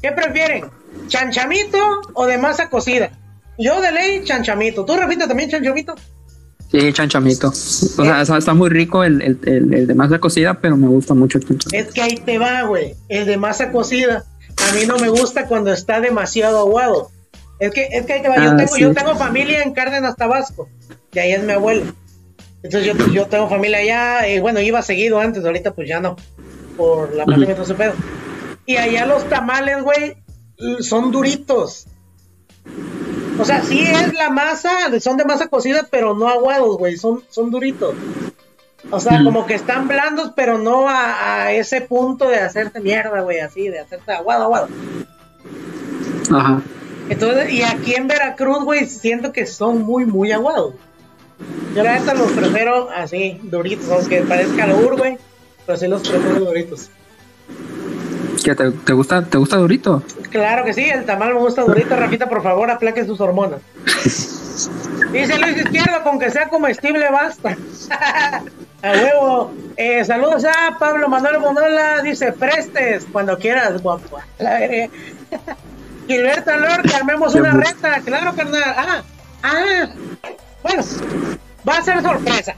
¿qué 0.00 0.12
prefieren? 0.12 0.64
¿Chanchamito 1.08 1.78
o 2.14 2.24
de 2.24 2.38
masa 2.38 2.70
cocida? 2.70 3.10
Yo 3.58 3.82
de 3.82 3.92
ley, 3.92 4.24
chanchamito. 4.24 4.82
¿Tú, 4.86 4.96
Rafita, 4.96 5.28
también 5.28 5.50
chanchamito? 5.50 5.94
Sí, 6.72 6.90
chanchamito. 6.94 7.48
O 7.48 7.52
sea, 7.52 8.22
está 8.22 8.54
muy 8.54 8.70
rico 8.70 9.04
el, 9.04 9.20
el, 9.20 9.38
el, 9.74 9.86
de 9.86 9.94
masa 9.94 10.18
cocida, 10.18 10.54
pero 10.54 10.78
me 10.78 10.88
gusta 10.88 11.12
mucho 11.12 11.36
el 11.36 11.44
chanchamito. 11.44 11.76
Es 11.76 11.92
que 11.92 12.00
ahí 12.00 12.16
te 12.16 12.38
va, 12.38 12.62
güey. 12.62 12.94
El 13.10 13.26
de 13.26 13.36
masa 13.36 13.70
cocida. 13.70 14.24
A 14.70 14.74
mí 14.74 14.86
no 14.86 14.96
me 14.96 15.08
gusta 15.08 15.46
cuando 15.46 15.70
está 15.70 16.00
demasiado 16.00 16.60
aguado. 16.60 17.10
Es 17.60 17.72
que, 17.72 17.88
es 17.92 18.06
que 18.06 18.14
ahí 18.14 18.22
te 18.22 18.28
va. 18.30 18.36
yo, 18.36 18.52
ah, 18.52 18.56
tengo, 18.56 18.76
yo 18.78 18.94
tengo 18.94 19.16
familia 19.16 19.62
en 19.62 19.74
Cárdenas, 19.74 20.16
Tabasco. 20.16 20.66
Y 21.12 21.18
ahí 21.18 21.32
es 21.32 21.42
mi 21.44 21.52
abuelo. 21.52 21.92
Entonces 22.62 22.90
yo, 22.90 23.12
yo 23.12 23.26
tengo 23.26 23.50
familia 23.50 23.80
allá. 23.80 24.28
Y 24.28 24.40
bueno, 24.40 24.60
iba 24.60 24.80
seguido 24.80 25.20
antes, 25.20 25.44
ahorita 25.44 25.74
pues 25.74 25.86
ya 25.86 26.00
no 26.00 26.16
por 26.76 27.14
la 27.14 27.24
pandemia, 27.24 27.54
todo 27.54 27.64
ese 27.64 27.74
pedo. 27.74 27.94
Y 28.66 28.76
allá 28.76 29.06
los 29.06 29.28
tamales, 29.28 29.82
güey, 29.82 30.16
son 30.80 31.10
duritos. 31.10 31.86
O 33.38 33.44
sea, 33.44 33.62
sí 33.62 33.82
es 33.82 34.14
la 34.14 34.30
masa, 34.30 34.70
son 35.00 35.16
de 35.16 35.24
masa 35.24 35.48
cocida, 35.48 35.86
pero 35.90 36.14
no 36.14 36.28
aguados, 36.28 36.78
güey, 36.78 36.96
son, 36.96 37.22
son 37.30 37.50
duritos. 37.50 37.94
O 38.90 39.00
sea, 39.00 39.22
como 39.24 39.46
que 39.46 39.54
están 39.54 39.88
blandos, 39.88 40.32
pero 40.36 40.58
no 40.58 40.86
a, 40.88 41.52
ese 41.52 41.80
punto 41.80 42.28
de 42.28 42.36
hacerte 42.36 42.80
mierda, 42.80 43.22
güey, 43.22 43.40
así, 43.40 43.68
de 43.68 43.80
hacerte 43.80 44.12
aguado, 44.12 44.44
aguado. 44.44 44.68
Ajá. 46.32 46.62
Entonces, 47.08 47.50
y 47.50 47.62
aquí 47.62 47.94
en 47.94 48.08
Veracruz, 48.08 48.64
güey, 48.64 48.86
siento 48.86 49.32
que 49.32 49.46
son 49.46 49.82
muy, 49.82 50.06
muy 50.06 50.32
aguados. 50.32 50.74
Yo 51.74 51.82
la 51.82 51.98
neta 51.98 52.14
los 52.14 52.30
prefiero 52.32 52.88
así, 52.90 53.40
duritos, 53.42 53.90
aunque 53.90 54.22
parezca 54.22 54.72
ur, 54.74 54.96
güey 54.96 55.18
pero 55.66 55.78
sí 55.78 55.86
los 55.86 56.06
prefiero 56.08 56.40
doritos. 56.40 56.90
¿Qué 58.44 58.54
te, 58.54 58.70
te 58.70 58.92
gusta, 58.92 59.24
te 59.24 59.38
gusta 59.38 59.56
durito? 59.56 60.02
Claro 60.30 60.64
que 60.64 60.74
sí, 60.74 60.82
el 60.82 61.04
tamal 61.04 61.34
me 61.34 61.40
gusta 61.40 61.62
durito. 61.62 61.96
Rafita, 61.96 62.28
por 62.28 62.42
favor, 62.42 62.70
aplaque 62.70 63.04
sus 63.04 63.20
hormonas. 63.20 63.60
Dice 65.12 65.38
Luis 65.38 65.56
Izquierdo, 65.56 66.02
con 66.02 66.18
que 66.18 66.30
sea 66.30 66.48
comestible 66.48 67.08
basta. 67.10 67.56
a 68.82 68.92
huevo. 68.92 69.52
Eh, 69.76 70.04
saludos 70.04 70.44
a 70.44 70.76
Pablo 70.78 71.08
Manuel 71.08 71.38
Bonola. 71.38 72.02
Dice, 72.02 72.32
prestes 72.32 73.06
cuando 73.10 73.38
quieras, 73.38 73.80
guapo. 73.82 74.18
La 74.38 74.58
veré. 74.58 74.90
Gilberto 76.06 76.54
Lorca, 76.56 76.96
armemos 76.96 77.34
una 77.34 77.52
reta. 77.52 78.00
Claro, 78.04 78.34
carnal. 78.34 78.62
Ah, 78.76 79.02
ah. 79.42 79.86
Bueno, 80.62 80.82
va 81.66 81.78
a 81.78 81.82
ser 81.82 82.02
sorpresa. 82.02 82.56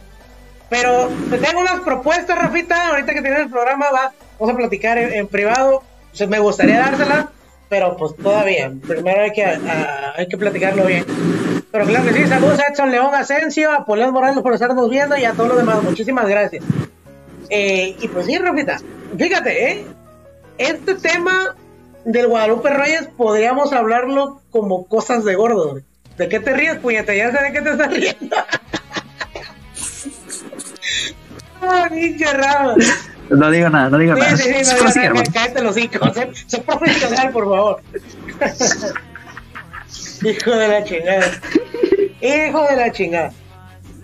Pero 0.69 1.09
te 1.31 1.39
tengo 1.39 1.61
unas 1.61 1.81
propuestas, 1.81 2.39
Rafita. 2.39 2.89
Ahorita 2.89 3.15
que 3.15 3.23
tienes 3.23 3.41
el 3.41 3.51
programa, 3.51 3.87
va, 3.91 4.13
vamos 4.39 4.55
a 4.55 4.57
platicar 4.57 4.99
en, 4.99 5.27
privado. 5.29 5.83
me 6.29 6.39
gustaría 6.39 6.79
dárselas, 6.79 7.27
pero 7.69 7.97
pues 7.97 8.17
todavía. 8.17 8.73
Primero 8.87 9.23
hay 9.23 9.33
que, 9.33 9.45
hay 9.45 10.29
que 10.29 10.37
platicarlo 10.37 10.85
bien. 10.87 11.05
Pero 11.71 11.85
claro 11.85 12.07
que 12.07 12.15
sí, 12.15 12.27
saludos 12.27 12.59
a 12.59 12.73
Edson 12.73 12.91
León 12.91 13.15
Asensio, 13.15 13.71
a 13.71 13.85
Paulés 13.85 14.11
Morales 14.11 14.39
por 14.39 14.55
estarnos 14.55 14.89
viendo 14.91 15.17
y 15.17 15.25
a 15.25 15.33
todos 15.33 15.51
los 15.51 15.59
demás. 15.59 15.83
Muchísimas 15.83 16.27
gracias. 16.27 16.65
Eh, 17.49 17.97
y 18.01 18.09
pues 18.09 18.27
sí, 18.27 18.37
Rafita, 18.39 18.81
fíjate, 19.17 19.71
¿eh? 19.71 19.87
Este 20.59 20.95
tema 20.95 21.55
del 22.05 22.29
Guadalupe 22.29 22.71
Reyes 22.71 23.09
podríamos 23.17 23.73
hablarlo 23.73 24.41
como 24.51 24.87
cosas 24.87 25.25
de 25.25 25.35
gordo. 25.35 25.79
¿De 26.17 26.29
qué 26.29 26.41
te 26.41 26.55
ríes, 26.55 26.79
puñeta? 26.79 27.15
Ya 27.15 27.31
sé 27.31 27.43
de 27.43 27.53
qué 27.53 27.61
te 27.61 27.71
estás 27.71 27.93
riendo. 27.93 28.37
Raro. 32.33 32.77
No 33.31 33.51
digo 33.51 33.69
nada, 33.69 33.91
no 33.91 33.99
digo 33.99 34.15
nada. 34.15 34.37
Sí, 34.37 34.45
sí, 34.45 34.75
no 34.83 34.91
digo 34.93 35.15
nada. 35.15 35.25
Cállate 35.33 35.63
los 35.63 35.77
hijos. 35.77 36.13
Soy 36.47 36.61
profesional, 36.61 37.31
por 37.33 37.45
favor. 37.45 37.83
Hijo 40.23 40.51
de 40.51 40.69
la 40.69 40.85
chingada. 40.85 41.41
Hijo 42.21 42.67
de 42.69 42.77
la 42.77 42.93
chingada. 42.93 43.33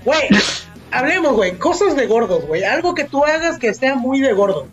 Güey, 0.05 0.29
hablemos, 0.91 1.35
güey. 1.35 1.53
Cosas 1.59 1.97
de 1.97 2.07
gordos, 2.07 2.47
güey. 2.47 2.65
Algo 2.65 2.95
que 2.95 3.05
tú 3.05 3.25
hagas 3.25 3.59
que 3.59 3.73
sea 3.75 3.95
muy 3.95 4.21
de 4.21 4.33
gordo. 4.33 4.69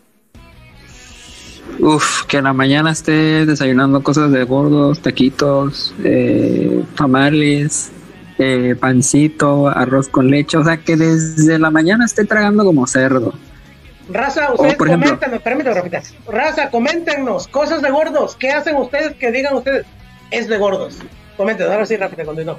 Uf, 1.79 2.25
que 2.25 2.37
en 2.37 2.45
la 2.45 2.53
mañana 2.53 2.91
esté 2.91 3.45
desayunando 3.45 4.03
cosas 4.03 4.31
de 4.31 4.43
gordos, 4.43 5.01
taquitos, 5.01 5.93
eh, 6.03 6.83
tamales, 6.95 7.91
eh, 8.39 8.75
pancito, 8.79 9.67
arroz 9.67 10.07
con 10.07 10.31
leche. 10.31 10.57
O 10.57 10.63
sea, 10.63 10.77
que 10.77 10.95
desde 10.95 11.59
la 11.59 11.69
mañana 11.69 12.05
esté 12.05 12.25
tragando 12.25 12.63
como 12.63 12.87
cerdo. 12.87 13.33
Raza, 14.11 14.53
ustedes 14.53 14.75
coméntenos, 14.75 15.41
permítanme, 15.41 15.81
Raza, 16.27 16.71
coméntenos, 16.71 17.47
cosas 17.47 17.81
de 17.81 17.91
gordos. 17.91 18.35
¿Qué 18.37 18.49
hacen 18.49 18.75
ustedes 18.77 19.13
que 19.15 19.31
digan 19.31 19.55
ustedes? 19.55 19.85
Es 20.31 20.47
de 20.47 20.57
gordos. 20.57 20.97
Coméntenos, 21.37 21.71
ahora 21.71 21.85
sí, 21.85 21.95
rápido, 21.97 22.25
continuo. 22.25 22.57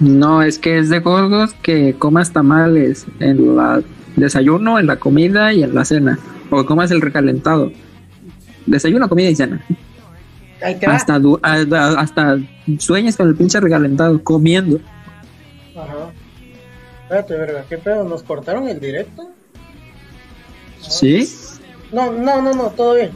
No, 0.00 0.42
es 0.42 0.58
que 0.58 0.78
es 0.78 0.88
de 0.88 1.00
gordos 1.00 1.54
que 1.54 1.94
comas 1.98 2.32
tamales 2.32 3.06
en 3.20 3.56
la 3.56 3.82
desayuno, 4.14 4.78
en 4.78 4.86
la 4.86 4.96
comida 4.96 5.52
y 5.52 5.62
en 5.64 5.74
la 5.74 5.84
cena. 5.84 6.18
O 6.50 6.64
comas 6.64 6.90
el 6.92 7.00
recalentado. 7.00 7.72
Desayuno, 8.64 9.08
comida 9.08 9.28
y 9.28 9.36
cena. 9.36 9.60
hasta, 10.86 11.20
hasta 11.98 12.38
sueñes 12.78 13.16
con 13.16 13.28
el 13.28 13.34
pinche 13.34 13.60
recalentado, 13.60 14.22
comiendo. 14.22 14.80
Espérate, 17.06 17.36
verga, 17.36 17.64
¿qué 17.68 17.78
pedo? 17.78 18.02
¿Nos 18.02 18.24
cortaron 18.24 18.66
el 18.66 18.80
directo? 18.80 19.30
¿Sí? 20.80 21.32
No, 21.92 22.10
no, 22.10 22.42
no, 22.42 22.52
no, 22.52 22.70
todo 22.70 22.94
bien. 22.96 23.12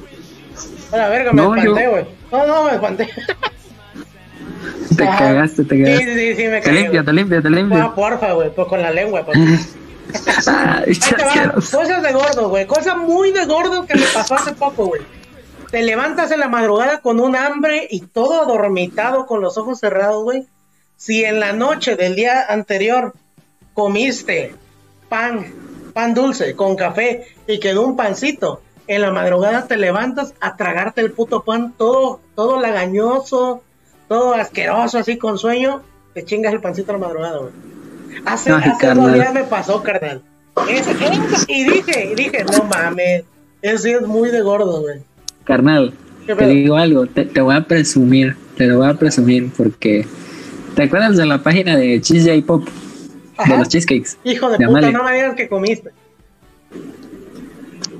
A 0.92 0.96
la 0.96 1.08
verga, 1.08 1.32
me 1.32 1.42
espanté, 1.42 1.88
güey. 1.88 2.06
No, 2.30 2.46
no, 2.46 2.64
me 2.66 2.74
espanté. 2.74 3.08
Te 4.96 5.04
cagaste, 5.04 5.64
te 5.64 5.82
cagaste. 5.82 6.04
Sí, 6.04 6.14
sí, 6.14 6.36
sí, 6.36 6.48
me 6.48 6.60
cagué. 6.60 6.62
Te 6.62 6.72
limpia, 6.72 7.04
te 7.04 7.12
limpia, 7.12 7.42
te 7.42 7.50
limpia. 7.50 7.84
Ah, 7.84 7.94
porfa, 7.94 8.32
güey, 8.32 8.54
pues 8.54 8.68
con 8.68 8.80
la 8.80 8.92
lengua, 8.92 9.24
pues. 9.24 9.38
Cosas 11.72 12.02
de 12.02 12.12
gordo, 12.12 12.48
güey. 12.48 12.66
Cosa 12.66 12.94
muy 12.94 13.32
de 13.32 13.44
gordo 13.46 13.86
que 13.86 13.96
me 13.96 14.06
pasó 14.14 14.36
hace 14.36 14.52
poco, 14.52 14.86
güey. 14.86 15.02
Te 15.72 15.82
levantas 15.82 16.30
en 16.30 16.38
la 16.38 16.48
madrugada 16.48 17.00
con 17.00 17.18
un 17.18 17.34
hambre 17.34 17.88
y 17.90 18.02
todo 18.02 18.42
adormitado 18.42 19.26
con 19.26 19.40
los 19.40 19.58
ojos 19.58 19.80
cerrados, 19.80 20.22
güey. 20.22 20.46
Si 20.96 21.24
en 21.24 21.40
la 21.40 21.52
noche 21.52 21.96
del 21.96 22.14
día 22.14 22.44
anterior 22.48 23.14
comiste 23.80 24.52
pan, 25.08 25.46
pan 25.94 26.12
dulce 26.12 26.54
con 26.54 26.76
café 26.76 27.28
y 27.46 27.58
quedó 27.60 27.86
un 27.86 27.96
pancito, 27.96 28.60
en 28.86 29.00
la 29.00 29.10
madrugada 29.10 29.66
te 29.66 29.78
levantas 29.78 30.34
a 30.38 30.54
tragarte 30.56 31.00
el 31.00 31.12
puto 31.12 31.44
pan 31.44 31.72
todo, 31.78 32.20
todo 32.34 32.60
lagañoso, 32.60 33.62
todo 34.06 34.34
asqueroso, 34.34 34.98
así 34.98 35.16
con 35.16 35.38
sueño, 35.38 35.80
te 36.12 36.26
chingas 36.26 36.52
el 36.52 36.60
pancito 36.60 36.92
a 36.92 36.98
la 36.98 37.06
madrugada, 37.06 37.38
güey. 37.38 37.52
Hace, 38.26 38.52
hace 38.52 38.94
dos 38.94 39.14
días 39.14 39.32
me 39.32 39.44
pasó, 39.44 39.82
carnal. 39.82 40.20
y 41.48 41.64
dije, 41.64 42.10
y 42.12 42.14
dije, 42.14 42.44
no 42.44 42.64
mames, 42.64 43.24
eso 43.62 43.88
es 43.88 44.02
muy 44.02 44.30
de 44.30 44.42
gordo, 44.42 44.82
güey. 44.82 45.00
Carnal, 45.44 45.94
te 46.26 46.46
digo 46.46 46.76
algo, 46.76 47.06
te, 47.06 47.40
voy 47.40 47.54
a 47.54 47.62
presumir, 47.62 48.36
te 48.58 48.66
lo 48.66 48.76
voy 48.78 48.90
a 48.90 48.94
presumir 48.94 49.50
porque 49.56 50.04
¿te 50.74 50.82
acuerdas 50.82 51.16
de 51.16 51.24
la 51.24 51.42
página 51.42 51.78
de 51.78 51.98
Cheese 52.02 52.28
J 52.28 52.46
Pop? 52.46 52.68
De 53.46 53.58
los 53.58 53.68
cheesecakes. 53.68 54.16
Hijo 54.24 54.50
de, 54.50 54.66
puta, 54.66 54.90
no 54.90 55.04
me 55.04 55.14
digas 55.14 55.34
que 55.34 55.48
comiste. 55.48 55.90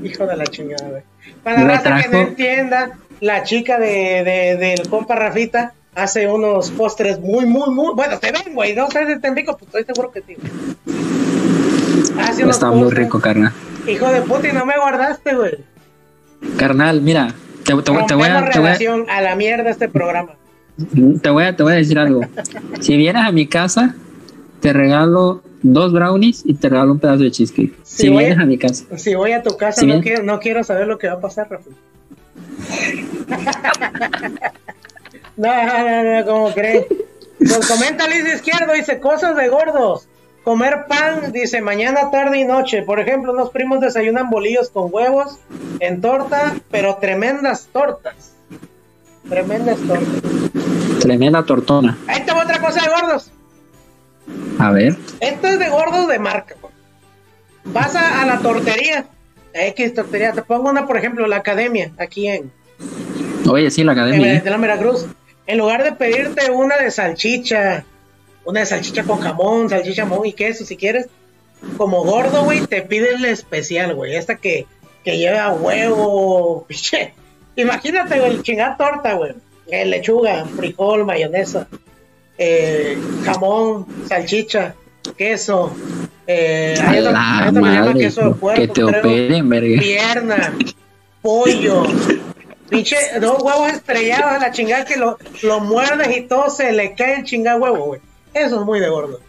Hijo 0.02 0.26
de 0.26 0.36
la 0.36 0.44
chingada, 0.46 0.88
güey. 0.88 1.02
Para 1.42 1.62
la 1.62 1.68
raza 1.68 2.02
que 2.02 2.08
no 2.08 2.20
entienda, 2.20 2.98
la 3.20 3.42
chica 3.42 3.78
de, 3.78 4.24
de, 4.24 4.56
del 4.56 4.88
compa 4.88 5.14
Rafita 5.14 5.74
hace 5.94 6.28
unos 6.28 6.70
postres 6.70 7.20
muy, 7.20 7.46
muy, 7.46 7.70
muy. 7.70 7.94
Bueno, 7.94 8.18
te 8.18 8.32
ven, 8.32 8.54
güey. 8.54 8.74
No 8.74 8.90
sé 8.90 9.06
si 9.06 9.12
estén 9.12 9.36
ricos, 9.36 9.56
pues 9.58 9.68
estoy 9.68 9.84
seguro 9.84 10.10
que 10.10 10.22
sí. 10.22 10.36
Está 12.48 12.70
muy 12.70 12.90
rico, 12.90 13.20
carnal. 13.20 13.52
Hijo 13.86 14.10
de 14.10 14.22
puta, 14.22 14.48
y 14.48 14.52
no 14.52 14.64
me 14.64 14.76
guardaste, 14.76 15.34
güey. 15.34 15.58
Carnal, 16.56 17.00
mira, 17.02 17.34
te, 17.64 17.74
te, 17.74 17.82
te 17.82 18.14
voy 18.14 18.28
a. 18.28 18.50
Te 18.50 18.58
voy 18.58 18.70
a, 18.70 19.16
a 19.16 19.20
la 19.20 19.34
mierda 19.36 19.70
este 19.70 19.88
programa. 19.88 20.32
Te 21.22 21.28
voy, 21.28 21.44
a, 21.44 21.54
te 21.54 21.62
voy 21.62 21.74
a 21.74 21.76
decir 21.76 21.98
algo. 21.98 22.22
si 22.80 22.96
vienes 22.96 23.22
a 23.22 23.32
mi 23.32 23.46
casa, 23.46 23.94
te 24.60 24.72
regalo 24.72 25.42
dos 25.62 25.92
brownies 25.92 26.42
y 26.44 26.54
te 26.54 26.68
regalo 26.68 26.92
un 26.92 26.98
pedazo 26.98 27.22
de 27.24 27.30
cheesecake. 27.30 27.74
Si, 27.82 28.08
vienes 28.08 28.38
a, 28.38 28.44
mi 28.44 28.58
casa. 28.58 28.84
Si 28.96 29.14
voy 29.14 29.32
a 29.32 29.42
tu 29.42 29.56
casa, 29.56 29.84
no, 29.84 30.00
quiero, 30.00 30.22
no 30.22 30.38
quiero 30.38 30.62
saber 30.64 30.86
lo 30.86 30.98
que 30.98 31.08
va 31.08 31.14
a 31.14 31.20
pasar, 31.20 31.48
Rafa. 31.50 31.70
no, 35.36 35.64
no, 35.64 36.04
no, 36.04 36.26
¿cómo 36.26 36.54
crees? 36.54 36.86
Nos 37.38 37.66
comenta 37.66 38.06
Liz 38.06 38.34
Izquierdo, 38.34 38.72
dice 38.74 39.00
cosas 39.00 39.36
de 39.36 39.48
gordos. 39.48 40.06
Comer 40.44 40.86
pan, 40.88 41.32
dice, 41.32 41.60
mañana, 41.60 42.10
tarde 42.10 42.38
y 42.40 42.44
noche. 42.44 42.82
Por 42.82 42.98
ejemplo, 42.98 43.32
unos 43.32 43.50
primos 43.50 43.80
desayunan 43.80 44.30
bolillos 44.30 44.70
con 44.70 44.88
huevos 44.92 45.38
en 45.80 46.00
torta, 46.00 46.54
pero 46.70 46.96
tremendas 46.96 47.68
tortas. 47.72 48.32
Tremendas 49.28 49.78
tortas. 49.80 50.22
Tremenda 51.00 51.42
tortona. 51.44 51.96
Ahí 52.06 52.22
tengo 52.24 52.40
otra 52.40 52.58
cosa 52.60 52.82
de 52.82 52.88
gordos. 52.88 53.30
A 54.58 54.70
ver. 54.70 54.96
Esto 55.20 55.46
es 55.46 55.58
de 55.58 55.68
gordos 55.68 56.08
de 56.08 56.18
marca. 56.18 56.54
Vas 57.64 57.94
a, 57.94 58.24
la 58.26 58.38
tortería, 58.38 59.06
X 59.52 59.94
tortería. 59.94 60.32
Te 60.32 60.42
pongo 60.42 60.70
una, 60.70 60.86
por 60.86 60.96
ejemplo, 60.96 61.26
la 61.26 61.36
academia, 61.36 61.92
aquí 61.98 62.28
en. 62.28 62.52
Oye, 63.48 63.70
sí, 63.70 63.84
la 63.84 63.92
academia. 63.92 64.34
En, 64.34 64.44
de 64.44 64.50
la 64.50 64.56
Veracruz. 64.56 65.06
En 65.46 65.58
lugar 65.58 65.82
de 65.82 65.92
pedirte 65.92 66.50
una 66.50 66.76
de 66.76 66.90
salchicha, 66.90 67.84
una 68.44 68.60
de 68.60 68.66
salchicha 68.66 69.04
con 69.04 69.20
jamón, 69.20 69.68
salchicha 69.68 70.02
jamón 70.02 70.26
y 70.26 70.32
queso, 70.32 70.64
si 70.64 70.76
quieres. 70.76 71.06
Como 71.76 72.04
gordo, 72.04 72.44
güey, 72.44 72.66
te 72.66 72.82
piden 72.82 73.22
la 73.22 73.28
especial, 73.28 73.94
güey. 73.94 74.14
Esta 74.14 74.36
que, 74.36 74.66
que 75.04 75.18
lleva 75.18 75.52
huevo, 75.52 76.64
piche. 76.68 77.14
Imagínate, 77.56 78.20
güey, 78.20 78.42
chingar 78.42 78.76
torta, 78.76 79.14
güey. 79.14 79.34
Eh, 79.70 79.84
lechuga, 79.84 80.44
frijol, 80.46 81.04
mayonesa, 81.04 81.68
eh, 82.40 82.98
jamón, 83.24 83.86
salchicha, 84.08 84.74
queso. 85.16 85.72
Eh, 86.26 86.74
hay 86.80 87.02
que 87.92 87.98
queso 87.98 88.30
de 88.30 88.30
puerco, 88.34 88.60
que 88.60 88.68
te 88.68 88.82
operen, 88.82 89.48
verga. 89.48 89.80
Pierna, 89.80 90.54
pollo. 91.20 91.84
Pinche, 92.70 92.96
dos 93.20 93.42
huevos 93.42 93.72
estrellados 93.72 94.32
a 94.32 94.38
la 94.38 94.52
chingada 94.52 94.84
que 94.84 94.96
lo, 94.96 95.18
lo 95.42 95.60
muerdes 95.60 96.16
y 96.16 96.22
todo 96.22 96.48
se 96.48 96.72
le 96.72 96.94
cae 96.94 97.16
el 97.18 97.24
chingado 97.24 97.60
huevo, 97.60 97.84
güey. 97.86 98.00
Eso 98.32 98.60
es 98.60 98.66
muy 98.66 98.80
de 98.80 98.88
gordo. 98.88 99.20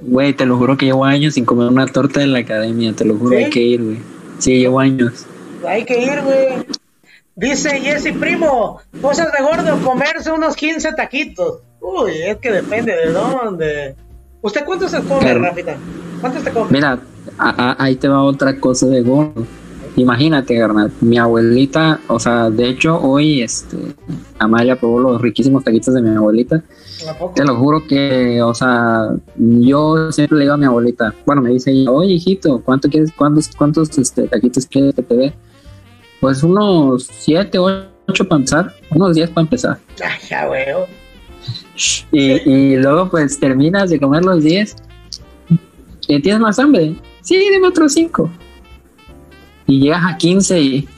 Güey, 0.00 0.32
te 0.32 0.46
lo 0.46 0.56
juro 0.58 0.76
que 0.76 0.86
llevo 0.86 1.04
años 1.04 1.34
sin 1.34 1.44
comer 1.44 1.66
una 1.68 1.86
torta 1.86 2.22
en 2.22 2.32
la 2.32 2.40
academia, 2.40 2.92
te 2.92 3.04
lo 3.04 3.16
juro, 3.16 3.36
hay 3.36 3.50
que 3.50 3.60
ir, 3.60 3.82
güey. 3.82 3.98
Sí, 4.38 4.58
llevo 4.58 4.78
años. 4.78 5.26
Hay 5.66 5.84
que 5.84 6.00
ir, 6.00 6.20
güey. 6.22 6.66
Dice 7.38 7.70
Jesse 7.80 8.12
Primo, 8.18 8.80
cosas 9.00 9.28
de 9.32 9.44
gordo, 9.44 9.78
comerse 9.84 10.32
unos 10.32 10.56
15 10.56 10.92
taquitos. 10.94 11.60
Uy, 11.80 12.10
es 12.26 12.36
que 12.38 12.50
depende 12.50 12.92
de 12.92 13.12
dónde. 13.12 13.94
¿Usted 14.42 14.64
cuántos 14.64 14.90
se 14.90 15.00
come, 15.02 15.34
Rafita? 15.34 15.76
¿Cuántos 16.20 16.42
te 16.42 16.50
come? 16.50 16.66
Mira, 16.68 16.98
ahí 17.38 17.94
te 17.94 18.08
va 18.08 18.24
otra 18.24 18.58
cosa 18.58 18.86
de 18.86 19.02
gordo. 19.02 19.46
imagínate, 19.94 20.58
carnal, 20.58 20.90
mi 21.00 21.16
abuelita, 21.16 22.00
o 22.08 22.18
sea, 22.18 22.50
de 22.50 22.70
hecho 22.70 23.00
hoy, 23.00 23.40
este, 23.42 23.76
Amalia 24.40 24.74
probó 24.74 24.98
los 24.98 25.22
riquísimos 25.22 25.62
taquitos 25.62 25.94
de 25.94 26.02
mi 26.02 26.16
abuelita. 26.16 26.64
Te 27.36 27.44
lo 27.44 27.54
juro 27.54 27.86
que, 27.86 28.42
o 28.42 28.52
sea, 28.52 29.10
yo 29.36 30.10
siempre 30.10 30.38
le 30.38 30.44
digo 30.44 30.54
a 30.54 30.58
mi 30.58 30.66
abuelita, 30.66 31.14
bueno, 31.24 31.42
me 31.42 31.50
dice 31.50 31.72
oye, 31.88 32.14
hijito, 32.14 32.60
¿cuánto 32.64 32.88
quieres, 32.88 33.12
cuántos, 33.16 33.48
cuántos 33.56 33.96
este, 33.96 34.26
taquitos 34.26 34.66
quieres 34.66 34.96
que 34.96 35.02
te 35.02 35.14
dé? 35.14 35.34
Pues 36.20 36.42
unos 36.42 37.04
siete, 37.04 37.58
ocho 37.58 38.28
para 38.28 38.36
empezar, 38.36 38.74
unos 38.90 39.14
diez 39.14 39.30
para 39.30 39.42
empezar. 39.44 39.78
Ya, 40.28 40.48
weón. 40.48 40.86
Y, 42.10 42.32
y 42.50 42.76
luego, 42.76 43.08
pues, 43.08 43.38
terminas 43.38 43.90
de 43.90 44.00
comer 44.00 44.24
los 44.24 44.42
diez. 44.42 44.76
¿Y 46.08 46.20
tienes 46.20 46.40
más 46.40 46.58
hambre? 46.58 46.96
Sí, 47.20 47.36
dime 47.36 47.68
otros 47.68 47.92
cinco. 47.92 48.30
Y 49.66 49.80
llegas 49.80 50.02
a 50.06 50.16
15 50.16 50.60
y... 50.60 50.88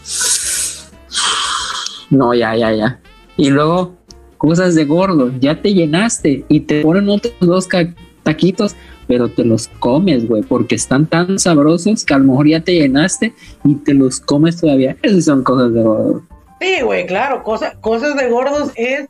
No, 2.09 2.33
ya, 2.35 2.57
ya, 2.57 2.73
ya. 2.73 3.01
Y 3.37 3.51
luego, 3.51 3.97
cosas 4.39 4.75
de 4.75 4.85
gordo, 4.85 5.33
ya 5.41 5.61
te 5.61 5.75
llenaste 5.75 6.45
y 6.49 6.61
te 6.61 6.83
ponen 6.83 7.09
otros 7.09 7.35
dos 7.41 7.69
taquitos, 8.23 8.77
pero 9.11 9.29
te 9.29 9.45
los 9.45 9.67
comes, 9.81 10.29
güey, 10.29 10.45
porque 10.45 10.77
están 10.77 11.05
tan 11.05 11.41
sabrosos 11.41 12.05
que 12.05 12.15
a 12.15 12.19
lo 12.19 12.27
mejor 12.27 12.47
ya 12.47 12.61
te 12.61 12.75
llenaste 12.75 13.35
y 13.65 13.75
te 13.75 13.93
los 13.93 14.21
comes 14.21 14.61
todavía. 14.61 14.97
Esas 15.03 15.25
son 15.25 15.43
cosas 15.43 15.75
de 15.75 15.83
gordo. 15.83 16.23
Sí, 16.61 16.81
güey, 16.83 17.07
claro, 17.07 17.43
cosas 17.43 17.75
cosas 17.81 18.15
de 18.15 18.29
gordos 18.29 18.71
es 18.77 19.09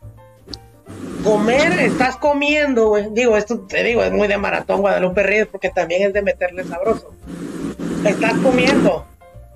comer, 1.23 1.73
estás 1.79 2.15
comiendo, 2.15 2.87
güey. 2.87 3.09
Digo, 3.11 3.37
esto 3.37 3.59
te 3.59 3.83
digo, 3.83 4.01
es 4.01 4.11
muy 4.11 4.27
de 4.27 4.39
maratón 4.39 4.81
Guadalupe 4.81 5.21
Reyes 5.21 5.47
porque 5.51 5.69
también 5.69 6.01
es 6.01 6.13
de 6.13 6.23
meterle 6.23 6.63
sabroso. 6.63 7.13
Estás 8.03 8.33
comiendo, 8.39 9.05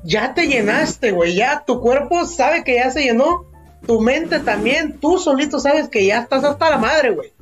ya 0.04 0.36
te 0.36 0.46
llenaste, 0.46 1.10
güey, 1.10 1.34
ya 1.34 1.64
tu 1.66 1.82
cuerpo 1.82 2.24
sabe 2.26 2.64
que 2.64 2.76
ya 2.76 2.92
se 2.92 3.02
llenó, 3.02 3.46
tu 3.88 4.00
mente 4.00 4.42
también, 4.42 5.00
tú 5.00 5.18
solito 5.18 5.60
sabes 5.60 5.90
que 5.90 6.06
ya 6.06 6.20
estás 6.20 6.44
hasta 6.44 6.70
la 6.70 6.78
madre, 6.78 7.10
güey, 7.16 7.34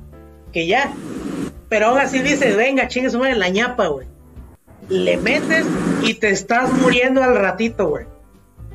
que 0.52 0.66
ya. 0.66 0.90
Pero 1.74 1.88
aún 1.88 1.98
así 1.98 2.20
dices, 2.20 2.56
venga, 2.56 2.86
chingue 2.86 3.10
su 3.10 3.18
madre 3.18 3.34
la 3.34 3.48
ñapa, 3.48 3.88
güey. 3.88 4.06
Le 4.88 5.16
metes 5.16 5.66
y 6.04 6.14
te 6.14 6.30
estás 6.30 6.72
muriendo 6.72 7.20
al 7.20 7.34
ratito, 7.34 7.88
güey. 7.88 8.04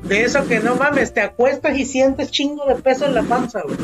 De 0.02 0.22
eso 0.24 0.46
que 0.46 0.60
no 0.60 0.76
mames, 0.76 1.14
te 1.14 1.22
acuestas 1.22 1.78
y 1.78 1.86
sientes 1.86 2.30
chingo 2.30 2.66
de 2.66 2.74
peso 2.74 3.06
en 3.06 3.14
la 3.14 3.22
panza, 3.22 3.62
güey. 3.64 3.78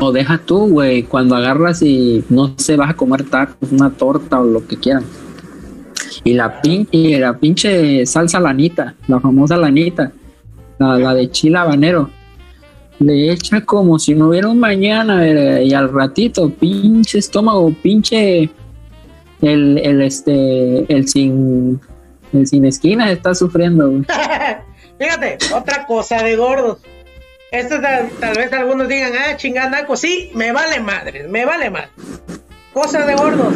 O 0.00 0.12
deja 0.12 0.38
tú, 0.38 0.68
güey, 0.68 1.02
cuando 1.02 1.34
agarras 1.34 1.82
y 1.82 2.24
no 2.28 2.54
sé, 2.56 2.76
vas 2.76 2.90
a 2.90 2.94
comer 2.94 3.28
tacos, 3.28 3.72
una 3.72 3.90
torta 3.90 4.38
o 4.38 4.44
lo 4.44 4.64
que 4.64 4.76
quieran. 4.76 5.02
Y 6.22 6.34
la 6.34 6.60
pinche, 6.60 7.18
la 7.18 7.36
pinche 7.36 8.06
salsa 8.06 8.38
lanita, 8.38 8.94
la 9.08 9.18
famosa 9.18 9.56
lanita, 9.56 10.12
la, 10.78 11.12
de 11.12 11.28
chile 11.32 11.58
habanero, 11.58 12.08
le 12.98 13.32
echa 13.32 13.60
como 13.60 13.98
si 13.98 14.14
no 14.14 14.28
hubiera 14.28 14.48
un 14.48 14.58
mañana 14.58 15.26
y 15.62 15.72
al 15.72 15.92
ratito, 15.92 16.50
pinche 16.50 17.18
estómago, 17.18 17.72
pinche 17.82 18.50
el, 19.42 19.78
el 19.78 20.02
este, 20.02 20.92
el 20.92 21.06
sin, 21.08 21.80
el 22.32 22.46
sin 22.46 22.64
esquina 22.64 23.10
está 23.10 23.34
sufriendo. 23.34 23.90
Fíjate, 24.98 25.38
otra 25.54 25.86
cosa 25.86 26.22
de 26.22 26.36
gordos. 26.36 26.78
Esto 27.50 27.76
tal, 27.80 28.36
vez 28.36 28.52
algunos 28.52 28.88
digan, 28.88 29.12
ah, 29.14 29.36
chingada, 29.36 29.86
sí, 29.96 30.30
me 30.34 30.52
vale 30.52 30.80
madre, 30.80 31.28
me 31.28 31.44
vale 31.44 31.70
madre. 31.70 31.90
Cosa 32.72 33.06
de 33.06 33.14
gordos. 33.14 33.54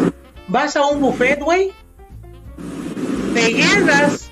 Vas 0.48 0.76
a 0.76 0.86
un 0.86 1.00
buffet, 1.00 1.40
güey, 1.40 1.72
te 3.34 3.52
llenas 3.52 4.30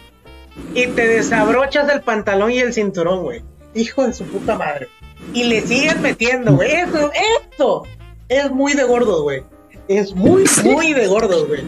y 0.75 0.87
te 0.89 1.07
desabrochas 1.07 1.89
el 1.91 2.03
pantalón 2.03 2.51
y 2.51 2.59
el 2.59 2.73
cinturón, 2.73 3.23
güey. 3.23 3.43
Hijo 3.75 4.07
de 4.07 4.13
su 4.13 4.25
puta 4.25 4.57
madre. 4.57 4.89
Y 5.35 5.45
le 5.45 5.61
sigues 5.63 6.01
metiendo, 6.01 6.57
güey. 6.57 6.71
Esto, 6.71 7.11
esto 7.41 7.83
es 8.29 8.51
muy 8.51 8.75
de 8.75 8.85
gordos, 8.85 9.23
güey. 9.23 9.43
Es 9.89 10.15
muy, 10.15 10.45
muy 10.65 10.93
de 10.93 11.07
gordos, 11.07 11.47
güey. 11.49 11.63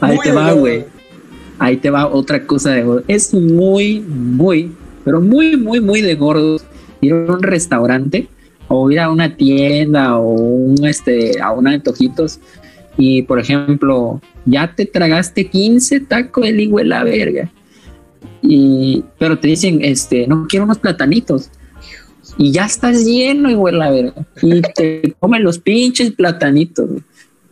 Ahí 0.00 0.18
te 0.22 0.32
va, 0.32 0.52
güey. 0.52 0.84
Ahí 1.58 1.76
te 1.76 1.90
va 1.90 2.06
otra 2.06 2.46
cosa 2.46 2.70
de 2.70 2.82
gordos. 2.82 3.04
Es 3.08 3.32
muy, 3.34 4.00
muy, 4.00 4.72
pero 5.04 5.20
muy, 5.20 5.56
muy, 5.56 5.80
muy 5.80 6.02
de 6.02 6.14
gordos 6.14 6.64
ir 7.00 7.12
a 7.12 7.32
un 7.32 7.42
restaurante 7.42 8.28
o 8.68 8.90
ir 8.90 9.00
a 9.00 9.10
una 9.10 9.36
tienda 9.36 10.16
o 10.16 10.30
un, 10.30 10.84
este, 10.86 11.40
a 11.40 11.52
una 11.52 11.72
antojitos 11.72 12.40
y 12.96 13.22
por 13.22 13.40
ejemplo, 13.40 14.20
ya 14.44 14.72
te 14.74 14.86
tragaste 14.86 15.48
15 15.48 16.00
tacos 16.00 16.44
de 16.44 16.52
lingüe 16.52 16.84
la 16.84 17.02
verga. 17.04 17.50
Y, 18.42 19.04
pero 19.18 19.38
te 19.38 19.48
dicen, 19.48 19.80
este, 19.82 20.26
no 20.26 20.46
quiero 20.48 20.64
unos 20.64 20.78
platanitos. 20.78 21.50
Y 22.36 22.52
ya 22.52 22.66
estás 22.66 23.04
lleno, 23.04 23.50
igual 23.50 23.78
la 23.78 23.90
verga. 23.90 24.26
Y 24.42 24.60
te 24.60 25.14
comen 25.20 25.42
los 25.42 25.58
pinches 25.58 26.12
platanitos. 26.12 26.90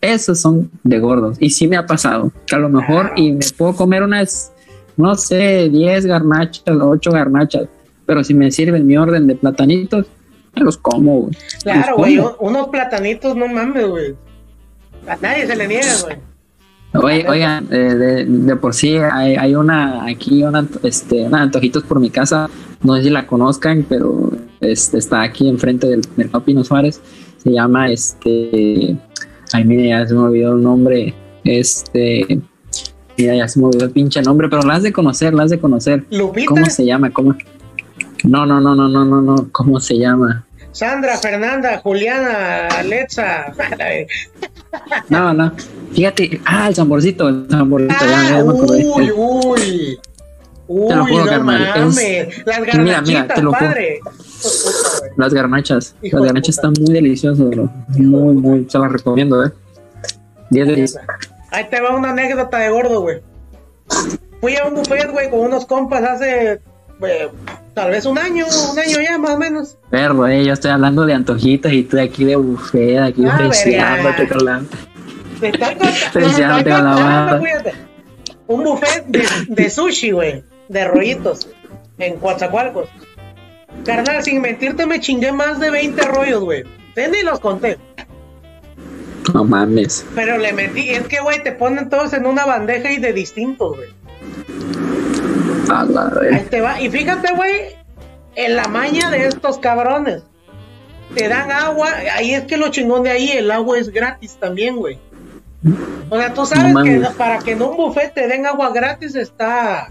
Esos 0.01 0.41
son 0.41 0.71
de 0.83 0.99
gordos. 0.99 1.37
Y 1.41 1.51
sí 1.51 1.69
me 1.69 1.77
ha 1.77 1.87
pasado. 1.87 2.33
Que 2.47 2.57
a 2.57 2.59
lo 2.59 2.69
mejor 2.69 3.13
y 3.17 3.33
me 3.33 3.45
puedo 3.57 3.75
comer 3.75 4.03
unas, 4.03 4.53
no 4.97 5.15
sé, 5.15 5.69
10 5.69 6.07
garnachas 6.07 6.77
o 6.77 6.89
8 6.89 7.11
garnachas. 7.13 7.69
Pero 8.07 8.25
si 8.25 8.35
me 8.35 8.51
sirven 8.51 8.87
mi 8.87 8.97
orden 8.97 9.27
de 9.29 9.37
platanitos, 9.37 10.07
me 10.55 10.63
los 10.63 10.77
como, 10.77 11.31
Claro, 11.63 11.97
güey. 11.97 12.19
Unos 12.41 12.69
platanitos, 12.69 13.37
no 13.37 13.47
mames, 13.47 13.87
güey 13.87 14.17
a 15.07 15.17
nadie 15.17 15.47
se 15.47 15.57
le 15.57 15.69
niega, 15.69 15.93
güey. 16.95 17.27
oigan, 17.27 17.69
eh, 17.71 18.27
de, 18.27 18.57
por 18.57 18.75
sí 18.75 18.97
hay, 18.97 19.37
hay, 19.37 19.55
una 19.55 20.05
aquí, 20.07 20.43
una, 20.43 20.67
este, 20.83 21.23
una 21.23 21.43
antojitos 21.43 21.83
por 21.85 22.01
mi 22.01 22.11
casa, 22.11 22.49
no 22.83 22.97
sé 22.97 23.05
si 23.05 23.11
la 23.11 23.27
conozcan, 23.27 23.85
pero 23.89 24.31
este, 24.61 24.99
está 24.99 25.23
aquí 25.23 25.49
enfrente 25.49 25.87
del 25.87 26.03
mercado 26.17 26.45
Pino 26.45 26.65
Suárez, 26.65 27.01
se 27.43 27.51
llama 27.51 27.91
este, 27.91 28.97
ay 29.53 29.65
mire, 29.65 29.89
ya 29.89 30.07
se 30.07 30.15
me 30.15 30.21
olvidó 30.21 30.55
el 30.55 30.63
nombre, 30.63 31.15
este, 31.45 32.41
mira, 33.17 33.37
ya 33.37 33.49
se 33.49 33.61
me 33.61 33.67
olvidó 33.67 33.87
el 33.87 33.91
pinche 33.91 34.23
nombre, 34.23 34.49
pero 34.49 34.63
la 34.63 34.75
has 34.75 34.83
de 34.83 34.93
conocer, 34.93 35.35
la 35.35 35.45
has 35.45 35.51
de 35.51 35.59
conocer. 35.59 36.05
¿Lupita? 36.11 36.47
¿Cómo 36.47 36.67
se 36.67 36.85
llama? 36.85 37.11
¿Cómo? 37.11 37.37
No, 38.25 38.47
no, 38.47 38.61
no, 38.61 38.75
no, 38.75 38.89
no, 38.89 39.05
no, 39.05 39.21
no, 39.21 39.49
¿cómo 39.53 39.81
se 39.81 39.99
llama? 39.99 40.47
Sandra, 40.73 41.19
Fernanda, 41.19 41.79
Juliana, 41.79 42.69
Alexa. 42.69 43.53
No, 45.11 45.35
no. 45.35 45.53
Fíjate, 45.93 46.41
ah, 46.47 46.69
el 46.69 46.75
zamborcito, 46.75 47.29
el 47.29 47.47
zamborcito, 47.51 48.07
ya, 48.07 48.31
ya 48.31 48.45
me 48.45 48.53
acordé. 48.53 48.87
Uy, 48.87 49.13
uy. 49.15 49.99
Uy, 50.75 50.89
te 50.89 50.97
lo 50.97 51.07
juro, 51.07 51.25
no 51.27 51.45
mames. 51.45 52.47
Las 52.47 52.65
garnachitas, 52.65 52.79
mira, 52.79 53.03
mira, 53.03 53.27
te 53.35 53.43
lo 53.43 53.53
padre. 53.53 54.01
Las 55.19 55.35
garnachas. 55.35 55.95
las 56.01 56.23
garnachas 56.23 56.57
están 56.57 56.73
muy 56.81 56.95
deliciosas, 56.95 57.51
bro. 57.51 57.71
Muy, 57.89 58.35
muy. 58.35 58.67
Se 58.71 58.79
las 58.79 58.91
recomiendo, 58.91 59.45
eh. 59.45 59.51
10 60.49 60.69
de 60.69 60.75
10. 60.75 60.99
Ahí 61.51 61.67
te 61.69 61.81
va 61.81 61.95
una 61.95 62.11
anécdota 62.11 62.59
de 62.59 62.71
gordo, 62.71 63.03
güey. 63.03 63.21
Fui 64.41 64.57
a 64.57 64.65
un 64.65 64.75
buffet, 64.77 65.11
güey, 65.13 65.31
con 65.31 65.41
unos 65.41 65.67
compas 65.67 66.03
hace. 66.03 66.61
Wey, 67.01 67.29
tal 67.75 67.91
vez 67.91 68.07
un 68.07 68.17
año, 68.17 68.47
un 68.73 68.79
año 68.79 68.99
ya, 69.03 69.19
más 69.19 69.33
o 69.33 69.39
menos. 69.39 69.77
Pero, 69.91 70.27
eh, 70.27 70.45
yo 70.45 70.55
estoy 70.55 70.71
hablando 70.71 71.05
de 71.05 71.13
antojitos 71.13 71.71
y 71.71 71.83
tú 71.83 71.97
de 71.97 72.03
aquí 72.05 72.25
de 72.25 72.37
buffet, 72.37 72.99
aquí 72.99 73.27
ah, 73.27 73.35
ofreciéndote 73.35 74.29
con 74.29 74.45
la. 74.45 74.63
Te 75.39 75.49
estoy 75.49 76.23
contando, 76.23 76.65
con 76.65 76.65
la 76.65 77.43
Un 78.47 78.65
buffet 78.65 79.05
de, 79.07 79.27
de 79.49 79.71
sushi, 79.71 80.13
güey, 80.13 80.45
de 80.73 80.89
rollitos, 80.89 81.49
en 81.99 82.17
Coatzacoalcos. 82.17 82.89
Carnal, 83.85 84.23
sin 84.23 84.41
mentirte, 84.41 84.87
me 84.87 85.01
chingué 85.01 85.33
más 85.33 85.61
de 85.61 85.71
20 85.71 86.03
rollos, 86.07 86.43
güey. 86.43 86.65
Ni 86.97 87.23
los 87.23 87.41
conté. 87.41 87.79
No 89.33 89.45
mames. 89.45 90.05
Pero 90.15 90.37
le 90.39 90.53
metí, 90.53 90.91
es 90.91 91.07
que, 91.07 91.21
güey, 91.21 91.43
te 91.43 91.53
ponen 91.53 91.89
todos 91.89 92.13
en 92.13 92.27
una 92.27 92.45
bandeja 92.45 92.91
y 92.91 92.99
de 92.99 93.13
distintos, 93.13 93.77
güey. 93.77 93.89
Ahí 95.71 96.47
te 96.51 96.61
va. 96.61 96.81
Y 96.81 96.91
fíjate, 96.91 97.33
güey, 97.35 97.77
en 98.35 98.57
la 98.57 98.69
maña 98.69 99.11
de 99.11 99.27
estos 99.27 99.59
cabrones. 99.59 100.23
Te 101.15 101.29
dan 101.29 101.51
agua, 101.51 101.91
ahí 102.15 102.33
es 102.33 102.45
que 102.45 102.57
lo 102.57 102.71
chingón 102.71 103.03
de 103.03 103.11
ahí, 103.11 103.31
el 103.33 103.51
agua 103.51 103.79
es 103.79 103.91
gratis 103.91 104.37
también, 104.41 104.77
güey. 104.77 104.99
O 106.09 106.17
sea, 106.17 106.33
tú 106.33 106.47
sabes 106.47 106.75
que 106.85 107.01
para 107.19 107.39
que 107.39 107.53
en 107.53 107.63
un 107.63 107.77
buffet 107.77 108.15
te 108.15 108.27
den 108.27 108.47
agua 108.47 108.71
gratis 108.73 109.15
está, 109.15 109.89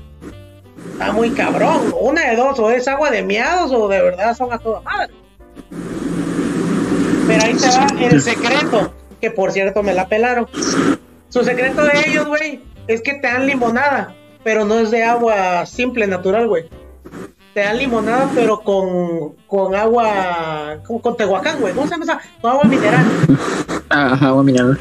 está 1.01 1.13
muy 1.13 1.31
cabrón. 1.31 1.93
Una 1.99 2.29
de 2.29 2.35
dos, 2.35 2.59
o 2.59 2.69
es 2.69 2.87
agua 2.87 3.09
de 3.09 3.23
miados 3.23 3.71
o 3.71 3.87
de 3.87 4.01
verdad 4.01 4.35
son 4.37 4.53
a 4.53 4.59
toda 4.59 4.81
madre. 4.81 5.11
Pero 7.27 7.43
ahí 7.43 7.55
te 7.55 7.67
va 7.67 7.87
el 7.99 8.21
secreto, 8.21 8.93
que 9.19 9.31
por 9.31 9.51
cierto 9.51 9.81
me 9.81 9.93
la 9.93 10.07
pelaron. 10.07 10.47
Su 11.29 11.43
secreto 11.43 11.83
de 11.83 11.91
ellos, 12.07 12.27
güey, 12.27 12.61
es 12.87 13.01
que 13.01 13.13
te 13.15 13.27
dan 13.27 13.47
limonada, 13.47 14.15
pero 14.43 14.65
no 14.65 14.77
es 14.77 14.91
de 14.91 15.03
agua 15.03 15.65
simple, 15.65 16.07
natural, 16.07 16.47
güey 16.47 16.69
te 17.53 17.59
dan 17.59 17.79
limonada, 17.79 18.29
pero 18.33 18.61
con, 18.61 19.35
con 19.45 19.75
agua, 19.75 20.77
con, 20.87 20.99
con 20.99 21.17
tehuacán, 21.17 21.59
güey. 21.59 21.73
¿Cómo 21.73 21.85
se 21.85 21.95
llama 21.95 22.05
esa? 22.05 22.21
Con 22.39 22.51
agua 22.51 22.63
mineral. 22.63 23.05
Ajá, 23.89 24.27
agua 24.29 24.41
mineral. 24.41 24.79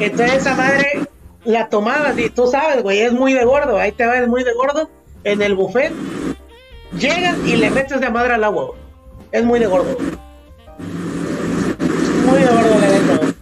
Entonces 0.00 0.36
esa 0.36 0.54
madre 0.54 1.06
la 1.44 1.68
tomabas 1.68 2.18
y 2.18 2.30
tú 2.30 2.46
sabes, 2.46 2.82
güey, 2.82 3.00
es 3.00 3.12
muy 3.12 3.34
de 3.34 3.44
gordo. 3.44 3.78
Ahí 3.78 3.92
te 3.92 4.06
va, 4.06 4.16
es 4.16 4.26
muy 4.26 4.42
de 4.42 4.54
gordo. 4.54 4.88
En 5.24 5.42
el 5.42 5.54
buffet, 5.54 5.92
llegas 6.98 7.36
y 7.44 7.56
le 7.56 7.70
metes 7.70 8.00
de 8.00 8.10
madre 8.10 8.34
al 8.34 8.44
agua. 8.44 8.70
Es 9.32 9.44
muy 9.44 9.58
de 9.60 9.66
gordo. 9.66 9.96
Muy 12.26 12.38
de 12.40 12.46
gordo, 12.46 12.78
la 12.80 12.88
neta. 12.88 13.34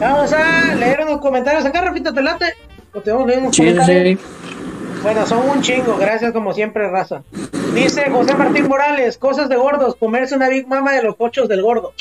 Vamos 0.00 0.32
a 0.32 0.74
leer 0.74 1.00
unos 1.06 1.20
comentarios 1.20 1.64
acá, 1.64 1.80
Rafita, 1.82 2.12
¿te 2.12 2.22
late? 2.22 2.46
¿O 2.92 3.00
te 3.00 3.10
vamos 3.12 3.26
a 3.26 3.28
leer 3.28 3.40
unos 3.42 3.56
Sí, 3.56 3.62
comentarios? 3.62 4.18
sí. 4.20 4.26
Bueno, 5.02 5.26
son 5.26 5.48
un 5.48 5.62
chingo, 5.62 5.96
gracias 5.98 6.32
como 6.32 6.52
siempre, 6.52 6.88
raza. 6.88 7.22
Dice 7.74 8.08
José 8.10 8.34
Martín 8.36 8.68
Morales, 8.68 9.18
cosas 9.18 9.48
de 9.48 9.56
gordos, 9.56 9.96
comerse 9.96 10.34
una 10.36 10.48
Big 10.48 10.66
Mama 10.68 10.92
de 10.92 11.02
los 11.02 11.16
cochos 11.16 11.48
del 11.48 11.62
gordo. 11.62 11.92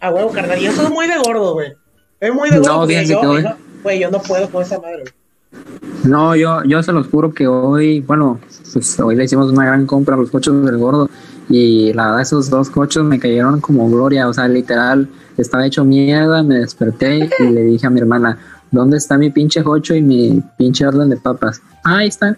A 0.00 0.10
huevo, 0.10 0.30
carnal, 0.30 0.60
y 0.60 0.66
eso 0.66 0.82
es 0.82 0.90
muy 0.90 1.06
de 1.06 1.18
gordo, 1.18 1.54
güey. 1.54 1.72
Es 2.20 2.32
muy 2.32 2.50
de 2.50 2.56
No, 2.56 2.62
gordo. 2.74 2.86
fíjense 2.86 3.12
yo, 3.12 3.20
que 3.20 3.42
no- 3.42 3.56
Güey, 3.82 3.98
yo 3.98 4.10
no 4.10 4.20
puedo 4.20 4.48
con 4.50 4.62
esa 4.62 4.78
madre, 4.78 5.02
güey. 5.02 5.89
No, 6.04 6.34
yo, 6.34 6.64
yo 6.64 6.82
se 6.82 6.92
los 6.92 7.08
juro 7.08 7.34
que 7.34 7.46
hoy, 7.46 8.00
bueno, 8.00 8.40
pues 8.72 8.98
hoy 9.00 9.16
le 9.16 9.24
hicimos 9.24 9.52
una 9.52 9.66
gran 9.66 9.86
compra 9.86 10.14
a 10.14 10.18
los 10.18 10.30
cochos 10.30 10.64
del 10.64 10.78
gordo 10.78 11.10
y 11.50 11.92
la 11.92 12.06
verdad 12.06 12.22
esos 12.22 12.48
dos 12.48 12.70
cochos 12.70 13.04
me 13.04 13.18
cayeron 13.18 13.60
como 13.60 13.90
gloria, 13.90 14.28
o 14.28 14.32
sea, 14.32 14.48
literal, 14.48 15.08
estaba 15.36 15.66
hecho 15.66 15.84
mierda, 15.84 16.42
me 16.42 16.60
desperté 16.60 17.28
y 17.38 17.42
le 17.50 17.64
dije 17.64 17.86
a 17.86 17.90
mi 17.90 18.00
hermana, 18.00 18.38
¿dónde 18.70 18.96
está 18.96 19.18
mi 19.18 19.30
pinche 19.30 19.62
cocho 19.62 19.94
y 19.94 20.00
mi 20.00 20.42
pinche 20.56 20.86
orden 20.86 21.10
de 21.10 21.16
papas? 21.18 21.60
Ah, 21.84 21.98
ahí 21.98 22.08
está. 22.08 22.36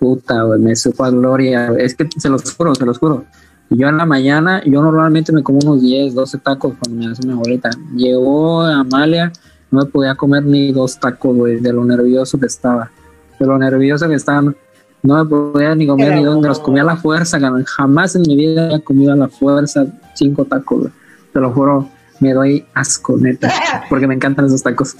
Puta, 0.00 0.42
güey, 0.42 0.60
me 0.60 0.74
supo 0.74 1.04
a 1.04 1.10
gloria, 1.10 1.68
es 1.78 1.94
que 1.94 2.08
se 2.16 2.28
los 2.28 2.52
juro, 2.54 2.74
se 2.74 2.84
los 2.84 2.98
juro. 2.98 3.24
Yo 3.70 3.88
en 3.88 3.96
la 3.96 4.06
mañana, 4.06 4.62
yo 4.64 4.82
normalmente 4.82 5.32
me 5.32 5.42
como 5.42 5.60
unos 5.60 5.80
10, 5.80 6.14
12 6.14 6.38
tacos 6.38 6.74
cuando 6.78 7.04
me 7.04 7.12
hace 7.12 7.26
mi 7.26 7.32
abuelita. 7.32 7.70
Llegó 7.96 8.62
Amalia, 8.62 9.32
no 9.70 9.80
me 9.80 9.86
podía 9.86 10.14
comer 10.16 10.44
ni 10.44 10.72
dos 10.72 10.98
tacos, 10.98 11.36
güey, 11.36 11.60
de 11.60 11.72
lo 11.72 11.84
nervioso 11.84 12.38
que 12.38 12.46
estaba. 12.46 12.90
De 13.38 13.46
lo 13.46 13.58
nervioso 13.58 14.08
que 14.08 14.14
estaba, 14.14 14.54
no 15.02 15.24
me 15.24 15.24
podía 15.28 15.74
ni 15.74 15.86
comer 15.86 16.08
Era 16.08 16.16
ni 16.16 16.24
dos, 16.24 16.40
me 16.40 16.48
los 16.48 16.58
comía 16.60 16.82
a 16.82 16.86
la 16.86 16.96
fuerza. 16.96 17.38
Jamás 17.66 18.16
en 18.16 18.22
mi 18.22 18.36
vida 18.36 18.66
había 18.66 18.80
comido 18.80 19.12
a 19.12 19.16
la 19.16 19.28
fuerza 19.28 19.86
cinco 20.14 20.44
tacos. 20.44 20.88
Te 21.32 21.40
lo 21.40 21.52
juro, 21.52 21.88
me 22.20 22.32
doy 22.32 22.64
asco, 22.74 23.16
neta, 23.18 23.52
porque 23.90 24.06
me 24.06 24.14
encantan 24.14 24.46
esos 24.46 24.62
tacos. 24.62 24.96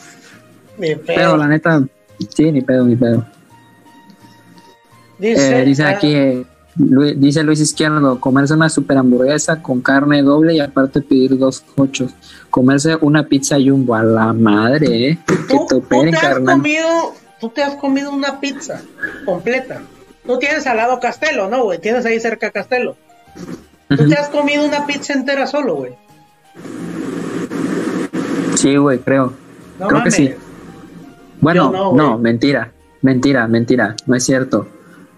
Ni 0.78 0.94
pedo. 0.94 1.04
Pero 1.06 1.36
la 1.36 1.46
neta, 1.46 1.82
sí, 2.28 2.52
ni 2.52 2.60
pedo, 2.60 2.84
ni 2.84 2.96
pedo. 2.96 3.24
dice, 5.18 5.60
Eh, 5.60 5.64
dice 5.64 5.84
ah, 5.84 5.90
aquí, 5.90 6.14
eh, 6.14 6.44
dice 7.16 7.42
Luis 7.44 7.60
Izquierdo, 7.60 8.20
comerse 8.20 8.54
una 8.54 8.68
super 8.68 8.98
hamburguesa 8.98 9.62
con 9.62 9.80
carne 9.80 10.22
doble 10.22 10.54
y 10.54 10.60
aparte 10.60 11.00
pedir 11.00 11.38
dos 11.38 11.60
cochos. 11.60 12.12
Comerse 12.50 12.96
una 13.00 13.24
pizza 13.26 13.56
jumbo 13.64 13.94
a 13.94 14.02
la 14.02 14.32
madre, 14.32 15.08
¿eh? 15.10 15.18
Que 15.26 15.34
¿tú, 15.36 15.66
te 15.66 15.80
tú 15.80 15.88
te 15.88 16.08
has 16.10 16.20
carnal. 16.20 16.56
comido, 16.56 17.14
tú 17.40 17.48
te 17.48 17.62
has 17.62 17.74
comido 17.76 18.12
una 18.12 18.40
pizza 18.40 18.82
completa. 19.24 19.82
Tú 20.26 20.38
tienes 20.38 20.66
al 20.66 20.78
lado 20.78 21.00
Castelo, 21.00 21.48
¿no, 21.48 21.64
güey? 21.64 21.78
Tienes 21.78 22.06
ahí 22.06 22.18
cerca 22.18 22.50
Castelo. 22.50 22.96
Tú 23.88 24.08
te 24.08 24.14
has 24.14 24.28
comido 24.28 24.64
una 24.64 24.86
pizza 24.86 25.12
entera 25.12 25.46
solo, 25.46 25.76
güey. 25.76 25.92
Sí, 28.56 28.76
güey, 28.76 28.98
creo. 28.98 29.32
No 29.78 29.88
creo 29.88 29.98
mames. 29.98 30.14
que 30.16 30.22
sí. 30.28 30.34
Bueno, 31.40 31.92
no, 31.94 32.18
mentira, 32.18 32.72
mentira, 33.02 33.46
mentira, 33.46 33.94
no 34.06 34.16
es 34.16 34.24
cierto. 34.24 34.66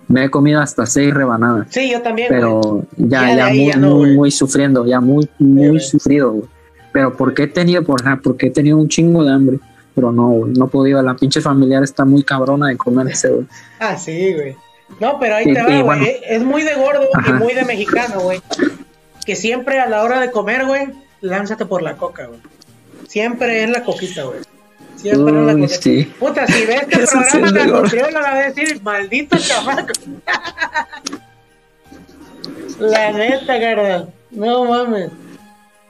Me 0.09 0.25
he 0.25 0.31
comido 0.31 0.61
hasta 0.61 0.87
seis 0.87 1.13
rebanadas, 1.13 1.67
Sí, 1.71 1.91
yo 1.91 2.01
también, 2.01 2.29
pero 2.29 2.85
ya, 2.97 3.37
Ya 3.37 3.49
muy, 3.49 3.67
ya 3.67 3.77
no, 3.77 3.97
muy, 3.97 4.15
muy 4.15 4.31
sufriendo, 4.31 4.87
ya 4.87 5.01
muy, 5.01 5.29
muy 5.39 5.81
sufrido, 5.81 6.33
güey. 6.33 6.49
Pero 6.93 7.17
porque 7.17 7.45
he 7.45 7.47
tenido, 7.49 7.83
por, 7.83 8.03
porque 8.23 8.47
he 8.47 8.51
tenido 8.51 8.79
un 8.79 8.89
chingo 8.89 9.25
de 9.25 9.33
hambre, 9.33 9.59
pero 9.97 10.13
no, 10.13 10.29
güey, 10.29 10.53
no 10.53 10.69
podido. 10.69 11.03
La 11.03 11.17
pinche 11.17 11.41
familiar 11.41 11.83
está 11.83 12.05
muy 12.05 12.23
cabrona 12.23 12.69
de 12.69 12.77
comerse, 12.77 13.31
güey. 13.31 13.47
Ah, 13.81 13.97
sí, 13.97 14.35
güey. 14.35 14.55
No, 15.01 15.19
pero 15.19 15.35
ahí 15.37 15.49
Y- 15.51 15.55
te 15.55 15.61
va, 15.63 15.67
güey. 15.67 15.83
bueno. 15.83 16.07
Es- 16.29 16.43
muy 16.45 16.63
de 16.63 16.75
gordo 16.75 17.09
y 17.27 17.33
muy 17.33 17.55
de 17.55 17.65
mexicano, 17.65 18.21
güey. 18.21 18.41
Que 19.25 19.35
siempre 19.35 19.81
a 19.81 19.89
la 19.89 20.05
hora 20.05 20.21
de 20.21 20.31
comer, 20.31 20.67
güey, 20.67 20.89
lánzate 21.23 21.65
por 21.67 21.81
la 21.83 21.97
coca, 21.97 22.27
güey. 22.27 22.39
Siempre 23.09 23.65
es 23.65 23.71
la 23.71 23.83
coquita, 23.83 24.23
güey. 24.25 24.41
Siempre 24.97 25.35
es 25.41 25.47
la 25.47 25.53
coquita. 25.55 25.81
sí. 25.83 26.13
Puta, 26.21 26.47
si 26.47 26.67
ves 26.67 26.83
este 26.91 27.07
programa 27.09 27.51
de 27.51 27.67
la 28.13 28.21
va 28.21 28.33
a 28.35 28.51
decir, 28.51 28.81
maldito 28.83 29.37
chamaco. 29.39 29.93
la 32.79 33.13
neta, 33.13 33.59
carnal. 33.61 34.13
No 34.31 34.65
mames. 34.67 35.11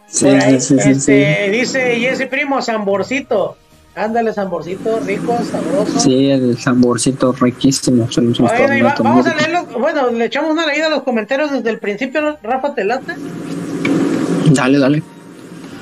Sí, 0.09 0.29
ahí, 0.29 0.61
sí, 0.61 0.79
sí, 0.79 0.95
sí, 0.95 1.13
este, 1.13 1.51
Dice 1.51 1.97
Jesse 1.99 2.27
Primo, 2.29 2.63
Samborcito. 2.63 3.57
Ándale, 3.97 4.33
Samborcito, 4.35 5.01
rico, 5.01 5.39
sabroso. 5.51 5.99
sí. 6.01 6.31
El 6.31 6.59
samborcito 6.59 7.33
riquísimo. 7.33 8.11
Se 8.13 8.21
los 8.21 8.39
Bueno, 8.39 8.77
y 8.77 8.83
va- 8.83 8.95
prometo, 8.95 9.03
vamos 9.03 9.27
a 9.27 9.35
leerlos. 9.35 9.73
Bueno, 9.73 10.11
le 10.11 10.27
echamos 10.27 10.51
una 10.51 10.67
leída 10.67 10.87
a 10.89 10.91
los 10.91 11.03
comentarios 11.03 11.51
desde 11.51 11.71
el 11.71 11.79
principio. 11.79 12.37
Rafa 12.43 12.75
Telate. 12.75 13.15
rico. 13.15 14.55
Dale, 14.55 14.79
dale. 14.79 15.03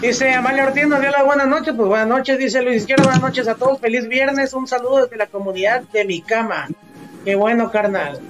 Dice 0.00 0.32
Amalia 0.32 0.64
Ortiz, 0.66 0.86
nos 0.86 1.00
dio 1.00 1.10
las 1.10 1.24
buenas 1.24 1.48
noches. 1.48 1.74
Pues 1.76 1.88
buenas 1.88 2.06
noches, 2.06 2.38
dice 2.38 2.62
Luis 2.62 2.76
Izquierdo. 2.82 3.04
Buenas 3.04 3.20
noches 3.22 3.48
a 3.48 3.56
todos. 3.56 3.80
Feliz 3.80 4.06
viernes. 4.08 4.52
Un 4.54 4.68
saludo 4.68 5.02
desde 5.02 5.16
la 5.16 5.26
comunidad 5.26 5.82
de 5.92 6.04
mi 6.04 6.20
cama. 6.20 6.68
Qué 7.24 7.34
bueno, 7.34 7.70
carnal. 7.72 8.20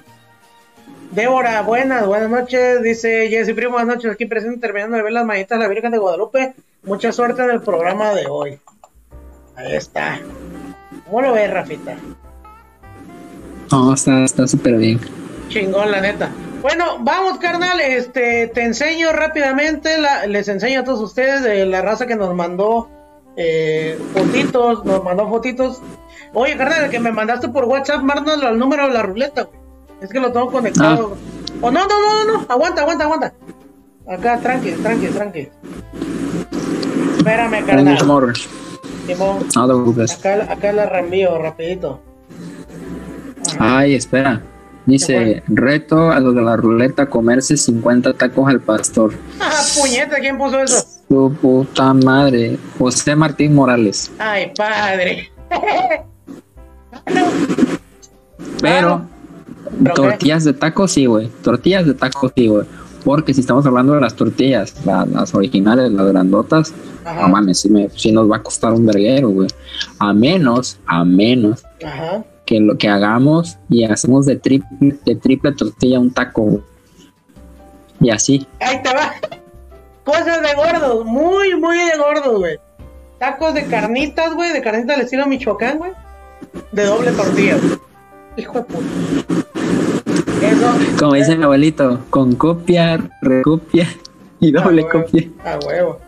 Débora, 1.10 1.60
buenas, 1.62 2.06
buenas 2.06 2.30
noches. 2.30 2.82
Dice 2.82 3.28
Jessy 3.28 3.52
Primo, 3.52 3.72
buenas 3.72 3.96
noches. 3.96 4.10
Aquí 4.12 4.24
presente, 4.26 4.60
terminando 4.60 4.96
de 4.96 5.02
ver 5.02 5.12
las 5.12 5.26
manitas 5.26 5.58
de 5.58 5.64
la 5.64 5.68
Virgen 5.68 5.92
de 5.92 5.98
Guadalupe. 5.98 6.54
Mucha 6.84 7.12
suerte 7.12 7.42
en 7.42 7.50
el 7.50 7.60
programa 7.60 8.12
de 8.14 8.26
hoy. 8.28 8.58
Ahí 9.56 9.74
está. 9.74 10.20
¿Cómo 11.06 11.22
lo 11.22 11.32
ves, 11.32 11.50
Rafita? 11.52 11.96
No, 13.70 13.94
está 13.94 14.24
está 14.24 14.46
súper 14.46 14.76
bien. 14.76 15.00
Chingón, 15.48 15.90
la 15.90 16.00
neta. 16.00 16.30
Bueno, 16.62 16.98
vamos, 17.00 17.38
carnal. 17.38 17.80
Este, 17.80 18.46
te 18.48 18.62
enseño 18.62 19.12
rápidamente, 19.12 19.98
la- 19.98 20.26
les 20.26 20.48
enseño 20.48 20.80
a 20.80 20.84
todos 20.84 21.00
ustedes 21.00 21.42
de 21.42 21.66
la 21.66 21.82
raza 21.82 22.06
que 22.06 22.16
nos 22.16 22.34
mandó 22.34 22.88
eh, 23.36 23.98
fotitos, 24.14 24.84
nos 24.84 25.02
mandó 25.04 25.28
fotitos. 25.28 25.80
Oye, 26.32 26.56
carnal, 26.56 26.84
el 26.84 26.90
que 26.90 27.00
me 27.00 27.12
mandaste 27.12 27.48
por 27.48 27.64
WhatsApp, 27.64 28.02
márdanos 28.02 28.42
al 28.44 28.58
número 28.58 28.86
de 28.88 28.94
la 28.94 29.02
ruleta, 29.02 29.42
güey. 29.42 29.58
Es 30.00 30.10
que 30.10 30.20
lo 30.20 30.32
tengo 30.32 30.50
conectado. 30.50 31.16
Oh, 31.60 31.70
no, 31.70 31.86
no, 31.86 32.00
no, 32.00 32.24
no, 32.24 32.32
no, 32.38 32.46
aguanta, 32.48 32.82
aguanta, 32.82 33.04
aguanta. 33.04 33.32
Acá, 34.08 34.38
tranqui, 34.38 34.72
tranqui, 34.72 35.06
tranqui. 35.08 35.48
Espérame, 37.16 37.64
carnal. 37.66 37.98
Amor. 39.12 39.38
Simón, 39.40 39.46
No 39.54 39.66
te 39.66 39.72
preocupes. 39.72 40.12
acá, 40.18 40.52
acá 40.52 40.72
la 40.72 40.86
reenvío, 40.86 41.38
rapidito. 41.38 42.00
Ajá. 43.58 43.78
Ay, 43.78 43.94
espera. 43.94 44.42
Dice, 44.86 45.42
reto 45.46 46.10
a 46.10 46.20
los 46.20 46.34
de 46.34 46.42
la 46.42 46.56
ruleta 46.56 47.06
comerse 47.06 47.56
50 47.56 48.12
tacos 48.14 48.48
al 48.48 48.60
pastor. 48.60 49.14
Ah, 49.40 49.62
puñeta, 49.80 50.16
¿quién 50.16 50.36
puso 50.36 50.60
eso? 50.60 50.84
Su 51.08 51.34
puta 51.40 51.94
madre. 51.94 52.58
José 52.78 53.16
Martín 53.16 53.54
Morales. 53.54 54.10
Ay, 54.18 54.52
padre. 54.56 55.30
Pero, 58.60 59.06
tortillas 59.94 60.44
de 60.44 60.52
tacos 60.52 60.92
sí, 60.92 61.06
güey. 61.06 61.28
Tortillas 61.42 61.86
de 61.86 61.94
tacos 61.94 62.32
sí, 62.36 62.48
güey. 62.48 62.66
Porque 63.04 63.34
si 63.34 63.40
estamos 63.40 63.66
hablando 63.66 63.92
de 63.94 64.00
las 64.00 64.14
tortillas, 64.14 64.74
la- 64.86 65.04
las 65.06 65.34
originales, 65.34 65.92
las 65.92 66.06
grandotas, 66.06 66.72
no 67.04 67.28
mames, 67.28 67.60
sí, 67.60 67.68
me- 67.68 67.90
sí 67.90 68.10
nos 68.12 68.30
va 68.30 68.36
a 68.36 68.42
costar 68.42 68.72
un 68.72 68.86
verguero, 68.86 69.28
güey. 69.28 69.48
A 69.98 70.12
menos, 70.14 70.78
a 70.86 71.04
menos 71.04 71.62
Ajá. 71.84 72.24
que 72.46 72.60
lo 72.60 72.78
que 72.78 72.88
hagamos 72.88 73.58
y 73.68 73.84
hacemos 73.84 74.24
de 74.26 74.36
triple, 74.36 74.98
de 75.04 75.16
triple 75.16 75.52
tortilla 75.52 76.00
un 76.00 76.12
taco, 76.12 76.42
güey. 76.42 76.62
Y 78.00 78.10
así. 78.10 78.46
Ahí 78.60 78.82
te 78.82 78.88
va. 78.94 79.12
Cosas 80.04 80.40
de 80.42 80.54
gordos, 80.54 81.04
muy, 81.04 81.54
muy 81.56 81.76
de 81.76 81.96
gordos, 81.98 82.38
güey. 82.38 82.58
Tacos 83.18 83.54
de 83.54 83.64
carnitas, 83.66 84.34
güey, 84.34 84.52
de 84.52 84.60
carnitas 84.60 84.96
al 84.96 85.02
estilo 85.02 85.26
Michoacán, 85.26 85.78
güey. 85.78 85.92
De 86.72 86.84
doble 86.84 87.10
tortilla. 87.12 87.56
Hijo 88.36 88.58
de 88.58 88.64
puta. 88.64 89.46
Como 90.98 91.14
dice 91.14 91.36
mi 91.36 91.44
abuelito, 91.44 92.00
con 92.10 92.34
copia, 92.34 92.98
recopia 93.22 93.88
y 94.40 94.56
a 94.56 94.62
doble 94.62 94.82
huevo, 94.82 95.04
copia. 95.04 95.28
A 95.44 95.58
huevo. 95.66 96.00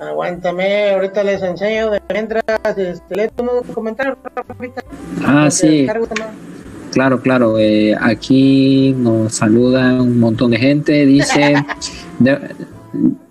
Aguántame, 0.00 0.90
ahorita 0.90 1.22
les 1.24 1.42
enseño 1.42 1.90
de 1.90 2.00
mientras 2.12 2.42
este, 2.76 3.14
lee 3.16 3.28
unos 3.38 3.64
comentarios. 3.74 4.16
Ah, 5.24 5.50
sí, 5.50 5.86
claro, 6.92 7.20
claro. 7.20 7.58
eh, 7.58 7.94
aquí 8.00 8.94
nos 8.98 9.34
saluda 9.34 9.94
un 10.02 10.18
montón 10.20 10.50
de 10.50 10.58
gente. 10.58 11.06
Dice, 11.06 11.54
de- 12.18 12.38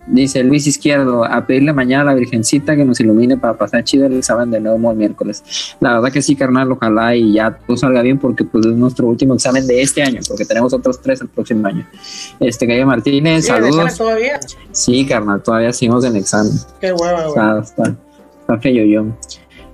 dice 0.08 0.44
Luis 0.44 0.68
Izquierdo, 0.68 1.24
a 1.24 1.46
pedirle 1.46 1.74
mañana 1.74 2.02
a 2.04 2.06
la 2.06 2.14
Virgencita 2.16 2.76
que 2.76 2.84
nos 2.86 3.00
ilumine 3.00 3.38
para 3.38 3.54
pasar 3.58 3.84
chido 3.84 4.06
el 4.06 4.18
examen 4.18 4.52
de 4.52 4.60
nuevo 4.60 4.92
el 4.92 4.98
miércoles. 4.98 5.44
La 5.80 5.94
verdad 5.96 6.12
que 6.12 6.22
sí, 6.22 6.36
carnal, 6.36 6.72
ojalá 6.72 7.16
y 7.16 7.34
ya 7.34 7.58
todo 7.66 7.78
salga 7.78 8.02
bien 8.02 8.18
porque 8.20 8.44
pues 8.44 8.66
es 8.66 8.74
nuestro 8.74 9.08
último 9.08 9.34
examen 9.36 9.66
de 9.68 9.82
este 9.82 10.04
año, 10.04 10.20
porque 10.28 10.46
tenemos 10.46 10.74
otros 10.74 11.02
tres 11.02 11.22
el 11.22 11.30
próximo 11.30 11.68
año. 11.68 11.88
Este, 12.40 12.66
Gallo 12.66 12.86
Martínez, 12.86 13.46
Sí, 13.46 13.52
¿de 13.52 13.58
examen 13.58 13.74
saludos. 13.74 13.98
todavía? 13.98 14.40
Sí, 14.72 15.06
carnal, 15.06 15.42
todavía 15.42 15.72
seguimos 15.74 16.04
en 16.06 16.16
examen. 16.16 16.52
Qué 16.82 16.92
hueva, 16.94 17.28
güey. 17.28 17.30
Está, 17.30 17.60
está, 17.60 17.96
está 18.42 18.58
feo 18.60 18.86
yo. 18.86 19.06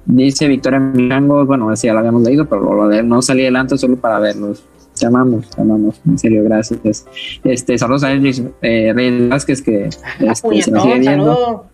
Dice 0.06 0.48
Victoria 0.48 0.80
Mijangos, 0.80 1.46
bueno, 1.46 1.70
así 1.70 1.86
ya 1.88 1.94
lo 1.94 2.00
habíamos 2.00 2.24
leído, 2.24 2.48
pero 2.50 2.74
lo 2.74 2.88
de- 2.88 3.04
no 3.04 3.22
salí 3.22 3.42
adelante 3.42 3.78
solo 3.78 3.96
para 3.98 4.18
verlos. 4.20 4.64
Te 5.00 5.06
amamos, 5.08 5.50
te 5.50 5.62
amamos, 5.62 6.02
en 6.08 6.18
serio, 6.18 6.44
gracias. 6.44 7.06
Este, 7.44 7.78
saludos 7.78 8.04
a 8.04 8.10
Reyes, 8.10 8.44
eh, 8.62 8.92
Reyes 8.94 9.30
Vázquez 9.30 9.62
que 9.62 9.86
este, 9.86 10.62
se 10.62 10.72
nos 10.72 10.84
sigue 10.84 11.00
viendo. 11.00 11.36
saludo. 11.36 11.66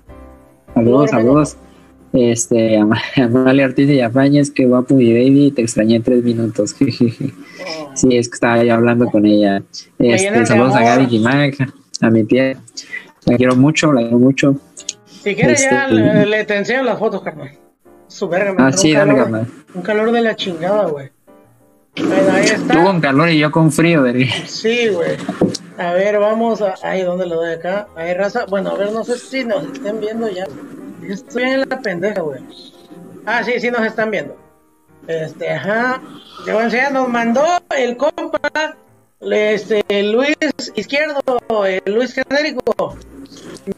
Saludos, 0.73 1.09
Saludos. 1.09 1.57
Este, 2.13 2.78
Am- 2.78 2.91
Amalia 3.17 3.65
Ortiz 3.65 3.89
y 3.89 3.99
Afañez, 3.99 4.49
que 4.51 4.65
guapo 4.65 4.95
mi 4.95 5.11
baby, 5.11 5.51
te 5.51 5.61
extrañé 5.63 5.99
tres 5.99 6.23
minutos. 6.23 6.73
jejeje. 6.78 7.32
Sí, 7.93 8.15
es 8.17 8.30
que 8.30 8.36
estaba 8.36 8.63
yo 8.63 8.73
hablando 8.76 9.07
con 9.07 9.26
ella. 9.26 9.61
Este, 9.99 10.45
saludos 10.45 10.76
a. 10.76 10.82
Gaby 10.84 11.05
Guimag, 11.07 11.53
a 12.01 12.09
mi 12.09 12.23
tía. 12.23 12.57
La 13.26 13.38
quiero 13.38 13.55
mucho, 13.55 13.91
la 13.91 14.01
quiero 14.01 14.19
mucho. 14.19 14.55
Si 15.05 15.34
quieres 15.36 15.63
ya 15.63 15.86
Este, 15.86 15.95
le, 15.95 16.26
le 16.26 16.45
te 16.45 16.55
enseño 16.55 16.84
las 16.84 16.99
fotos, 16.99 17.21
carnal. 17.23 17.49
Su 18.07 18.30
verga, 18.30 18.53
me 18.53 18.63
Ah, 18.63 18.71
sí, 18.71 18.93
dale, 18.93 19.11
calor, 19.11 19.23
carnal. 19.23 19.47
Un 19.73 19.82
calor 19.82 20.11
de 20.11 20.21
la 20.21 20.36
chingada, 20.36 20.86
güey. 20.86 21.09
Bueno, 21.98 22.32
ahí 22.34 22.46
Tú 22.48 22.54
está. 22.62 22.84
con 22.84 23.02
calor 23.02 23.30
y 23.30 23.39
yo 23.39 23.52
con 23.52 23.72
frío, 23.72 24.02
verga. 24.04 24.26
Sí, 24.48 24.89
güey. 24.89 25.18
A 25.78 25.91
ver, 25.93 26.20
vamos 26.20 26.62
a. 26.62 26.76
Ay, 26.84 27.04
¿dónde 27.04 27.26
le 27.26 27.36
doy 27.36 27.54
acá? 27.54 27.88
Ahí, 27.96 28.14
raza. 28.14 28.46
Bueno, 28.46 28.72
a 28.72 28.76
ver, 28.76 28.91
no 28.91 29.04
sé 29.04 29.18
si 29.18 29.43
nos 29.43 29.64
estén 29.64 30.00
viendo 30.00 30.30
ya. 30.30 30.46
Estoy 31.08 31.43
en 31.43 31.70
la 31.70 31.80
pendeja, 31.80 32.22
güey. 32.22 32.41
Ah, 33.26 33.43
sí, 33.43 33.60
sí 33.60 33.72
nos 33.72 33.86
están 33.86 34.12
viendo. 34.12 34.38
Este, 35.08 35.50
ajá. 35.52 36.02
Te 36.46 36.52
voy 36.52 36.62
a 36.62 36.66
enseñar, 36.66 36.91
nos 36.91 37.08
mandó 37.10 37.43
el 37.76 37.98
compa, 37.98 38.76
este, 39.22 39.84
Luis 40.04 40.36
Izquierdo, 40.76 41.22
el 41.66 41.82
Luis 41.93 42.14
Genérico. 42.14 42.96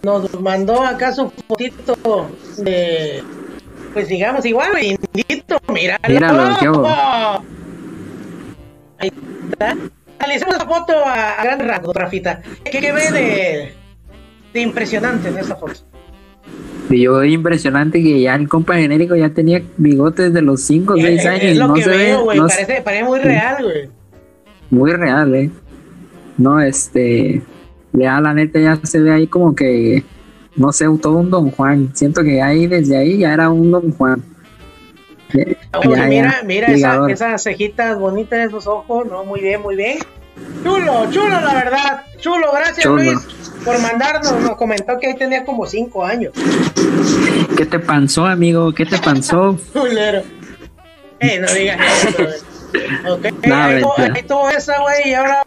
Nos 0.03 0.39
mandó 0.41 0.81
acá 0.81 1.13
su 1.13 1.29
fotito 1.47 2.27
de. 2.57 3.23
Pues 3.93 4.07
digamos, 4.09 4.45
igual, 4.45 4.71
indito, 4.83 5.57
míralo. 5.73 6.07
Míralo, 6.07 6.57
qué 6.59 6.67
Ahí 8.99 9.11
está. 9.51 9.75
Analizamos 10.19 10.57
la 10.57 10.65
foto 10.65 10.93
a, 11.05 11.33
a 11.33 11.43
gran 11.43 11.59
rango, 11.67 11.93
Rafita. 11.93 12.41
¿Qué, 12.63 12.79
qué 12.79 12.91
ve 12.91 13.11
de, 13.11 13.71
de 14.53 14.61
impresionante 14.61 15.29
en 15.29 15.37
esa 15.37 15.55
foto? 15.55 15.73
Y 16.89 17.01
yo 17.01 17.23
impresionante 17.23 18.01
que 18.01 18.21
ya 18.21 18.35
el 18.35 18.47
compa 18.47 18.75
genérico 18.75 19.15
ya 19.15 19.29
tenía 19.29 19.61
bigotes 19.77 20.33
de 20.33 20.41
los 20.41 20.61
5 20.61 20.93
o 20.93 20.97
6 20.97 21.25
Eh, 21.25 21.27
años. 21.27 21.43
es 21.43 21.55
y 21.55 21.59
lo 21.59 21.67
no 21.67 21.73
que 21.73 21.83
se 21.83 21.89
ve, 21.89 21.97
veo, 21.97 22.23
güey. 22.23 22.39
no 22.39 22.49
se- 22.49 22.63
parece, 22.65 22.81
parece 22.81 23.03
muy 23.03 23.19
real, 23.19 23.63
güey. 23.63 23.89
muy 24.69 24.91
real, 24.93 25.35
eh. 25.35 25.49
No, 26.37 26.59
este, 26.61 27.41
ya 27.93 28.19
la 28.21 28.33
neta 28.33 28.59
ya 28.59 28.79
se 28.83 28.99
ve 28.99 29.11
ahí 29.11 29.27
como 29.27 29.53
que, 29.53 30.03
no 30.55 30.71
sé, 30.71 30.85
todo 31.01 31.17
un 31.17 31.29
Don 31.29 31.51
Juan. 31.51 31.91
Siento 31.93 32.23
que 32.23 32.41
ahí, 32.41 32.67
desde 32.67 32.95
ahí 32.97 33.17
ya 33.17 33.33
era 33.33 33.49
un 33.49 33.69
Don 33.71 33.91
Juan. 33.91 34.23
Ya- 35.33 35.79
Oye, 35.79 35.95
ya, 35.97 36.05
mira, 36.07 36.31
ya, 36.39 36.43
mira 36.43 36.67
esa- 36.67 37.09
esas 37.09 37.43
cejitas 37.43 37.97
bonitas, 37.99 38.47
esos 38.47 38.65
ojos, 38.67 39.05
no, 39.07 39.23
muy 39.25 39.41
bien, 39.41 39.61
muy 39.61 39.75
bien. 39.75 39.99
Chulo, 40.63 41.09
chulo, 41.11 41.41
la 41.41 41.53
verdad. 41.53 42.03
Chulo, 42.19 42.51
gracias 42.53 42.83
Chulo. 42.83 42.95
Luis 43.03 43.19
por 43.65 43.79
mandarnos. 43.81 44.31
Nos 44.41 44.55
comentó 44.55 44.97
que 44.99 45.07
ahí 45.07 45.15
tenía 45.15 45.43
como 45.43 45.65
cinco 45.65 46.05
años. 46.05 46.31
¿Qué 47.57 47.65
te 47.65 47.79
pasó, 47.79 48.25
amigo? 48.25 48.71
¿Qué 48.73 48.85
te 48.85 48.97
pasó? 48.99 49.57
Culero. 49.73 50.21
Eh, 51.19 51.39
no 51.39 51.51
digas 51.53 51.79
eso. 52.05 52.23
Ok, 53.13 53.25
No, 53.47 53.55
ahí, 53.55 53.81
tuvo, 53.81 53.93
mentira. 53.97 54.13
ahí 54.15 54.23
tuvo 54.23 54.49
esa, 54.49 54.79
güey, 54.81 55.09
y 55.09 55.13
ahora 55.15 55.43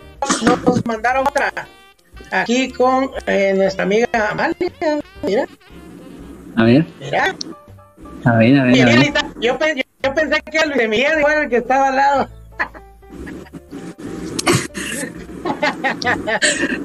nos 0.65 0.85
mandaron 0.87 1.27
otra. 1.27 1.53
Aquí 2.33 2.71
con 2.73 3.11
eh, 3.27 3.55
nuestra 3.57 3.85
amiga 3.85 4.09
Amalia. 4.31 4.57
Mira, 5.23 5.47
A 6.57 6.65
ver, 6.65 6.85
mira. 7.01 7.35
A 8.25 8.37
ver, 8.37 8.59
a 8.59 8.65
ver. 8.65 8.89
A 8.89 9.31
yo, 9.41 9.59
pe- 9.59 9.85
yo, 10.03 10.15
pensé 10.15 10.41
que 10.51 10.67
Luis 10.67 10.81
Emiliano 10.81 11.19
igual 11.21 11.43
el 11.45 11.49
que 11.49 11.57
estaba 11.59 11.89
al 11.89 11.97
lado. 11.97 12.29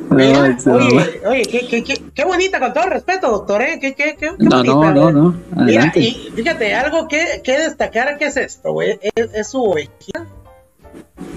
Mira, 0.10 0.58
oye, 0.66 1.22
oye, 1.26 1.42
qué, 1.44 1.68
qué, 1.68 1.84
qué, 1.84 2.02
qué 2.14 2.26
bonita, 2.26 2.60
con 2.60 2.74
todo 2.74 2.86
respeto, 2.86 3.30
doctor, 3.32 3.62
¿eh? 3.62 3.78
Qué, 3.80 3.94
qué, 3.94 4.16
qué, 4.18 4.32
No, 4.38 4.64
no, 4.64 4.76
bonita, 4.76 4.94
no, 4.94 5.02
güey. 5.02 5.14
no. 5.14 5.66
Mira, 5.66 5.92
y 5.96 6.32
fíjate, 6.36 6.74
algo 6.74 7.08
que, 7.08 7.42
que 7.44 7.58
destacar, 7.60 8.18
¿qué 8.18 8.26
es 8.26 8.38
esto, 8.38 8.72
güey? 8.72 9.00
Es, 9.16 9.30
es 9.34 9.48
su 9.50 9.64
ovejita. 9.64 10.26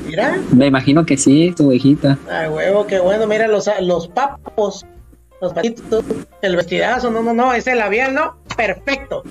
Mira, 0.06 0.38
Me 0.52 0.66
imagino 0.66 1.04
que 1.04 1.16
sí, 1.16 1.52
tu 1.56 1.68
ovejita. 1.68 2.18
ay, 2.30 2.48
huevo, 2.48 2.86
qué 2.86 2.98
bueno, 3.00 3.26
mira 3.26 3.46
los, 3.48 3.68
los 3.80 4.08
papos, 4.08 4.86
los 5.40 5.52
patitos, 5.52 6.04
el 6.42 6.56
vestidazo, 6.56 7.10
no, 7.10 7.22
no, 7.22 7.34
no, 7.34 7.52
ese 7.52 7.74
labial, 7.74 8.14
¿no? 8.14 8.36
Perfecto. 8.56 9.22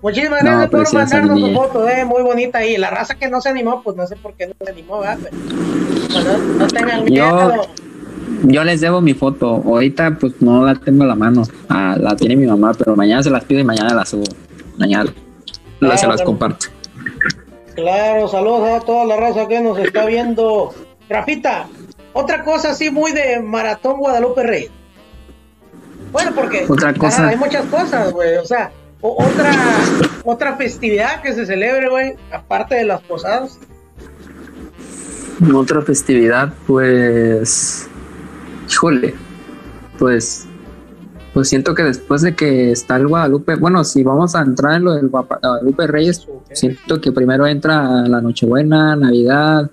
Muchísimas 0.00 0.42
No, 0.44 0.50
gracias 0.50 0.70
por 0.70 0.94
mandarnos 0.94 1.40
su 1.40 1.46
niña. 1.46 1.58
foto, 1.58 1.88
eh, 1.88 2.04
muy 2.04 2.22
bonita. 2.22 2.64
Y 2.64 2.76
la 2.76 2.90
raza 2.90 3.16
que 3.16 3.28
no 3.28 3.40
se 3.40 3.48
animó, 3.48 3.82
pues 3.82 3.96
no 3.96 4.06
sé 4.06 4.16
por 4.16 4.34
qué 4.34 4.46
no 4.46 4.54
se 4.64 4.70
animó, 4.70 5.00
¿verdad? 5.00 5.18
Bueno, 6.12 6.38
no 6.58 6.66
tengan 6.68 7.04
miedo. 7.04 7.66
Yo 8.44 8.62
les 8.62 8.80
debo 8.80 9.00
mi 9.00 9.14
foto. 9.14 9.60
Ahorita 9.64 10.16
pues 10.20 10.34
no 10.40 10.64
la 10.64 10.76
tengo 10.76 11.02
a 11.02 11.06
la 11.08 11.14
mano. 11.16 11.42
Ah, 11.68 11.96
la 11.98 12.14
tiene 12.14 12.36
mi 12.36 12.46
mamá, 12.46 12.72
pero 12.78 12.94
mañana 12.94 13.22
se 13.22 13.30
las 13.30 13.44
pido 13.44 13.60
y 13.60 13.64
mañana 13.64 13.92
la 13.94 14.04
subo. 14.04 14.24
Mañana 14.76 15.06
se 15.96 16.06
las 16.06 16.22
comparto. 16.22 16.66
Claro, 17.74 18.28
saludos 18.28 18.68
a 18.82 18.84
toda 18.84 19.04
la 19.04 19.16
raza 19.16 19.48
que 19.48 19.60
nos 19.60 19.78
está 19.78 20.04
viendo. 20.06 20.72
Rafita, 21.08 21.66
otra 22.12 22.44
cosa 22.44 22.70
así 22.70 22.90
muy 22.90 23.12
de 23.12 23.40
Maratón 23.40 23.98
Guadalupe 23.98 24.42
Reyes. 24.44 24.70
Bueno, 26.12 26.32
porque 26.34 26.66
Otra 26.68 26.94
cosa. 26.94 27.28
hay 27.28 27.36
muchas 27.36 27.64
cosas, 27.66 28.12
güey. 28.12 28.36
O 28.36 28.44
sea, 28.44 28.70
o- 29.00 29.24
otra 29.24 29.52
otra 30.24 30.56
festividad 30.56 31.22
que 31.22 31.32
se 31.34 31.46
celebre, 31.46 31.88
güey, 31.88 32.14
aparte 32.32 32.74
de 32.74 32.84
las 32.84 33.00
posadas. 33.02 33.58
Otra 35.54 35.82
festividad, 35.82 36.52
pues. 36.66 37.88
Híjole. 38.70 39.14
Pues. 39.98 40.46
Pues 41.34 41.48
siento 41.48 41.74
que 41.74 41.84
después 41.84 42.22
de 42.22 42.34
que 42.34 42.72
está 42.72 42.96
el 42.96 43.06
Guadalupe. 43.06 43.54
Bueno, 43.54 43.84
si 43.84 44.02
vamos 44.02 44.34
a 44.34 44.40
entrar 44.42 44.74
en 44.74 44.84
lo 44.84 44.92
del 44.94 45.08
Guadalupe 45.08 45.86
Reyes, 45.86 46.26
siento 46.52 47.00
que 47.00 47.12
primero 47.12 47.46
entra 47.46 47.82
la 48.08 48.20
Nochebuena, 48.20 48.96
Navidad, 48.96 49.70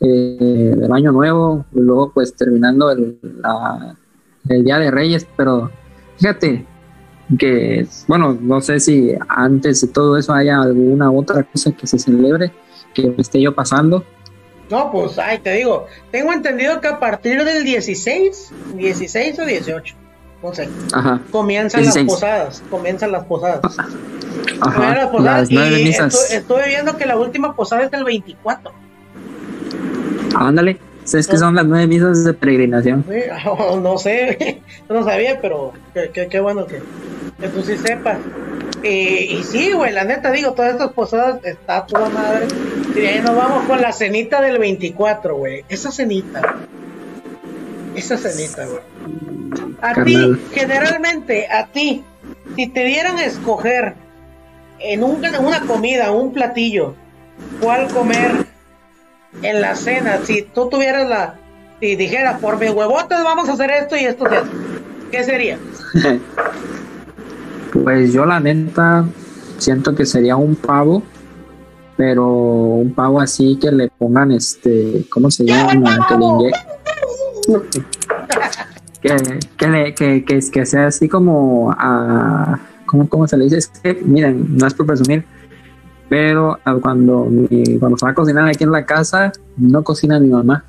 eh, 0.00 0.74
el 0.82 0.92
Año 0.92 1.12
Nuevo, 1.12 1.66
y 1.72 1.80
luego 1.80 2.10
pues 2.12 2.34
terminando 2.34 2.90
el, 2.90 3.18
la- 3.40 3.94
el 4.48 4.64
Día 4.64 4.78
de 4.78 4.90
Reyes, 4.90 5.26
pero 5.36 5.70
fíjate 6.18 6.66
que, 7.38 7.86
bueno, 8.06 8.36
no 8.40 8.60
sé 8.60 8.80
si 8.80 9.14
antes 9.28 9.80
de 9.80 9.88
todo 9.88 10.16
eso 10.18 10.32
haya 10.32 10.60
alguna 10.60 11.10
otra 11.10 11.42
cosa 11.44 11.72
que 11.72 11.86
se 11.86 11.98
celebre 11.98 12.52
que 12.94 13.08
me 13.08 13.16
esté 13.22 13.40
yo 13.40 13.54
pasando. 13.54 14.04
No, 14.70 14.90
pues, 14.90 15.18
ay, 15.18 15.38
te 15.38 15.52
digo, 15.52 15.86
tengo 16.10 16.32
entendido 16.32 16.80
que 16.80 16.88
a 16.88 16.98
partir 16.98 17.44
del 17.44 17.64
16, 17.64 18.50
16 18.76 19.38
o 19.38 19.44
18, 19.44 19.94
no 20.42 20.54
sé, 20.54 20.68
Ajá, 20.92 21.20
comienzan 21.30 21.82
16. 21.82 22.06
las 22.06 22.14
posadas, 22.14 22.62
comienzan 22.70 23.12
las 23.12 23.24
posadas. 23.24 23.60
Ajá, 24.60 24.94
las 24.94 25.08
posadas 25.08 25.50
las 25.50 25.70
y 25.70 25.84
estu- 25.92 26.30
estuve 26.32 26.68
viendo 26.68 26.96
que 26.96 27.06
la 27.06 27.16
última 27.18 27.54
posada 27.54 27.84
es 27.84 27.92
el 27.92 28.04
24. 28.04 28.72
Ándale, 30.36 30.78
es 31.04 31.26
que 31.28 31.36
son 31.36 31.54
las 31.54 31.66
nueve 31.66 31.86
misas 31.86 32.24
de 32.24 32.32
peregrinación. 32.34 33.04
No 33.82 33.98
sé, 33.98 34.62
no 34.88 35.04
sabía, 35.04 35.40
pero 35.40 35.72
qué, 35.92 36.10
qué- 36.12 36.28
qué 36.28 36.40
bueno 36.40 36.66
que, 36.66 36.80
que 37.44 37.50
tú 37.50 37.62
sí 37.62 37.76
sepas. 37.76 38.16
Y, 38.82 38.88
y 38.88 39.42
sí, 39.42 39.72
güey, 39.72 39.92
la 39.92 40.04
neta 40.04 40.30
digo, 40.30 40.54
todas 40.54 40.72
estas 40.72 40.92
posadas 40.92 41.44
está 41.44 41.84
toda 41.84 42.08
madre. 42.08 42.46
Y 42.94 43.00
ahí 43.00 43.20
nos 43.20 43.36
vamos 43.36 43.66
con 43.66 43.82
la 43.82 43.92
cenita 43.92 44.40
del 44.40 44.58
24, 44.58 45.36
güey. 45.36 45.62
Esa 45.68 45.92
cenita. 45.92 46.40
Esa 47.94 48.16
cenita, 48.16 48.64
güey. 48.64 48.80
A 49.82 50.04
ti, 50.04 50.16
generalmente, 50.54 51.46
a 51.48 51.66
ti, 51.66 52.02
si 52.56 52.66
te 52.68 52.84
dieran 52.84 53.18
a 53.18 53.26
escoger 53.26 53.94
en, 54.78 55.04
un, 55.04 55.22
una 55.40 55.60
comida, 55.66 56.12
un 56.12 56.32
platillo, 56.32 56.94
cuál 57.60 57.88
comer 57.88 58.46
en 59.42 59.60
la 59.60 59.76
cena, 59.76 60.20
si 60.24 60.42
tú 60.42 60.70
tuvieras 60.70 61.06
la, 61.06 61.34
si 61.78 61.94
dijeras, 61.96 62.40
por 62.40 62.58
mis 62.58 62.70
huevotes 62.70 63.22
vamos 63.22 63.50
a 63.50 63.52
hacer 63.52 63.70
esto 63.70 63.96
y 63.96 64.06
esto 64.06 64.24
¿qué 65.10 65.24
sería? 65.24 65.58
Pues 67.82 68.12
yo 68.12 68.24
la 68.24 68.40
neta 68.40 69.04
siento 69.58 69.94
que 69.94 70.06
sería 70.06 70.36
un 70.36 70.54
pavo, 70.56 71.02
pero 71.96 72.26
un 72.28 72.92
pavo 72.94 73.20
así 73.20 73.56
que 73.56 73.70
le 73.70 73.88
pongan 73.88 74.32
este, 74.32 75.04
¿cómo 75.10 75.30
se 75.30 75.44
llama? 75.44 76.06
Que 76.08 76.16
le 76.16 76.52
que, 79.00 79.16
que, 79.58 79.66
le- 79.68 79.94
que, 79.94 80.24
que, 80.24 80.40
que 80.50 80.66
sea 80.66 80.86
así 80.86 81.08
como 81.08 81.74
a 81.76 82.58
¿cómo, 82.86 83.08
cómo 83.08 83.28
se 83.28 83.36
le 83.36 83.44
dice? 83.44 83.58
Es 83.58 83.68
que, 83.68 83.94
miren, 84.04 84.56
no 84.56 84.66
es 84.66 84.74
por 84.74 84.86
presumir, 84.86 85.24
pero 86.08 86.58
cuando, 86.80 87.24
mi- 87.26 87.78
cuando 87.78 87.98
se 87.98 88.06
va 88.06 88.12
a 88.12 88.14
cocinar 88.14 88.48
aquí 88.48 88.64
en 88.64 88.72
la 88.72 88.86
casa, 88.86 89.32
no 89.56 89.82
cocina 89.84 90.18
mi 90.20 90.28
mamá, 90.30 90.64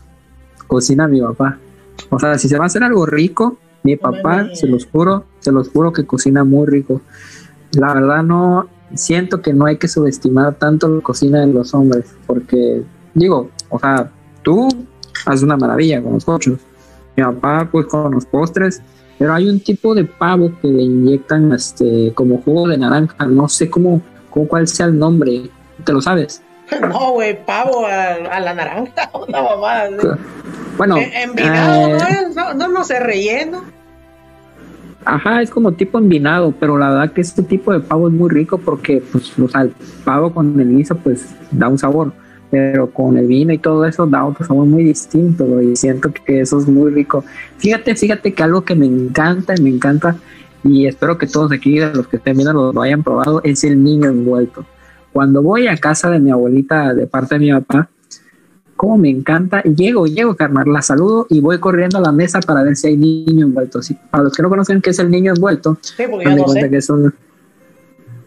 cocina 0.68 1.08
mi 1.08 1.22
papá. 1.22 1.58
O 2.10 2.20
sea, 2.20 2.38
si 2.38 2.49
se 2.49 2.58
va 2.58 2.66
a 2.66 2.68
hacer 2.68 2.84
algo 2.84 3.06
rico, 3.06 3.58
mi 3.86 3.96
papá, 3.96 4.50
se 4.56 4.66
los 4.66 4.88
juro, 4.88 5.26
se 5.40 5.52
los 5.52 5.70
juro 5.70 5.94
que 5.94 6.08
cocina 6.08 6.44
muy 6.44 6.66
rico. 6.66 7.02
La 7.74 7.94
verdad 7.94 8.24
no, 8.24 8.68
siento 8.96 9.44
que 9.44 9.54
no 9.54 9.68
hay 9.68 9.78
que 9.78 9.88
subestimar 9.88 10.56
tanto 10.56 10.88
la 10.88 11.02
cocina 11.02 11.42
de 11.42 11.54
los 11.54 11.72
hombres, 11.76 12.16
porque 12.26 12.82
digo, 13.14 13.52
o 13.70 13.78
sea, 13.78 14.10
tú 14.42 14.68
hace 15.28 15.46
una 15.46 15.56
maravilla 15.56 16.02
con 16.02 16.14
los 16.14 16.26
cochos. 16.26 16.60
Mi 17.16 17.24
papá, 17.24 17.70
pues 17.72 17.86
con 17.86 18.12
los 18.12 18.26
postres, 18.26 18.82
pero 19.20 19.36
hay 19.36 19.48
un 19.48 19.60
tipo 19.60 19.94
de 19.94 20.06
pavo 20.06 20.52
que 20.60 20.68
le 20.68 20.82
inyectan 20.82 21.54
este, 21.54 22.12
como 22.16 22.42
jugo 22.42 22.68
de 22.68 22.80
naranja, 22.80 23.24
no 23.28 23.48
sé 23.48 23.70
cómo, 23.70 24.02
cómo 24.32 24.48
cuál 24.48 24.68
sea 24.68 24.88
el 24.88 24.98
nombre, 24.98 25.44
¿te 25.84 25.94
lo 25.94 26.02
sabes? 26.02 26.42
No, 26.82 27.12
güey, 27.12 27.46
pavo 27.46 27.86
a, 27.86 28.40
la 28.40 28.54
naranja, 28.56 29.12
una 29.28 29.44
mamada. 29.44 29.90
Bueno, 30.76 30.98
envinado, 30.98 31.98
eh, 31.98 32.28
no, 32.36 32.54
no, 32.56 32.68
no 32.68 32.84
sé, 32.84 33.00
relleno. 33.00 33.75
Ajá, 35.06 35.43
es 35.43 35.51
como 35.51 35.72
tipo 35.74 35.99
envinado, 35.99 36.51
pero 36.60 36.80
la 36.80 36.89
verdad 36.89 37.14
que 37.14 37.22
este 37.22 37.43
tipo 37.43 37.72
de 37.72 37.80
pavo 37.80 38.08
es 38.08 38.14
muy 38.14 38.28
rico 38.30 38.58
porque, 38.58 39.03
pues, 39.12 39.38
o 39.38 39.47
sea, 39.47 39.62
el 39.62 39.72
pavo 40.03 40.34
con 40.34 40.60
el 40.60 40.76
guiso, 40.76 40.95
pues, 40.97 41.36
da 41.51 41.68
un 41.68 41.78
sabor, 41.78 42.12
pero 42.49 42.89
con 42.89 43.16
el 43.16 43.28
vino 43.28 43.53
y 43.53 43.60
todo 43.60 43.86
eso 43.86 44.08
da 44.08 44.26
otro 44.26 44.43
sabor 44.45 44.66
muy 44.66 44.84
distinto, 44.84 45.62
y 45.62 45.76
siento 45.76 46.12
que 46.12 46.41
eso 46.41 46.58
es 46.58 46.68
muy 46.68 46.91
rico. 46.91 47.24
Fíjate, 47.58 47.95
fíjate 47.95 48.34
que 48.34 48.41
algo 48.41 48.66
que 48.66 48.74
me 48.74 48.88
encanta, 48.88 49.53
me 49.62 49.70
encanta, 49.70 50.16
y 50.64 50.88
espero 50.88 51.20
que 51.20 51.28
todos 51.28 51.51
aquí, 51.51 51.80
los 51.80 52.08
que 52.08 52.18
estén 52.18 52.38
viendo, 52.38 52.74
lo 52.74 52.82
hayan 52.82 53.03
probado, 53.03 53.41
es 53.43 53.64
el 53.64 53.84
niño 53.84 54.10
envuelto. 54.10 54.66
Cuando 55.14 55.43
voy 55.43 55.68
a 55.68 55.78
casa 55.78 56.10
de 56.10 56.20
mi 56.20 56.32
abuelita 56.32 56.95
de 56.95 57.06
parte 57.06 57.36
de 57.36 57.39
mi 57.39 57.51
papá, 57.51 57.89
cómo 58.76 58.98
me 58.98 59.10
encanta. 59.10 59.62
Llego, 59.64 60.06
llego, 60.06 60.36
carnal, 60.36 60.66
la 60.72 60.82
saludo 60.82 61.28
y 61.30 61.42
voy 61.42 61.60
corriendo 61.60 61.98
a 61.98 62.02
la 62.02 62.12
mesa 62.12 62.40
para 62.40 62.64
ver 62.64 62.76
si 62.76 62.88
hay 62.88 62.98
niño 62.98 63.46
envuelto. 63.46 63.82
Sí, 63.82 63.98
para 64.10 64.24
los 64.24 64.34
que 64.34 64.44
no 64.44 64.50
conocen 64.50 64.82
qué 64.82 64.92
es 64.92 65.00
el 65.00 65.10
niño 65.10 65.34
envuelto, 65.34 65.78
sí, 65.82 66.04
porque 66.10 66.26
no 66.26 66.48
sé. 66.48 66.70
que 66.70 66.78
es 66.78 66.90
un... 66.90 67.14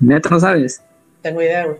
¿Neto 0.00 0.30
no 0.30 0.40
sabes? 0.40 0.82
Tengo 1.22 1.42
idea, 1.42 1.66
güey. 1.66 1.78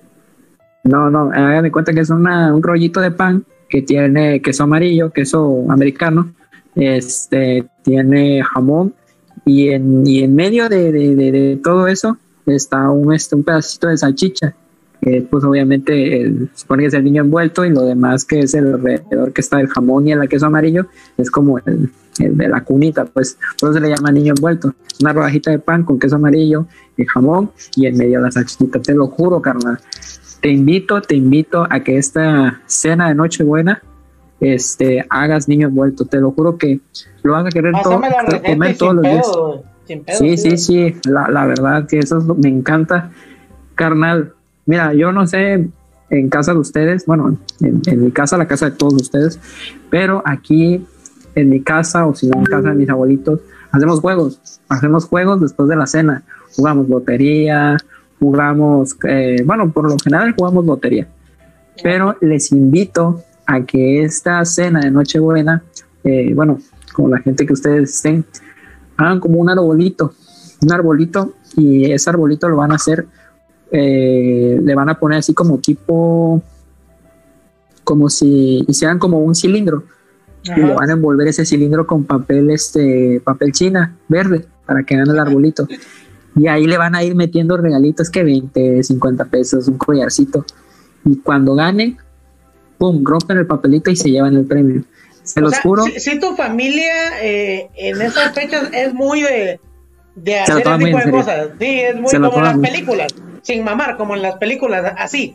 No, 0.84 1.10
no, 1.10 1.30
háganme 1.32 1.70
cuenta 1.70 1.92
que 1.92 2.00
es 2.00 2.10
una, 2.10 2.54
un 2.54 2.62
rollito 2.62 3.00
de 3.00 3.10
pan 3.10 3.44
que 3.68 3.82
tiene 3.82 4.40
queso 4.40 4.64
amarillo, 4.64 5.10
queso 5.10 5.66
americano, 5.68 6.32
este, 6.74 7.66
tiene 7.82 8.42
jamón 8.42 8.94
y 9.44 9.68
en, 9.70 10.06
y 10.06 10.22
en 10.22 10.34
medio 10.34 10.68
de, 10.68 10.92
de, 10.92 11.14
de, 11.14 11.60
todo 11.62 11.88
eso 11.88 12.16
está 12.46 12.90
un, 12.90 13.12
este, 13.12 13.34
un 13.34 13.44
pedacito 13.44 13.88
de 13.88 13.98
salchicha 13.98 14.54
pues 15.00 15.44
obviamente 15.44 16.20
el, 16.20 16.50
supone 16.54 16.82
que 16.82 16.88
es 16.88 16.94
el 16.94 17.04
niño 17.04 17.22
envuelto 17.22 17.64
y 17.64 17.70
lo 17.70 17.82
demás 17.82 18.24
que 18.24 18.40
es 18.40 18.54
el 18.54 18.74
alrededor 18.74 19.32
que 19.32 19.40
está 19.40 19.60
el 19.60 19.68
jamón 19.68 20.08
y 20.08 20.12
el 20.12 20.28
queso 20.28 20.46
amarillo 20.46 20.86
es 21.16 21.30
como 21.30 21.58
el, 21.58 21.90
de 22.18 22.48
la 22.48 22.64
cunita, 22.64 23.04
pues 23.04 23.38
por 23.60 23.70
eso 23.70 23.74
se 23.74 23.80
le 23.80 23.94
llama 23.94 24.10
niño 24.10 24.34
envuelto. 24.36 24.74
Una 25.00 25.12
rodajita 25.12 25.52
de 25.52 25.60
pan 25.60 25.84
con 25.84 25.98
queso 25.98 26.16
amarillo, 26.16 26.66
el 26.96 27.06
jamón 27.06 27.52
y 27.76 27.86
en 27.86 27.96
medio 27.96 28.20
la 28.20 28.32
salchichita, 28.32 28.80
te 28.80 28.94
lo 28.94 29.06
juro, 29.06 29.40
carnal. 29.40 29.78
Te 30.40 30.50
invito, 30.50 31.00
te 31.00 31.14
invito 31.14 31.66
a 31.70 31.80
que 31.80 31.96
esta 31.96 32.60
cena 32.66 33.08
de 33.08 33.14
Nochebuena 33.14 33.82
este, 34.40 35.04
hagas 35.08 35.48
niño 35.48 35.68
envuelto, 35.68 36.04
te 36.04 36.18
lo 36.18 36.32
juro 36.32 36.58
que 36.58 36.80
lo 37.22 37.32
van 37.32 37.46
a 37.46 37.50
querer 37.50 37.72
todo, 37.82 38.00
comer 38.44 38.76
todos 38.76 38.94
los 38.94 39.02
días. 39.02 40.18
sí, 40.18 40.36
sí, 40.36 40.58
sí, 40.58 40.96
la, 41.08 41.28
la 41.28 41.46
verdad 41.46 41.86
que 41.86 42.00
eso 42.00 42.20
me 42.36 42.48
encanta, 42.48 43.10
carnal 43.74 44.34
Mira, 44.68 44.92
yo 44.92 45.12
no 45.12 45.26
sé 45.26 45.66
en 46.10 46.28
casa 46.28 46.52
de 46.52 46.58
ustedes, 46.58 47.06
bueno, 47.06 47.38
en, 47.60 48.04
mi 48.04 48.10
casa, 48.10 48.36
la 48.36 48.46
casa 48.46 48.68
de 48.68 48.76
todos 48.76 48.92
ustedes, 48.92 49.40
pero 49.88 50.22
aquí 50.26 50.86
en 51.34 51.48
mi 51.48 51.62
casa 51.62 52.06
o 52.06 52.14
si 52.14 52.28
no 52.28 52.36
en 52.40 52.44
casa 52.44 52.68
de 52.68 52.74
mis 52.74 52.90
abuelitos, 52.90 53.40
hacemos 53.72 54.00
juegos, 54.00 54.60
hacemos 54.68 55.06
juegos 55.06 55.40
después 55.40 55.70
de 55.70 55.76
la 55.76 55.86
cena, 55.86 56.22
jugamos 56.54 56.86
lotería, 56.86 57.78
jugamos, 58.20 58.94
eh, 59.04 59.42
bueno, 59.46 59.72
por 59.72 59.88
lo 59.88 59.96
general 60.04 60.34
jugamos 60.36 60.66
lotería, 60.66 61.08
pero 61.82 62.18
les 62.20 62.52
invito 62.52 63.22
a 63.46 63.62
que 63.62 64.02
esta 64.02 64.44
cena 64.44 64.80
de 64.80 64.90
Nochebuena, 64.90 65.62
eh, 66.04 66.34
bueno, 66.34 66.58
con 66.92 67.10
la 67.10 67.20
gente 67.20 67.46
que 67.46 67.54
ustedes 67.54 67.94
estén, 67.94 68.22
hagan 68.98 69.18
como 69.18 69.38
un 69.38 69.48
arbolito, 69.48 70.12
un 70.60 70.72
arbolito 70.72 71.32
y 71.56 71.90
ese 71.90 72.10
arbolito 72.10 72.50
lo 72.50 72.56
van 72.56 72.72
a 72.72 72.74
hacer 72.74 73.06
eh, 73.70 74.58
le 74.62 74.74
van 74.74 74.88
a 74.88 74.98
poner 74.98 75.18
así 75.18 75.34
como 75.34 75.58
tipo, 75.58 76.42
como 77.84 78.08
si 78.08 78.64
hicieran 78.68 78.98
como 78.98 79.20
un 79.20 79.34
cilindro. 79.34 79.84
Y 80.44 80.60
le 80.60 80.72
van 80.72 80.88
a 80.88 80.92
envolver 80.94 81.28
ese 81.28 81.44
cilindro 81.44 81.86
con 81.86 82.04
papel, 82.04 82.50
este, 82.50 83.20
papel 83.22 83.52
china, 83.52 83.96
verde, 84.08 84.46
para 84.64 84.82
que 84.82 84.94
hagan 84.94 85.10
el 85.10 85.18
arbolito. 85.18 85.68
Y 86.36 86.46
ahí 86.46 86.66
le 86.66 86.78
van 86.78 86.94
a 86.94 87.02
ir 87.02 87.14
metiendo 87.14 87.56
regalitos 87.58 88.08
que 88.08 88.22
20, 88.22 88.82
50 88.82 89.24
pesos, 89.26 89.68
un 89.68 89.76
collarcito. 89.76 90.46
Y 91.04 91.16
cuando 91.16 91.54
ganen, 91.54 91.98
pum, 92.78 93.04
rompen 93.04 93.36
el 93.36 93.46
papelito 93.46 93.90
y 93.90 93.96
se 93.96 94.10
llevan 94.10 94.36
el 94.36 94.46
premio. 94.46 94.84
Se 95.22 95.42
los 95.42 95.58
juro. 95.58 95.84
Si, 95.84 96.18
tu 96.18 96.34
familia 96.34 97.22
eh, 97.22 97.68
en 97.74 98.00
esas 98.00 98.32
fechas 98.32 98.70
es 98.72 98.94
muy 98.94 99.20
de, 99.20 99.60
de 100.14 100.38
hacer 100.38 100.66
ese 100.66 100.78
tipo 100.78 100.98
de 100.98 101.10
cosas, 101.10 101.48
sí, 101.58 101.80
es 101.80 101.96
muy 101.96 102.10
como 102.10 102.40
las 102.40 102.56
películas 102.56 103.12
sin 103.48 103.64
mamar, 103.64 103.96
como 103.96 104.14
en 104.14 104.20
las 104.20 104.36
películas, 104.36 104.92
así. 104.98 105.34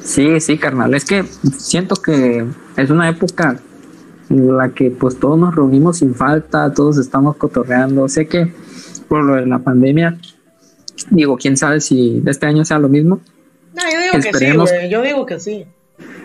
Sí, 0.00 0.40
sí, 0.40 0.58
carnal. 0.58 0.92
Es 0.92 1.04
que 1.04 1.22
siento 1.56 1.94
que 1.94 2.44
es 2.76 2.90
una 2.90 3.08
época 3.08 3.60
en 4.28 4.56
la 4.56 4.70
que 4.70 4.90
pues 4.90 5.20
todos 5.20 5.38
nos 5.38 5.54
reunimos 5.54 5.98
sin 5.98 6.16
falta, 6.16 6.74
todos 6.74 6.98
estamos 6.98 7.36
cotorreando. 7.36 8.08
Sé 8.08 8.26
que 8.26 8.52
por 9.08 9.22
lo 9.22 9.36
de 9.36 9.46
la 9.46 9.60
pandemia, 9.60 10.18
digo, 11.10 11.36
quién 11.36 11.56
sabe 11.56 11.80
si 11.80 12.18
de 12.18 12.32
este 12.32 12.46
año 12.46 12.64
sea 12.64 12.80
lo 12.80 12.88
mismo. 12.88 13.20
No, 13.72 13.82
yo 13.84 14.00
digo 14.00 14.32
que 14.32 14.38
sí, 14.38 14.56
güey. 14.56 14.90
Yo 14.90 15.02
digo 15.02 15.24
que 15.24 15.38
sí. 15.38 15.64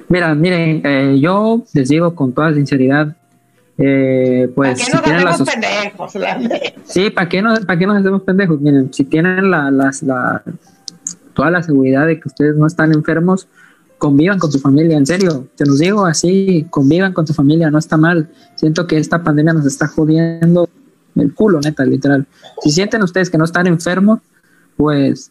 Mira, 0.09 0.33
miren, 0.33 0.81
eh, 0.83 1.19
yo 1.19 1.63
les 1.75 1.89
digo 1.89 2.15
con 2.15 2.33
toda 2.33 2.55
sinceridad, 2.55 3.15
eh, 3.77 4.49
pues 4.55 4.89
¿Para 4.89 5.03
qué 5.03 5.11
nos 5.13 5.25
hacemos 5.25 5.53
pendejos? 5.53 6.13
Sí, 6.85 7.11
¿para 7.11 7.29
qué, 7.29 7.41
no, 7.43 7.55
¿para 7.67 7.77
qué 7.77 7.85
nos 7.85 7.97
hacemos 7.97 8.23
pendejos? 8.23 8.59
Miren, 8.59 8.91
si 8.91 9.03
tienen 9.03 9.51
la, 9.51 9.69
las, 9.69 10.01
la, 10.01 10.41
toda 11.37 11.51
la 11.51 11.61
seguridad 11.61 12.07
de 12.07 12.19
que 12.19 12.27
ustedes 12.27 12.55
no 12.55 12.65
están 12.65 12.91
enfermos, 12.91 13.47
convivan 13.99 14.39
con 14.39 14.51
su 14.51 14.57
familia, 14.57 14.97
en 14.97 15.05
serio, 15.05 15.47
te 15.55 15.67
los 15.67 15.77
digo 15.77 16.03
así, 16.07 16.65
convivan 16.71 17.13
con 17.13 17.25
tu 17.25 17.33
familia, 17.33 17.69
no 17.69 17.77
está 17.77 17.95
mal. 17.95 18.27
Siento 18.55 18.87
que 18.87 18.97
esta 18.97 19.23
pandemia 19.23 19.53
nos 19.53 19.67
está 19.67 19.87
jodiendo 19.87 20.67
el 21.15 21.33
culo, 21.35 21.59
neta, 21.61 21.85
literal. 21.85 22.25
Si 22.63 22.71
sienten 22.71 23.03
ustedes 23.03 23.29
que 23.29 23.37
no 23.37 23.45
están 23.45 23.67
enfermos, 23.67 24.19
pues 24.77 25.29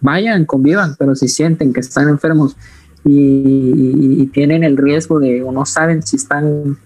vayan, 0.00 0.44
convivan, 0.44 0.96
pero 0.98 1.14
si 1.14 1.28
sienten 1.28 1.72
que 1.72 1.80
están 1.80 2.08
enfermos 2.08 2.56
y, 3.04 4.26
tienen 4.32 4.64
el 4.64 4.76
riesgo 4.76 5.20
de 5.20 5.44
o 5.44 5.52
no 5.52 5.64
saben 5.64 6.02
si 6.02 6.16
están 6.16 6.76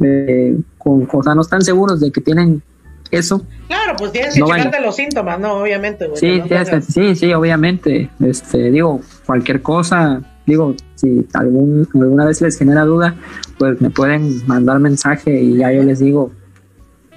eh, 0.00 0.58
con, 0.76 1.08
o 1.12 1.22
sea, 1.22 1.36
no 1.36 1.42
están 1.42 1.62
seguros 1.62 2.00
de 2.00 2.10
que 2.10 2.20
tienen 2.20 2.62
eso. 3.10 3.44
Claro, 3.66 3.94
pues 3.98 4.12
tienes 4.12 4.34
que 4.34 4.42
checarte 4.42 4.80
los 4.80 4.96
síntomas, 4.96 5.38
¿no? 5.40 5.54
Obviamente, 5.54 6.08
Sí, 6.14 6.42
sí, 6.88 7.16
sí, 7.16 7.32
obviamente. 7.32 8.10
Este, 8.20 8.70
digo, 8.70 9.00
cualquier 9.26 9.62
cosa, 9.62 10.22
digo, 10.46 10.74
si 10.94 11.26
algún, 11.34 11.88
alguna 11.94 12.24
vez 12.24 12.40
les 12.40 12.58
genera 12.58 12.84
duda, 12.84 13.14
pues 13.58 13.80
me 13.80 13.90
pueden 13.90 14.46
mandar 14.46 14.78
mensaje 14.78 15.40
y 15.40 15.58
ya 15.58 15.72
yo 15.72 15.82
les 15.82 15.98
digo. 15.98 16.32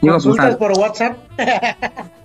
digo 0.01 0.17
pues, 0.23 0.55
por 0.55 0.71
WhatsApp? 0.77 1.17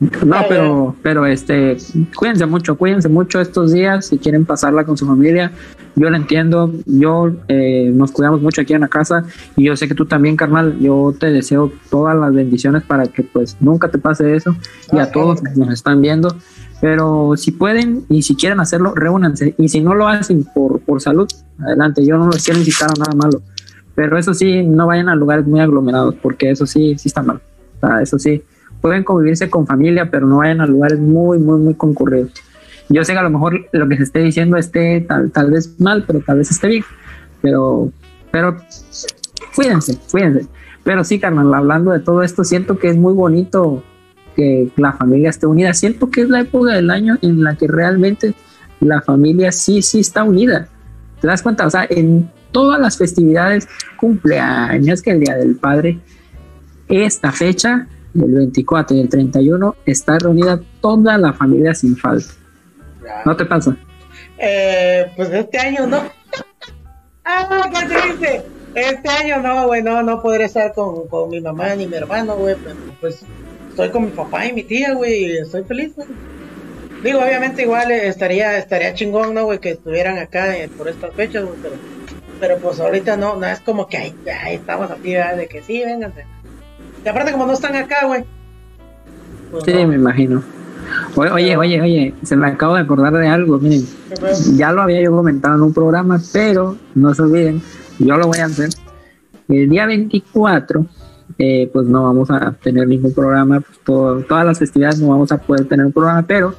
No, 0.00 0.36
pero, 0.48 0.94
pero 1.02 1.26
este, 1.26 1.76
cuídense 2.16 2.46
mucho, 2.46 2.78
cuídense 2.78 3.08
mucho 3.08 3.40
estos 3.40 3.72
días 3.72 4.06
si 4.06 4.18
quieren 4.18 4.44
pasarla 4.44 4.84
con 4.84 4.96
su 4.96 5.06
familia. 5.06 5.50
Yo 5.96 6.08
lo 6.08 6.16
entiendo, 6.16 6.72
yo 6.86 7.32
eh, 7.48 7.90
nos 7.92 8.12
cuidamos 8.12 8.40
mucho 8.40 8.60
aquí 8.60 8.74
en 8.74 8.82
la 8.82 8.88
casa 8.88 9.24
y 9.56 9.64
yo 9.64 9.76
sé 9.76 9.88
que 9.88 9.96
tú 9.96 10.06
también, 10.06 10.36
carnal. 10.36 10.78
Yo 10.78 11.12
te 11.18 11.32
deseo 11.32 11.72
todas 11.90 12.16
las 12.16 12.32
bendiciones 12.32 12.84
para 12.84 13.08
que 13.08 13.24
pues 13.24 13.56
nunca 13.58 13.88
te 13.88 13.98
pase 13.98 14.36
eso 14.36 14.54
y 14.92 14.98
a 14.98 15.10
todos 15.10 15.42
nos 15.56 15.70
están 15.72 16.00
viendo. 16.00 16.36
Pero 16.80 17.32
si 17.36 17.50
pueden 17.50 18.04
y 18.08 18.22
si 18.22 18.36
quieren 18.36 18.60
hacerlo, 18.60 18.94
reúnanse. 18.94 19.56
Y 19.58 19.68
si 19.68 19.80
no 19.80 19.96
lo 19.96 20.06
hacen 20.06 20.44
por, 20.44 20.78
por 20.78 21.00
salud, 21.00 21.26
adelante. 21.58 22.06
Yo 22.06 22.18
no 22.18 22.30
les 22.30 22.44
quiero 22.44 22.60
incitar 22.60 22.90
a 22.90 23.00
nada 23.00 23.14
malo. 23.16 23.42
Pero 23.96 24.16
eso 24.16 24.32
sí, 24.32 24.62
no 24.62 24.86
vayan 24.86 25.08
a 25.08 25.16
lugares 25.16 25.44
muy 25.44 25.58
aglomerados 25.58 26.14
porque 26.22 26.50
eso 26.50 26.66
sí, 26.66 26.96
sí 26.96 27.08
está 27.08 27.20
mal. 27.20 27.40
O 27.80 27.86
sea, 27.86 28.00
eso 28.00 28.16
sí 28.20 28.44
pueden 28.80 29.04
convivirse 29.04 29.50
con 29.50 29.66
familia, 29.66 30.10
pero 30.10 30.26
no 30.26 30.38
vayan 30.38 30.60
a 30.60 30.66
lugares 30.66 30.98
muy, 30.98 31.38
muy, 31.38 31.58
muy 31.58 31.74
concurridos. 31.74 32.32
Yo 32.88 33.04
sé 33.04 33.12
que 33.12 33.18
a 33.18 33.22
lo 33.22 33.30
mejor 33.30 33.66
lo 33.72 33.88
que 33.88 33.96
se 33.96 34.04
esté 34.04 34.20
diciendo 34.20 34.56
esté 34.56 35.00
tal, 35.02 35.30
tal 35.30 35.50
vez 35.50 35.78
mal, 35.78 36.04
pero 36.06 36.20
tal 36.20 36.38
vez 36.38 36.50
esté 36.50 36.68
bien. 36.68 36.84
Pero, 37.42 37.92
pero 38.30 38.56
cuídense, 39.54 39.98
cuídense. 40.10 40.46
Pero 40.84 41.04
sí, 41.04 41.18
carnal, 41.18 41.52
hablando 41.52 41.92
de 41.92 42.00
todo 42.00 42.22
esto, 42.22 42.44
siento 42.44 42.78
que 42.78 42.88
es 42.88 42.96
muy 42.96 43.12
bonito 43.12 43.82
que 44.34 44.70
la 44.76 44.92
familia 44.94 45.30
esté 45.30 45.46
unida. 45.46 45.74
Siento 45.74 46.10
que 46.10 46.22
es 46.22 46.28
la 46.30 46.40
época 46.40 46.72
del 46.72 46.90
año 46.90 47.18
en 47.20 47.42
la 47.42 47.56
que 47.56 47.66
realmente 47.66 48.34
la 48.80 49.02
familia 49.02 49.52
sí, 49.52 49.82
sí 49.82 50.00
está 50.00 50.24
unida. 50.24 50.68
¿Te 51.20 51.26
das 51.26 51.42
cuenta? 51.42 51.66
O 51.66 51.70
sea, 51.70 51.86
en 51.90 52.30
todas 52.52 52.80
las 52.80 52.96
festividades, 52.96 53.68
cumpleaños, 53.96 55.02
que 55.02 55.10
el 55.10 55.20
Día 55.20 55.34
del 55.36 55.56
Padre, 55.56 55.98
esta 56.88 57.32
fecha 57.32 57.86
el 58.24 58.34
24 58.34 58.96
y 58.96 59.00
el 59.00 59.08
31 59.08 59.76
está 59.86 60.18
reunida 60.18 60.60
toda 60.80 61.18
la 61.18 61.32
familia 61.32 61.74
sin 61.74 61.96
falta. 61.96 62.28
¿No 63.24 63.36
te 63.36 63.44
pasa? 63.44 63.76
Eh, 64.38 65.10
pues 65.16 65.30
este 65.30 65.58
año 65.58 65.86
no. 65.86 66.02
ah, 67.24 67.70
¿qué 67.70 68.12
dice? 68.12 68.44
Este 68.74 69.08
año 69.08 69.42
no, 69.42 69.66
güey, 69.66 69.82
no, 69.82 70.02
no 70.02 70.22
podré 70.22 70.44
estar 70.44 70.72
con, 70.72 71.08
con 71.08 71.30
mi 71.30 71.40
mamá 71.40 71.74
ni 71.74 71.86
mi 71.86 71.96
hermano, 71.96 72.36
güey, 72.36 72.54
pues 73.00 73.24
estoy 73.70 73.90
con 73.90 74.04
mi 74.04 74.10
papá 74.10 74.46
y 74.46 74.52
mi 74.52 74.62
tía, 74.62 74.92
güey, 74.94 75.24
y 75.24 75.38
estoy 75.38 75.64
feliz, 75.64 75.94
güey. 75.96 76.08
Digo, 77.02 77.20
obviamente 77.20 77.62
igual 77.62 77.90
eh, 77.90 78.08
estaría, 78.08 78.58
estaría 78.58 78.94
chingón, 78.94 79.34
¿no, 79.34 79.44
güey? 79.44 79.58
Que 79.58 79.70
estuvieran 79.70 80.18
acá 80.18 80.56
eh, 80.56 80.68
por 80.68 80.88
estas 80.88 81.14
fechas, 81.14 81.44
güey, 81.44 81.56
pero, 81.62 81.74
pero 82.40 82.58
pues 82.58 82.80
ahorita 82.80 83.16
no, 83.16 83.36
no 83.36 83.46
es 83.46 83.60
como 83.60 83.86
que 83.86 83.96
ahí, 83.96 84.14
ahí 84.42 84.56
estamos 84.56 84.90
aquí, 84.90 85.14
¿verdad? 85.14 85.36
De 85.36 85.46
que 85.48 85.62
sí, 85.62 85.82
vénganse. 85.84 86.24
Y 87.04 87.08
aparte 87.08 87.32
como 87.32 87.46
no 87.46 87.52
están 87.52 87.74
acá, 87.76 88.06
güey. 88.06 88.24
pues 89.50 89.64
Sí, 89.64 89.72
no. 89.74 89.88
me 89.88 89.94
imagino. 89.96 90.42
Oye, 91.16 91.56
oye, 91.56 91.80
oye, 91.80 92.14
se 92.22 92.36
me 92.36 92.46
acabo 92.46 92.74
de 92.74 92.80
acordar 92.82 93.12
de 93.12 93.26
algo, 93.28 93.58
miren. 93.58 93.84
Ya 94.56 94.72
lo 94.72 94.82
había 94.82 95.02
yo 95.02 95.10
comentado 95.10 95.56
en 95.56 95.62
un 95.62 95.74
programa, 95.74 96.20
pero 96.32 96.76
no 96.94 97.14
se 97.14 97.22
olviden, 97.22 97.60
yo 97.98 98.16
lo 98.16 98.26
voy 98.28 98.38
a 98.38 98.46
hacer. 98.46 98.70
El 99.48 99.68
día 99.68 99.86
24, 99.86 100.86
eh, 101.38 101.68
pues 101.72 101.86
no 101.86 102.04
vamos 102.04 102.30
a 102.30 102.52
tener 102.52 102.86
ningún 102.88 103.12
programa, 103.12 103.60
pues 103.60 103.78
todo- 103.84 104.20
todas 104.22 104.46
las 104.46 104.58
festividades 104.58 104.98
no 105.00 105.08
vamos 105.08 105.30
a 105.32 105.38
poder 105.38 105.66
tener 105.66 105.84
un 105.86 105.92
programa, 105.92 106.22
pero 106.26 106.54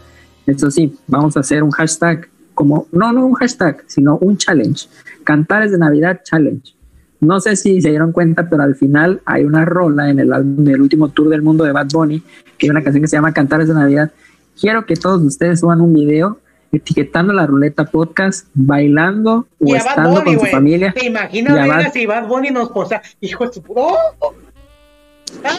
eso 0.46 0.70
sí, 0.70 0.96
vamos 1.08 1.36
a 1.38 1.40
hacer 1.40 1.64
un 1.64 1.72
hashtag, 1.72 2.28
como, 2.54 2.88
no, 2.92 3.12
no 3.14 3.26
un 3.26 3.34
hashtag, 3.36 3.84
sino 3.88 4.18
un 4.18 4.38
challenge. 4.38 4.88
Cantares 5.24 5.72
de 5.72 5.78
Navidad 5.80 6.22
Challenge. 6.24 6.76
No 7.22 7.40
sé 7.40 7.56
si 7.56 7.82
se 7.82 7.90
dieron 7.90 8.12
cuenta, 8.12 8.50
pero 8.50 8.64
al 8.64 8.76
final 8.76 9.22
hay 9.26 9.44
una 9.44 9.66
rola 9.66 10.10
en 10.10 10.20
el 10.20 10.32
álbum 10.32 10.64
del 10.64 10.82
último 10.82 11.10
tour 11.10 11.30
del 11.30 11.42
mundo 11.42 11.64
de 11.66 11.72
Bad 11.74 11.88
Bunny, 11.92 12.24
que 12.58 12.66
hay 12.68 12.70
una 12.70 12.82
canción 12.84 13.02
que 13.02 13.08
se 13.08 13.18
llama 13.18 13.34
Cantares 13.34 13.68
de 13.68 13.74
Navidad. 13.74 14.12
Quiero 14.60 14.86
que 14.86 14.96
todos 14.96 15.22
ustedes 15.22 15.60
suban 15.60 15.82
un 15.82 15.94
video 15.94 16.40
etiquetando 16.72 17.34
la 17.34 17.48
ruleta 17.48 17.86
podcast, 17.86 18.48
bailando 18.54 19.48
o 19.60 19.66
Y 19.74 19.76
estando 19.76 20.22
Bunny, 20.22 20.36
con 20.36 20.46
su 20.46 20.52
familia. 20.52 20.94
¿Te 20.94 21.08
imaginas, 21.08 21.56
Y 21.56 21.58
a 21.58 21.62
verga, 21.64 21.78
Bad- 21.84 21.92
si 21.94 22.06
Bad 22.06 22.28
Bunny 22.28 22.52
nos 22.52 22.70
posa? 22.70 23.02
Hijo 23.22 23.48
de 23.48 23.54
su. 23.54 23.64
¡Oh! 23.70 23.98
¡Ah, 25.44 25.56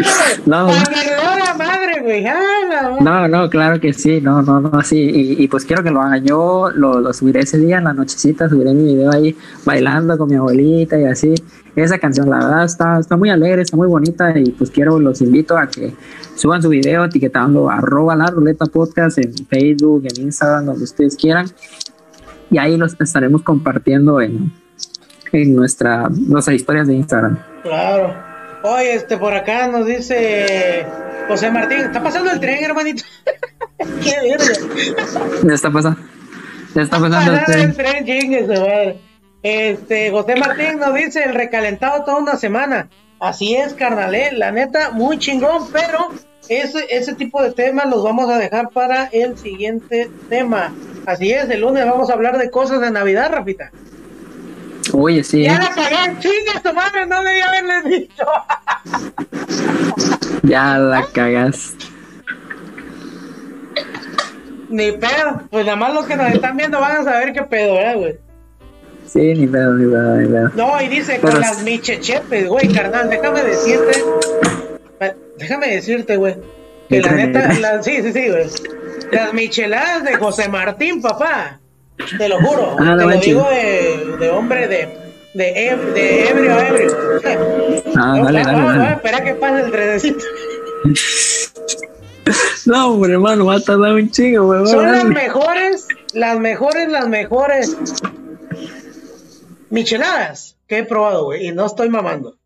No. 0.47 0.67
güey! 0.67 0.77
¡A 0.79 1.39
la 1.39 1.55
madre, 1.55 2.01
güey! 2.03 2.27
¡Ah! 2.27 2.99
No, 3.01 3.29
no, 3.29 3.49
claro 3.51 3.81
que 3.81 3.93
sí, 3.93 4.21
no, 4.21 4.43
no, 4.43 4.61
no, 4.61 4.83
sí, 4.83 4.99
y, 4.99 5.43
y 5.43 5.49
pues 5.49 5.65
quiero 5.65 5.83
que 5.83 5.91
lo 5.91 6.01
hagan. 6.01 6.25
Yo 6.25 6.71
lo, 6.75 7.01
lo 7.01 7.13
subiré 7.13 7.41
ese 7.41 7.59
día 7.59 7.79
en 7.79 7.85
la 7.85 7.93
nochecita, 7.93 8.49
subiré 8.49 8.73
mi 8.75 8.95
video 8.95 9.11
ahí 9.13 9.37
bailando 9.65 10.17
con 10.19 10.29
mi 10.29 10.37
abuelita 10.37 10.99
y 10.99 11.05
así. 11.05 11.35
Esa 11.77 11.99
canción, 11.99 12.29
la 12.29 12.39
verdad, 12.39 12.65
está, 12.65 12.99
está 12.99 13.17
muy 13.17 13.31
alegre, 13.31 13.63
está 13.63 13.77
muy 13.77 13.87
bonita 13.89 14.37
y 14.39 14.51
pues 14.51 14.71
quiero, 14.71 14.99
los 14.99 15.21
invito 15.23 15.57
a 15.57 15.69
que 15.69 15.95
suban 16.35 16.61
su 16.63 16.69
video 16.69 17.05
etiquetando 17.05 17.71
arroba 17.71 18.17
la 18.17 18.27
ruleta 18.27 18.67
podcast 18.67 19.19
en 19.19 19.33
Facebook, 19.49 20.05
en 20.05 20.25
Instagram, 20.25 20.67
donde 20.67 20.85
ustedes 20.85 21.17
quieran. 21.17 21.47
Y 22.51 22.59
ahí 22.59 22.77
los 22.77 22.97
estaremos 23.01 23.43
compartiendo 23.43 24.21
en, 24.21 24.53
en 25.33 25.55
nuestra, 25.55 26.09
nuestras 26.11 26.57
historias 26.57 26.89
de 26.89 26.95
Instagram. 26.95 27.39
Claro. 27.63 28.30
Oye, 28.63 28.95
este, 28.95 29.17
por 29.17 29.35
acá 29.35 29.69
nos 29.69 29.87
dice 29.87 30.87
José 31.29 31.51
Martín, 31.51 31.79
¿está 31.79 32.03
pasando 32.03 32.31
el 32.31 32.41
tren, 32.41 32.63
hermanito? 32.63 33.05
¡Qué 34.03 34.17
verga! 34.21 34.45
¿Qué 35.47 35.55
está 35.55 35.71
pasando? 35.71 36.01
¿Qué 36.75 36.83
está 36.83 37.01
pasando? 37.01 37.33
El 37.33 37.75
tren, 37.75 38.49
madre. 38.49 39.01
Este, 39.43 40.11
José 40.11 40.37
Martín 40.37 40.79
nos 40.79 40.95
dice 40.95 41.25
el 41.25 41.35
recalentado 41.35 42.05
toda 42.05 42.19
una 42.19 42.37
semana. 42.37 42.91
Así 43.19 43.57
es, 43.57 43.75
carnal, 43.75 44.15
eh, 44.15 44.31
la 44.33 44.51
neta, 44.53 44.91
muy 44.91 45.19
chingón, 45.19 45.71
pero 45.73 46.11
ese, 46.49 46.87
ese 46.91 47.15
tipo 47.15 47.43
de 47.43 47.53
temas 47.53 47.89
los 47.89 48.03
vamos 48.03 48.29
a 48.31 48.39
dejar 48.39 48.71
para 48.71 49.07
el 49.07 49.39
siguiente 49.39 50.11
tema. 50.29 50.75
Así 51.07 51.31
es, 51.33 51.49
el 51.49 51.61
lunes 51.61 51.87
vamos 51.87 52.11
a 52.11 52.15
hablar 52.15 52.39
de 52.39 52.51
cosas 52.51 52.81
de 52.81 52.91
Navidad, 52.91 53.31
Rafita. 53.33 53.71
Oye, 54.93 55.23
sí. 55.25 55.43
Ya 55.45 55.59
la 55.59 55.69
cagué, 55.71 56.19
chingue 56.21 56.61
tu 56.63 56.73
madre, 56.75 57.07
no 57.07 57.23
debía 57.23 57.47
haberles 57.49 57.85
dicho. 57.85 58.25
Ya 60.43 60.79
la 60.79 61.07
cagas. 61.13 61.75
Ni 64.69 64.93
pedo, 64.93 65.43
pues 65.51 65.65
nada 65.67 65.77
más 65.77 65.95
los 65.95 66.07
que 66.07 66.17
nos 66.17 66.33
están 66.33 66.57
viendo 66.57 66.81
van 66.81 66.99
a 66.99 67.05
saber 67.05 67.33
qué 67.33 67.43
pedo, 67.43 67.75
¿verdad, 67.75 67.97
güey? 67.97 68.17
Sí, 69.07 69.35
ni 69.35 69.47
pedo, 69.49 69.75
ni 69.75 69.91
pedo, 69.91 70.17
ni 70.17 70.29
pedo. 70.29 70.51
No, 70.55 70.81
y 70.81 70.87
dice 70.89 71.19
Pero 71.21 71.33
con 71.33 71.41
las 71.41 71.63
michechepes, 71.65 72.47
güey, 72.49 72.69
carnal, 72.73 73.11
déjame 73.11 73.43
decirte, 73.43 74.05
déjame 75.39 75.69
decirte, 75.75 76.17
güey, 76.17 76.37
que 76.89 77.01
la 77.01 77.13
neta, 77.13 77.53
la- 77.55 77.83
sí, 77.83 78.01
sí, 78.03 78.13
sí, 78.13 78.29
güey, 78.29 78.47
las 79.11 79.33
micheladas 79.35 80.05
de 80.05 80.15
José 80.15 80.49
Martín, 80.49 81.03
papá, 81.03 81.59
te 82.17 82.29
lo 82.29 82.39
juro, 82.41 82.77
Ah, 82.79 82.95
te 82.97 83.05
lo 83.05 83.17
digo 83.21 83.49
de, 83.51 84.00
de 84.21 84.31
hombre 84.31 84.69
de, 84.69 84.89
de, 85.35 85.71
eb- 85.73 85.93
de 85.95 86.29
ebrio 86.29 86.55
a 86.55 86.69
ebrio. 86.69 86.97
Ah, 87.97 88.15
No, 88.17 88.25
dale, 88.25 88.45
va, 88.45 88.53
dale, 88.77 88.93
espera 88.93 89.25
que 89.25 89.35
pase 89.35 89.61
el 89.65 89.71
trenecito. 89.73 90.25
No, 92.67 92.93
hombre, 92.93 93.15
hermano, 93.15 93.47
va 93.47 93.57
a 93.57 93.61
tardar 93.61 93.93
un 93.95 94.11
chingo, 94.11 94.45
güey. 94.47 94.67
Son 94.67 94.91
las 94.93 95.05
mejores, 95.05 95.89
las 96.13 96.39
mejores, 96.39 96.89
las 96.89 97.09
mejores 97.09 97.77
micheladas 99.71 100.57
que 100.69 100.79
he 100.79 100.85
probado, 100.85 101.25
güey. 101.25 101.47
Y 101.49 101.53
no 101.53 101.67
estoy 101.67 101.89
mamando. 101.89 102.37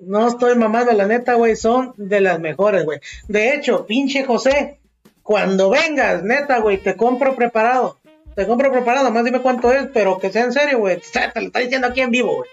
No 0.00 0.26
estoy 0.28 0.56
mamando, 0.56 0.92
la 0.92 1.06
neta, 1.06 1.34
güey. 1.34 1.54
Son 1.56 1.92
de 1.96 2.20
las 2.20 2.40
mejores, 2.40 2.84
güey. 2.84 3.00
De 3.28 3.54
hecho, 3.54 3.86
pinche 3.86 4.24
José, 4.24 4.80
cuando 5.22 5.70
vengas, 5.70 6.22
neta, 6.24 6.58
güey, 6.58 6.78
te 6.78 6.96
compro 6.96 7.36
preparado. 7.36 7.98
Te 8.38 8.46
compro 8.46 8.70
preparado, 8.70 9.10
más 9.10 9.24
dime 9.24 9.40
cuánto 9.40 9.72
es, 9.72 9.88
pero 9.92 10.20
que 10.20 10.30
sea 10.30 10.44
en 10.44 10.52
serio, 10.52 10.78
güey. 10.78 11.00
Te 11.12 11.40
lo 11.40 11.46
está 11.48 11.58
diciendo 11.58 11.88
aquí 11.88 12.02
en 12.02 12.12
vivo, 12.12 12.36
güey. 12.36 12.48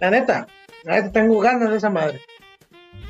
La 0.00 0.10
neta, 0.10 0.46
la 0.82 0.94
neta, 0.94 1.12
tengo 1.12 1.38
ganas 1.40 1.68
de 1.68 1.76
esa 1.76 1.90
madre. 1.90 2.22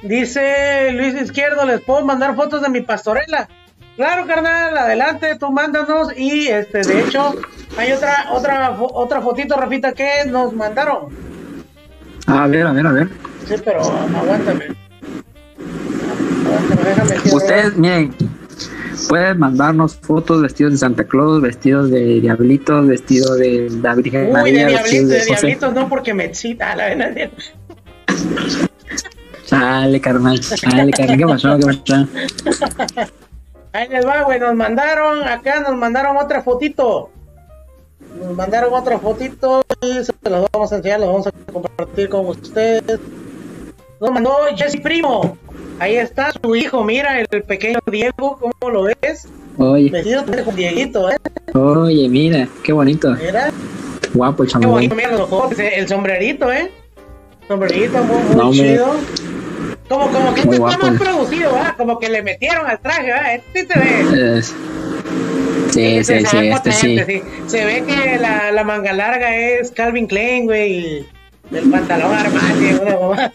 Dice 0.03 0.91
Luis 0.91 1.15
Izquierdo, 1.15 1.65
¿les 1.65 1.81
puedo 1.83 2.05
mandar 2.05 2.35
fotos 2.35 2.63
de 2.63 2.69
mi 2.69 2.81
pastorela? 2.81 3.49
Claro, 3.95 4.27
carnal, 4.27 4.77
adelante, 4.77 5.37
tú 5.37 5.53
mándanos 5.53 6.19
y 6.19 6.49
este, 6.49 6.81
de 6.81 7.03
hecho, 7.03 7.33
hay 7.79 7.93
otra, 7.93 8.27
otra, 8.33 8.77
otra 8.81 9.21
fotito, 9.21 9.55
Rafita, 9.55 9.93
que 9.93 10.25
nos 10.27 10.53
mandaron. 10.53 11.17
A 12.27 12.49
ver, 12.49 12.67
a 12.67 12.73
ver, 12.73 12.87
a 12.89 12.93
ver. 12.93 13.09
Sí, 13.47 13.55
pero 13.65 13.83
aguántame. 13.83 14.75
Aguántame, 16.45 16.83
déjame 16.89 17.33
Ustedes, 17.33 17.77
miren, 17.77 18.13
pueden 19.09 19.39
mandarnos 19.39 19.97
fotos 19.97 20.43
vestidos 20.43 20.73
de 20.73 20.79
Santa 20.79 21.05
Claus, 21.05 21.41
vestidos 21.41 21.91
de 21.91 22.21
diablitos, 22.21 22.87
vestidos 22.87 23.39
de 23.39 23.71
la 23.83 23.95
Virgen 23.95 24.27
Uy, 24.27 24.33
María, 24.33 24.67
de 24.67 24.73
vestidos 24.75 25.09
diablitos, 25.09 25.11
de 25.11 25.19
de 25.19 25.25
diablitos 25.25 25.75
no, 25.75 25.89
porque 25.89 26.15
me 26.15 26.25
excita, 26.25 26.75
la 26.75 26.87
verdad. 26.87 27.31
Sale, 29.45 30.01
carnal, 30.01 30.43
sale, 30.43 30.91
carnal. 30.91 31.17
¿Qué 31.19 31.27
pasó? 31.27 31.59
¿Qué 31.59 31.67
pasó? 31.67 33.11
Ahí 33.73 33.89
les 33.89 34.07
va, 34.07 34.23
güey, 34.23 34.41
nos 34.41 34.55
mandaron, 34.55 35.23
acá 35.23 35.61
nos 35.61 35.77
mandaron 35.77 36.17
otra 36.17 36.43
fotito. 36.43 37.11
Nos 38.19 38.35
mandaron 38.35 38.73
otra 38.73 38.99
fotito 38.99 39.63
y 39.83 40.03
se 40.03 40.13
las 40.23 40.47
vamos 40.51 40.73
a 40.73 40.77
enseñar, 40.77 41.01
las 41.01 41.09
vamos 41.11 41.27
a 41.27 41.33
compartir 41.53 42.09
con 42.09 42.27
ustedes. 42.27 42.99
Nos 44.01 44.11
mandó 44.11 44.35
Jesse 44.57 44.81
Primo. 44.81 45.37
Ahí 45.79 45.97
está 45.97 46.33
su 46.43 46.57
hijo, 46.57 46.85
mira, 46.85 47.21
el 47.21 47.43
pequeño 47.43 47.79
Diego, 47.91 48.39
¿cómo 48.41 48.73
lo 48.73 48.83
ves? 48.85 49.29
Oye, 49.59 49.91
Vestido 49.91 50.25
con 50.45 50.55
Dieguito, 50.57 51.11
¿eh? 51.11 51.17
oye, 51.55 52.09
mira, 52.09 52.49
qué 52.63 52.73
bonito. 52.73 53.11
Mira, 53.15 53.51
Guapo 54.15 54.43
el 54.43 54.49
qué 54.49 54.53
chamaco. 54.55 54.71
bonito, 54.73 54.95
mira 54.95 55.11
los 55.13 55.21
ojos, 55.33 55.59
el 55.59 55.87
sombrerito, 55.89 56.51
¿eh? 56.53 56.71
Sombrerito 57.49 58.03
muy, 58.05 58.23
muy 58.23 58.37
No, 58.37 58.53
chido. 58.53 58.95
Como, 59.89 60.09
como 60.11 60.35
que 60.35 60.43
Muy 60.45 60.57
este 60.57 60.67
está 60.69 60.79
más 60.79 61.01
producido, 61.01 61.53
¿verdad? 61.53 61.75
Como 61.77 61.99
que 61.99 62.09
le 62.09 62.23
metieron 62.23 62.67
al 62.67 62.81
traje, 62.81 63.07
¿verdad? 63.07 63.35
Este 63.37 63.61
sí 63.63 63.67
se 63.73 63.79
ve. 63.79 64.39
Es- 64.39 64.55
Sí, 65.71 66.03
Se 66.05 66.21
sí, 66.21 66.27
sí, 66.27 66.37
este 66.49 66.73
sí. 66.73 66.99
sí. 67.07 67.23
Se 67.49 67.65
ve 67.65 67.83
que 67.87 68.19
la, 68.19 68.51
la 68.53 68.65
manga 68.65 68.93
larga 68.93 69.37
es 69.37 69.71
Calvin 69.73 70.07
Klein, 70.07 70.45
güey, 70.47 70.73
y 70.79 71.07
el 71.53 71.71
pantalón 71.71 72.13
Armani, 72.13 72.73
una 72.81 72.99
mamá. 72.99 73.33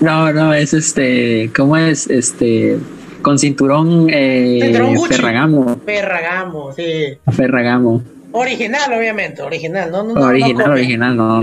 No, 0.00 0.32
no, 0.32 0.54
es 0.54 0.72
este, 0.72 1.50
¿cómo 1.54 1.76
es? 1.76 2.08
Este, 2.08 2.78
con 3.22 3.38
cinturón, 3.38 4.08
eh, 4.10 4.60
Cinturón. 4.62 5.08
Ferragamo, 5.08 5.80
Ferragamo, 5.84 6.72
sí. 6.72 7.18
Ferragamo. 7.32 8.02
Original, 8.32 8.92
obviamente, 8.92 9.42
original, 9.42 9.90
no, 9.90 10.04
no, 10.04 10.14
no. 10.14 10.20
Original, 10.20 10.66
no 10.68 10.72
original, 10.72 11.16
no. 11.16 11.40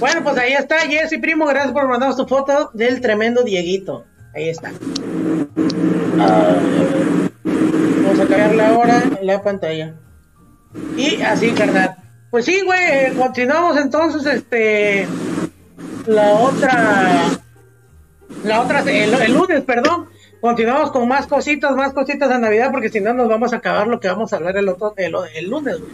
Bueno, 0.00 0.22
pues 0.24 0.38
ahí 0.38 0.54
está, 0.54 0.78
Jessy 0.80 1.18
Primo, 1.18 1.46
gracias 1.46 1.72
por 1.72 1.86
mandarnos 1.86 2.16
tu 2.16 2.26
foto 2.26 2.70
del 2.72 3.00
tremendo 3.00 3.42
Dieguito. 3.42 4.04
Ahí 4.34 4.48
está. 4.48 4.72
Ah, 6.18 6.56
vamos 8.02 8.20
a 8.20 8.26
cambiarle 8.26 8.64
ahora 8.64 9.02
la 9.22 9.42
pantalla. 9.42 9.94
Y 10.96 11.20
así, 11.22 11.50
carnal. 11.52 11.96
Pues 12.34 12.46
sí, 12.46 12.62
güey, 12.62 12.80
eh, 12.82 13.12
continuamos 13.16 13.76
entonces, 13.76 14.26
este, 14.26 15.06
la 16.04 16.32
otra, 16.32 17.28
la 18.42 18.60
otra, 18.60 18.80
el, 18.80 19.32
lunes, 19.32 19.62
perdón. 19.62 20.08
Continuamos 20.40 20.90
con 20.90 21.06
más 21.06 21.28
cositas, 21.28 21.76
más 21.76 21.92
cositas 21.92 22.28
de 22.28 22.40
Navidad, 22.40 22.72
porque 22.72 22.88
si 22.88 23.00
no 23.00 23.14
nos 23.14 23.28
vamos 23.28 23.52
a 23.52 23.58
acabar 23.58 23.86
lo 23.86 24.00
que 24.00 24.08
vamos 24.08 24.32
a 24.32 24.36
hablar 24.38 24.56
el 24.56 24.68
otro, 24.68 24.94
el, 24.96 25.14
el 25.32 25.48
lunes, 25.48 25.78
güey. 25.78 25.92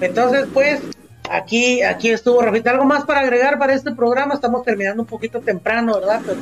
Entonces, 0.00 0.46
pues, 0.54 0.80
aquí, 1.28 1.82
aquí 1.82 2.08
estuvo 2.08 2.40
Rafita. 2.40 2.70
¿Algo 2.70 2.86
más 2.86 3.04
para 3.04 3.20
agregar 3.20 3.58
para 3.58 3.74
este 3.74 3.94
programa? 3.94 4.32
Estamos 4.32 4.64
terminando 4.64 5.02
un 5.02 5.08
poquito 5.08 5.40
temprano, 5.40 6.00
¿verdad? 6.00 6.22
Pero, 6.24 6.40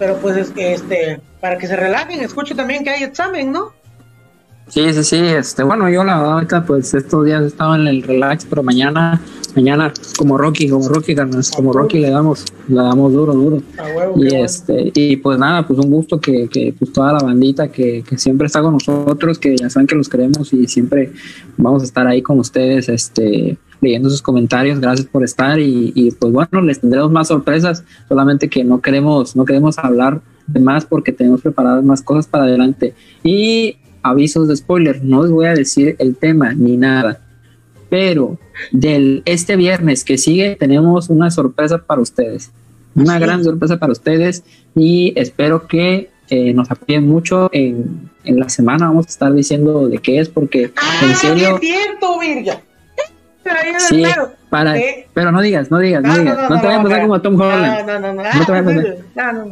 pero 0.00 0.16
pues 0.16 0.36
es 0.36 0.50
que 0.50 0.74
este, 0.74 1.20
para 1.40 1.58
que 1.58 1.68
se 1.68 1.76
relajen, 1.76 2.20
escuche 2.22 2.56
también 2.56 2.82
que 2.82 2.90
hay 2.90 3.04
examen, 3.04 3.52
¿no? 3.52 3.72
Sí, 4.68 4.92
sí, 4.94 5.04
sí, 5.04 5.16
este, 5.16 5.62
bueno, 5.62 5.90
yo 5.90 6.04
la 6.04 6.16
verdad 6.16 6.32
ahorita 6.34 6.64
pues 6.64 6.94
estos 6.94 7.26
días 7.26 7.42
estaba 7.44 7.76
en 7.76 7.86
el 7.86 8.02
relax, 8.02 8.46
pero 8.48 8.62
mañana, 8.62 9.20
mañana 9.54 9.92
como 10.16 10.38
Rocky, 10.38 10.68
como 10.68 10.88
Rocky, 10.88 11.14
como 11.54 11.72
Rocky 11.72 11.98
le 11.98 12.10
damos, 12.10 12.46
le 12.66 12.76
damos 12.76 13.12
duro, 13.12 13.34
duro. 13.34 13.62
y 14.16 14.34
este, 14.34 14.90
y 14.94 15.16
pues 15.16 15.38
nada, 15.38 15.66
pues 15.66 15.78
un 15.78 15.90
gusto 15.90 16.18
que, 16.18 16.48
que 16.48 16.74
pues 16.78 16.92
toda 16.92 17.12
la 17.12 17.18
bandita 17.18 17.68
que, 17.68 18.02
que, 18.08 18.16
siempre 18.16 18.46
está 18.46 18.62
con 18.62 18.72
nosotros, 18.72 19.38
que 19.38 19.54
ya 19.54 19.68
saben 19.68 19.86
que 19.86 19.96
los 19.96 20.08
queremos 20.08 20.52
y 20.54 20.66
siempre 20.66 21.12
vamos 21.58 21.82
a 21.82 21.84
estar 21.84 22.06
ahí 22.06 22.22
con 22.22 22.38
ustedes, 22.38 22.88
este, 22.88 23.58
leyendo 23.82 24.08
sus 24.08 24.22
comentarios, 24.22 24.80
gracias 24.80 25.06
por 25.06 25.22
estar 25.22 25.60
y, 25.60 25.92
y 25.94 26.10
pues 26.12 26.32
bueno, 26.32 26.62
les 26.62 26.80
tendremos 26.80 27.12
más 27.12 27.28
sorpresas, 27.28 27.84
solamente 28.08 28.48
que 28.48 28.64
no 28.64 28.80
queremos, 28.80 29.36
no 29.36 29.44
queremos 29.44 29.76
hablar 29.78 30.22
de 30.46 30.60
más 30.60 30.86
porque 30.86 31.12
tenemos 31.12 31.42
preparadas 31.42 31.84
más 31.84 32.02
cosas 32.02 32.26
para 32.26 32.44
adelante. 32.44 32.94
Y 33.22 33.76
avisos 34.04 34.46
de 34.46 34.56
spoiler, 34.56 35.02
no 35.02 35.22
les 35.22 35.32
voy 35.32 35.46
a 35.46 35.54
decir 35.54 35.96
el 35.98 36.14
tema 36.14 36.52
ni 36.52 36.76
nada, 36.76 37.20
pero 37.88 38.38
del 38.70 39.22
este 39.24 39.56
viernes 39.56 40.04
que 40.04 40.18
sigue 40.18 40.56
tenemos 40.56 41.08
una 41.08 41.30
sorpresa 41.30 41.78
para 41.78 42.00
ustedes, 42.00 42.52
una 42.94 43.18
gran 43.18 43.42
sorpresa 43.42 43.78
para 43.78 43.92
ustedes 43.92 44.44
y 44.76 45.12
espero 45.16 45.66
que 45.66 46.10
eh, 46.28 46.52
nos 46.52 46.70
apoyen 46.70 47.08
mucho 47.08 47.48
en, 47.52 48.10
en, 48.24 48.38
la 48.38 48.48
semana, 48.48 48.86
vamos 48.86 49.06
a 49.06 49.10
estar 49.10 49.32
diciendo 49.32 49.88
de 49.88 49.98
qué 49.98 50.20
es 50.20 50.28
porque 50.28 50.72
ah, 50.76 51.00
en 51.02 51.16
serio... 51.16 51.58
cierto, 51.58 52.18
Virga. 52.20 52.60
Sí, 53.88 54.02
para, 54.48 54.74
pero 55.12 55.32
no 55.32 55.42
digas, 55.42 55.70
no 55.70 55.78
digas, 55.78 56.02
no, 56.02 56.16
digas, 56.16 56.48
no, 56.48 56.60
te 56.60 56.66
vayas 56.66 56.80
a 56.80 56.82
pasar 56.82 57.02
como 57.02 57.20
Tom 57.20 57.40
Holland. 57.40 57.86
No, 57.86 58.00
no, 58.00 58.12
no, 58.14 58.22
no, 58.22 58.46
te 58.46 58.52
vayas 58.52 58.66
a 58.66 59.14
pasar. 59.14 59.46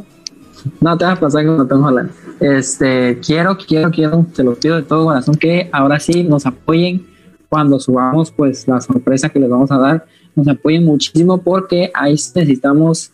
No, 0.81 0.97
te 0.97 1.05
vas 1.05 1.17
a 1.17 1.19
pasar 1.19 1.45
como 1.45 1.65
Tom 1.67 1.83
Holland. 1.83 2.11
Este, 2.39 3.19
quiero, 3.19 3.57
quiero, 3.57 3.91
quiero, 3.91 4.25
te 4.35 4.43
lo 4.43 4.55
pido 4.55 4.77
de 4.77 4.83
todo 4.83 5.05
corazón 5.05 5.35
que 5.35 5.69
ahora 5.71 5.99
sí 5.99 6.23
nos 6.23 6.45
apoyen 6.45 7.05
cuando 7.49 7.79
subamos 7.79 8.31
pues 8.31 8.67
la 8.67 8.81
sorpresa 8.81 9.29
que 9.29 9.39
les 9.39 9.49
vamos 9.49 9.71
a 9.71 9.77
dar. 9.77 10.05
Nos 10.35 10.47
apoyen 10.47 10.83
muchísimo 10.83 11.37
porque 11.37 11.91
ahí 11.93 12.13
necesitamos 12.13 13.11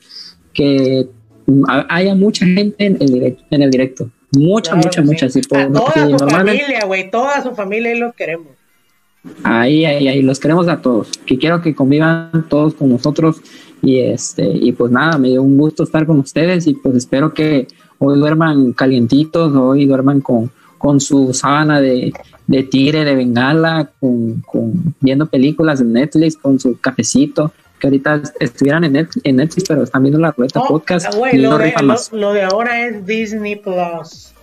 que 0.53 1.07
haya 1.89 2.15
mucha 2.15 2.45
gente 2.45 2.85
en 2.85 2.97
el 3.01 3.07
directo. 3.07 3.43
En 3.51 3.61
el 3.63 3.71
directo. 3.71 4.09
Mucha, 4.37 4.75
mucha, 4.75 5.01
mucha. 5.01 5.27
toda 5.27 6.17
su 6.17 6.29
familia, 6.29 6.85
güey, 6.85 7.09
toda 7.09 7.41
su 7.41 7.55
familia 7.55 7.95
y 7.95 7.99
los 7.99 8.13
queremos. 8.13 8.47
Ahí, 9.43 9.85
ahí, 9.85 10.07
ahí, 10.07 10.21
los 10.21 10.39
queremos 10.39 10.67
a 10.67 10.81
todos. 10.81 11.11
Que 11.25 11.37
quiero 11.37 11.61
que 11.61 11.75
convivan 11.75 12.45
todos 12.47 12.75
con 12.75 12.89
nosotros. 12.89 13.41
Y 13.81 13.99
este, 13.99 14.45
y 14.45 14.71
pues 14.71 14.91
nada, 14.91 15.17
me 15.17 15.29
dio 15.29 15.41
un 15.41 15.57
gusto 15.57 15.83
estar 15.83 16.05
con 16.05 16.19
ustedes 16.19 16.67
y 16.67 16.73
pues 16.73 16.95
espero 16.95 17.33
que 17.33 17.67
hoy 17.97 18.19
duerman 18.19 18.73
calientitos, 18.73 19.55
hoy 19.55 19.85
duerman 19.85 20.21
con, 20.21 20.51
con 20.77 20.99
su 20.99 21.33
sábana 21.33 21.79
de, 21.79 22.13
de 22.47 22.63
tigre 22.63 23.05
de 23.05 23.15
bengala, 23.15 23.91
con, 23.99 24.41
con, 24.41 24.95
viendo 24.99 25.27
películas 25.27 25.81
en 25.81 25.93
Netflix, 25.93 26.35
con 26.37 26.59
su 26.59 26.79
cafecito, 26.79 27.51
que 27.79 27.87
ahorita 27.87 28.21
estuvieran 28.39 28.83
en 28.83 28.93
Netflix, 29.35 29.63
pero 29.67 29.83
están 29.83 30.03
viendo 30.03 30.19
la 30.19 30.31
ruleta 30.31 30.61
podcast. 30.61 31.13
y 31.31 31.37
lo, 31.37 31.57
de, 31.57 31.73
lo, 32.11 32.33
de 32.33 32.43
ahora 32.43 32.85
es 32.85 33.05
Disney 33.05 33.55
Plus. 33.55 34.33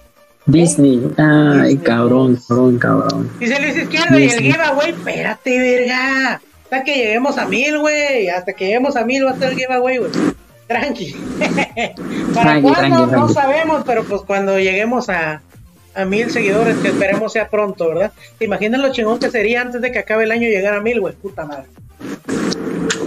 Disney, 0.47 1.03
ay, 1.18 1.76
cabrón, 1.78 2.39
cabrón, 2.49 2.78
cabrón. 2.78 3.30
Dice 3.41 3.61
Luis 3.61 3.76
Izquierdo 3.76 4.18
y 4.18 4.24
el 4.24 4.41
giveaway, 4.41 4.91
espérate, 4.91 5.59
verga. 5.59 6.41
Hasta 6.67 6.83
que 6.83 6.97
lleguemos 6.97 7.39
a 7.39 7.47
mil, 7.47 7.79
güey. 7.79 8.29
Hasta 8.29 8.53
que 8.53 8.64
lleguemos 8.64 8.97
a 8.97 9.05
mil 9.05 9.25
va 9.25 9.31
a 9.31 9.39
ser 9.39 9.53
el 9.53 9.59
giveaway, 9.59 9.99
güey. 9.99 10.11
Tranqui. 10.67 11.14
¿Para 12.35 12.61
cuándo? 12.61 13.07
No 13.07 13.29
sabemos, 13.29 13.85
pero 13.87 14.03
pues 14.03 14.23
cuando 14.23 14.59
lleguemos 14.59 15.09
a, 15.09 15.43
a 15.95 16.05
mil 16.05 16.29
seguidores, 16.29 16.77
que 16.79 16.89
esperemos 16.89 17.33
sea 17.33 17.49
pronto, 17.49 17.87
¿verdad? 17.89 18.12
¿Te 18.37 18.47
imaginas 18.47 18.81
lo 18.81 18.91
chingón 18.91 19.21
que 19.21 19.31
sería 19.31 19.61
antes 19.61 19.81
de 19.81 19.93
que 19.93 20.01
acabe 20.01 20.25
el 20.25 20.33
año 20.33 20.49
llegar 20.49 20.75
a 20.75 20.81
mil, 20.81 21.01
güey? 21.01 21.14
Puta 21.14 21.47
madre. 21.47 21.67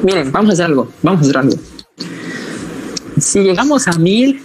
Miren, 0.04 0.32
vamos 0.32 0.52
a 0.52 0.54
hacer 0.54 0.66
algo, 0.68 0.90
vamos 1.04 1.20
a 1.20 1.24
hacer 1.24 1.38
algo. 1.38 1.58
Si 3.20 3.42
llegamos 3.42 3.90
a 3.90 3.92
mil, 4.00 4.42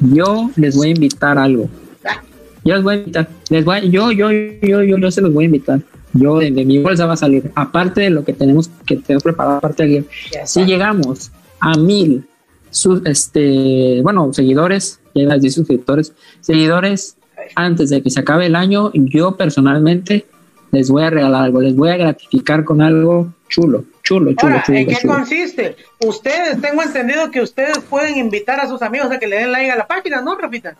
yo 0.00 0.50
les 0.56 0.76
voy 0.76 0.88
a 0.88 0.90
invitar 0.90 1.38
algo. 1.38 1.70
Ah. 2.04 2.20
Yo 2.64 2.74
les 2.74 2.82
voy 2.82 2.94
a 2.94 2.98
invitar. 2.98 3.28
Les 3.48 3.64
voy 3.64 3.88
yo, 3.90 4.10
yo, 4.10 4.32
yo, 4.32 4.82
yo, 4.82 4.98
yo 4.98 5.10
se 5.12 5.20
los 5.20 5.32
voy 5.32 5.44
a 5.44 5.46
invitar. 5.46 5.80
Yo 6.14 6.38
de, 6.38 6.50
mi 6.50 6.78
bolsa 6.78 7.06
va 7.06 7.14
a 7.14 7.16
salir. 7.16 7.50
Aparte 7.54 8.02
de 8.02 8.10
lo 8.10 8.24
que 8.24 8.32
tenemos 8.32 8.70
que 8.86 8.96
tenemos 8.96 9.22
preparado, 9.22 9.56
aparte 9.58 9.86
de 9.86 10.04
si 10.44 10.64
llegamos 10.64 11.32
a 11.60 11.76
mil 11.76 12.24
sus, 12.70 13.04
este, 13.06 14.00
bueno, 14.02 14.32
seguidores, 14.32 15.00
ya 15.14 15.24
las 15.24 15.42
suscriptores, 15.54 16.12
seguidores, 16.40 17.16
antes 17.54 17.90
de 17.90 18.02
que 18.02 18.10
se 18.10 18.20
acabe 18.20 18.46
el 18.46 18.56
año, 18.56 18.90
yo 18.94 19.36
personalmente 19.36 20.26
les 20.72 20.90
voy 20.90 21.04
a 21.04 21.10
regalar 21.10 21.44
algo, 21.44 21.60
les 21.60 21.76
voy 21.76 21.90
a 21.90 21.96
gratificar 21.96 22.64
con 22.64 22.82
algo 22.82 23.32
chulo, 23.48 23.84
chulo, 24.02 24.32
chulo, 24.34 24.56
chulo. 24.64 24.78
¿En 24.78 24.86
qué 24.88 25.06
consiste? 25.06 25.76
Ustedes, 26.04 26.60
tengo 26.60 26.82
entendido 26.82 27.30
que 27.30 27.40
ustedes 27.40 27.78
pueden 27.78 28.16
invitar 28.18 28.58
a 28.60 28.68
sus 28.68 28.82
amigos 28.82 29.10
a 29.12 29.18
que 29.18 29.28
le 29.28 29.36
den 29.36 29.52
like 29.52 29.70
a 29.70 29.76
la 29.76 29.86
página, 29.86 30.20
¿no, 30.20 30.36
Rafita? 30.36 30.76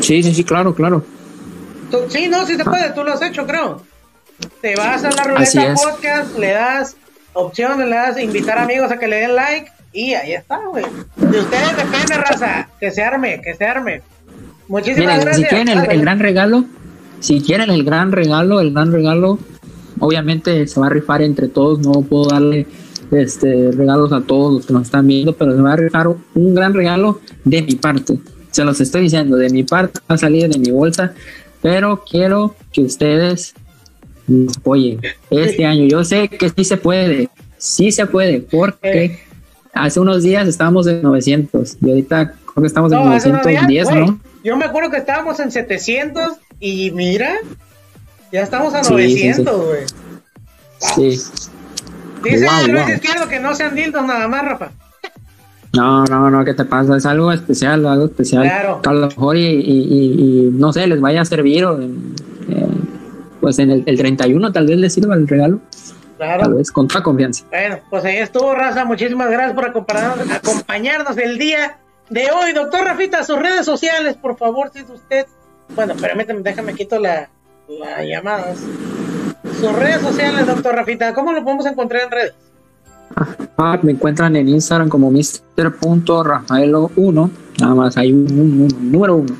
Sí, 0.00 0.22
sí, 0.22 0.34
sí, 0.34 0.44
claro, 0.44 0.74
claro. 0.74 1.02
Sí, 2.08 2.28
no, 2.28 2.46
sí 2.46 2.56
se 2.56 2.64
puede, 2.64 2.90
tú 2.90 3.04
lo 3.04 3.12
has 3.12 3.22
hecho, 3.22 3.46
creo. 3.46 3.82
Te 4.60 4.76
vas 4.76 5.04
a 5.04 5.10
la 5.10 5.24
ruleta 5.24 5.74
podcast, 5.74 6.38
le 6.38 6.52
das 6.52 6.96
opciones, 7.32 7.88
le 7.88 7.94
das 7.94 8.20
invitar 8.20 8.58
amigos 8.58 8.90
a 8.90 8.98
que 8.98 9.08
le 9.08 9.16
den 9.16 9.34
like 9.34 9.70
y 9.92 10.12
ahí 10.14 10.34
está, 10.34 10.60
güey. 10.70 10.84
De 11.16 11.40
ustedes 11.40 11.76
depende, 11.76 12.14
raza, 12.16 12.68
que 12.78 12.90
se 12.90 13.02
arme, 13.02 13.40
que 13.40 13.54
se 13.54 13.64
arme. 13.64 14.02
Muchísimas 14.68 15.20
gracias. 15.20 15.48
Si 15.48 15.54
quieren 15.54 15.68
el, 15.68 16.00
gran 16.00 16.18
regalo, 16.18 16.64
si 17.20 17.40
quieren 17.40 17.70
el 17.70 17.84
gran 17.84 18.12
regalo, 18.12 18.60
el 18.60 18.72
gran 18.72 18.92
regalo, 18.92 19.38
obviamente 20.00 20.66
se 20.66 20.80
va 20.80 20.86
a 20.86 20.90
rifar 20.90 21.22
entre 21.22 21.48
todos, 21.48 21.78
no 21.78 22.02
puedo 22.02 22.28
darle 22.28 22.66
este 23.10 23.70
regalos 23.72 24.12
a 24.12 24.20
todos 24.20 24.52
los 24.52 24.66
que 24.66 24.72
nos 24.72 24.82
están 24.82 25.06
viendo, 25.06 25.34
pero 25.34 25.54
se 25.54 25.62
va 25.62 25.72
a 25.72 25.76
rifar 25.76 26.08
un 26.08 26.54
gran 26.54 26.74
regalo 26.74 27.20
de 27.44 27.62
mi 27.62 27.76
parte. 27.76 28.18
Se 28.50 28.64
los 28.64 28.80
estoy 28.80 29.02
diciendo, 29.02 29.36
de 29.36 29.50
mi 29.50 29.62
parte 29.62 30.00
va 30.10 30.16
a 30.16 30.18
salir 30.18 30.48
de 30.48 30.58
mi 30.58 30.70
bolsa, 30.70 31.14
pero 31.66 32.04
quiero 32.08 32.54
que 32.72 32.82
ustedes 32.82 33.52
nos 34.28 34.56
apoyen 34.56 35.00
este 35.30 35.66
año. 35.66 35.88
Yo 35.88 36.04
sé 36.04 36.28
que 36.28 36.48
sí 36.48 36.64
se 36.64 36.76
puede, 36.76 37.28
sí 37.58 37.90
se 37.90 38.06
puede, 38.06 38.40
porque 38.40 39.04
eh. 39.04 39.20
hace 39.72 39.98
unos 39.98 40.22
días 40.22 40.46
estábamos 40.46 40.86
en 40.86 41.02
900 41.02 41.78
y 41.82 41.90
ahorita 41.90 42.34
creo 42.52 42.62
que 42.62 42.66
estamos 42.68 42.92
en 42.92 42.98
910, 43.02 43.90
¿no? 43.96 44.20
Yo 44.44 44.56
me 44.56 44.64
acuerdo 44.64 44.92
que 44.92 44.98
estábamos 44.98 45.40
en 45.40 45.50
700 45.50 46.36
y 46.60 46.92
mira, 46.92 47.34
ya 48.30 48.42
estamos 48.42 48.72
a 48.72 48.82
900, 48.82 49.66
güey. 49.66 49.80
Sí, 50.78 51.20
Dice 52.22 52.68
Luis 52.68 52.88
Izquierdo 52.90 53.28
que 53.28 53.40
no 53.40 53.56
sean 53.56 53.74
dildos 53.74 54.06
nada 54.06 54.28
más, 54.28 54.44
Rafa. 54.44 54.70
No, 55.76 56.04
no, 56.04 56.30
no, 56.30 56.44
¿qué 56.44 56.54
te 56.54 56.64
pasa? 56.64 56.96
Es 56.96 57.06
algo 57.06 57.30
especial, 57.32 57.86
algo 57.86 58.06
especial. 58.06 58.44
Claro. 58.44 58.80
A 58.84 58.92
lo 58.92 59.06
mejor 59.08 59.36
y, 59.36 59.44
y, 59.44 60.50
no 60.52 60.72
sé, 60.72 60.86
les 60.86 61.00
vaya 61.00 61.20
a 61.20 61.24
servir 61.24 61.64
o, 61.64 61.78
pues 63.40 63.58
en 63.58 63.70
el, 63.70 63.82
el 63.86 63.98
31 63.98 64.52
tal 64.52 64.66
vez 64.66 64.78
les 64.78 64.94
sirva 64.94 65.14
el 65.14 65.28
regalo. 65.28 65.60
Claro. 66.16 66.42
Tal 66.42 66.54
vez 66.54 66.72
con 66.72 66.88
toda 66.88 67.02
confianza. 67.02 67.44
Bueno, 67.50 67.78
pues 67.90 68.04
ahí 68.04 68.16
estuvo, 68.16 68.54
Raza. 68.54 68.84
Muchísimas 68.84 69.30
gracias 69.30 69.54
por 69.54 69.66
acompañarnos, 69.66 70.30
acompañarnos 70.30 71.18
el 71.18 71.36
día 71.36 71.76
de 72.08 72.30
hoy. 72.30 72.54
Doctor 72.54 72.84
Rafita, 72.84 73.22
sus 73.22 73.38
redes 73.38 73.66
sociales, 73.66 74.16
por 74.16 74.36
favor, 74.38 74.70
si 74.72 74.78
es 74.80 74.88
usted. 74.88 75.26
Bueno, 75.74 75.94
permíteme, 75.94 76.40
déjame 76.40 76.74
quito 76.74 76.98
la, 76.98 77.28
la 77.68 78.02
llamadas. 78.02 78.58
Sus 79.60 79.72
redes 79.74 80.00
sociales, 80.00 80.46
doctor 80.46 80.74
Rafita, 80.74 81.12
¿cómo 81.12 81.32
lo 81.32 81.44
podemos 81.44 81.66
encontrar 81.66 82.04
en 82.04 82.10
redes? 82.10 82.34
Ah, 83.56 83.78
me 83.82 83.92
encuentran 83.92 84.34
en 84.36 84.48
Instagram 84.48 84.88
como 84.88 85.10
Mr.Rafaelo1, 85.10 87.30
nada 87.60 87.74
más 87.74 87.96
hay 87.96 88.12
un, 88.12 88.68
número 88.90 89.16
uno. 89.16 89.34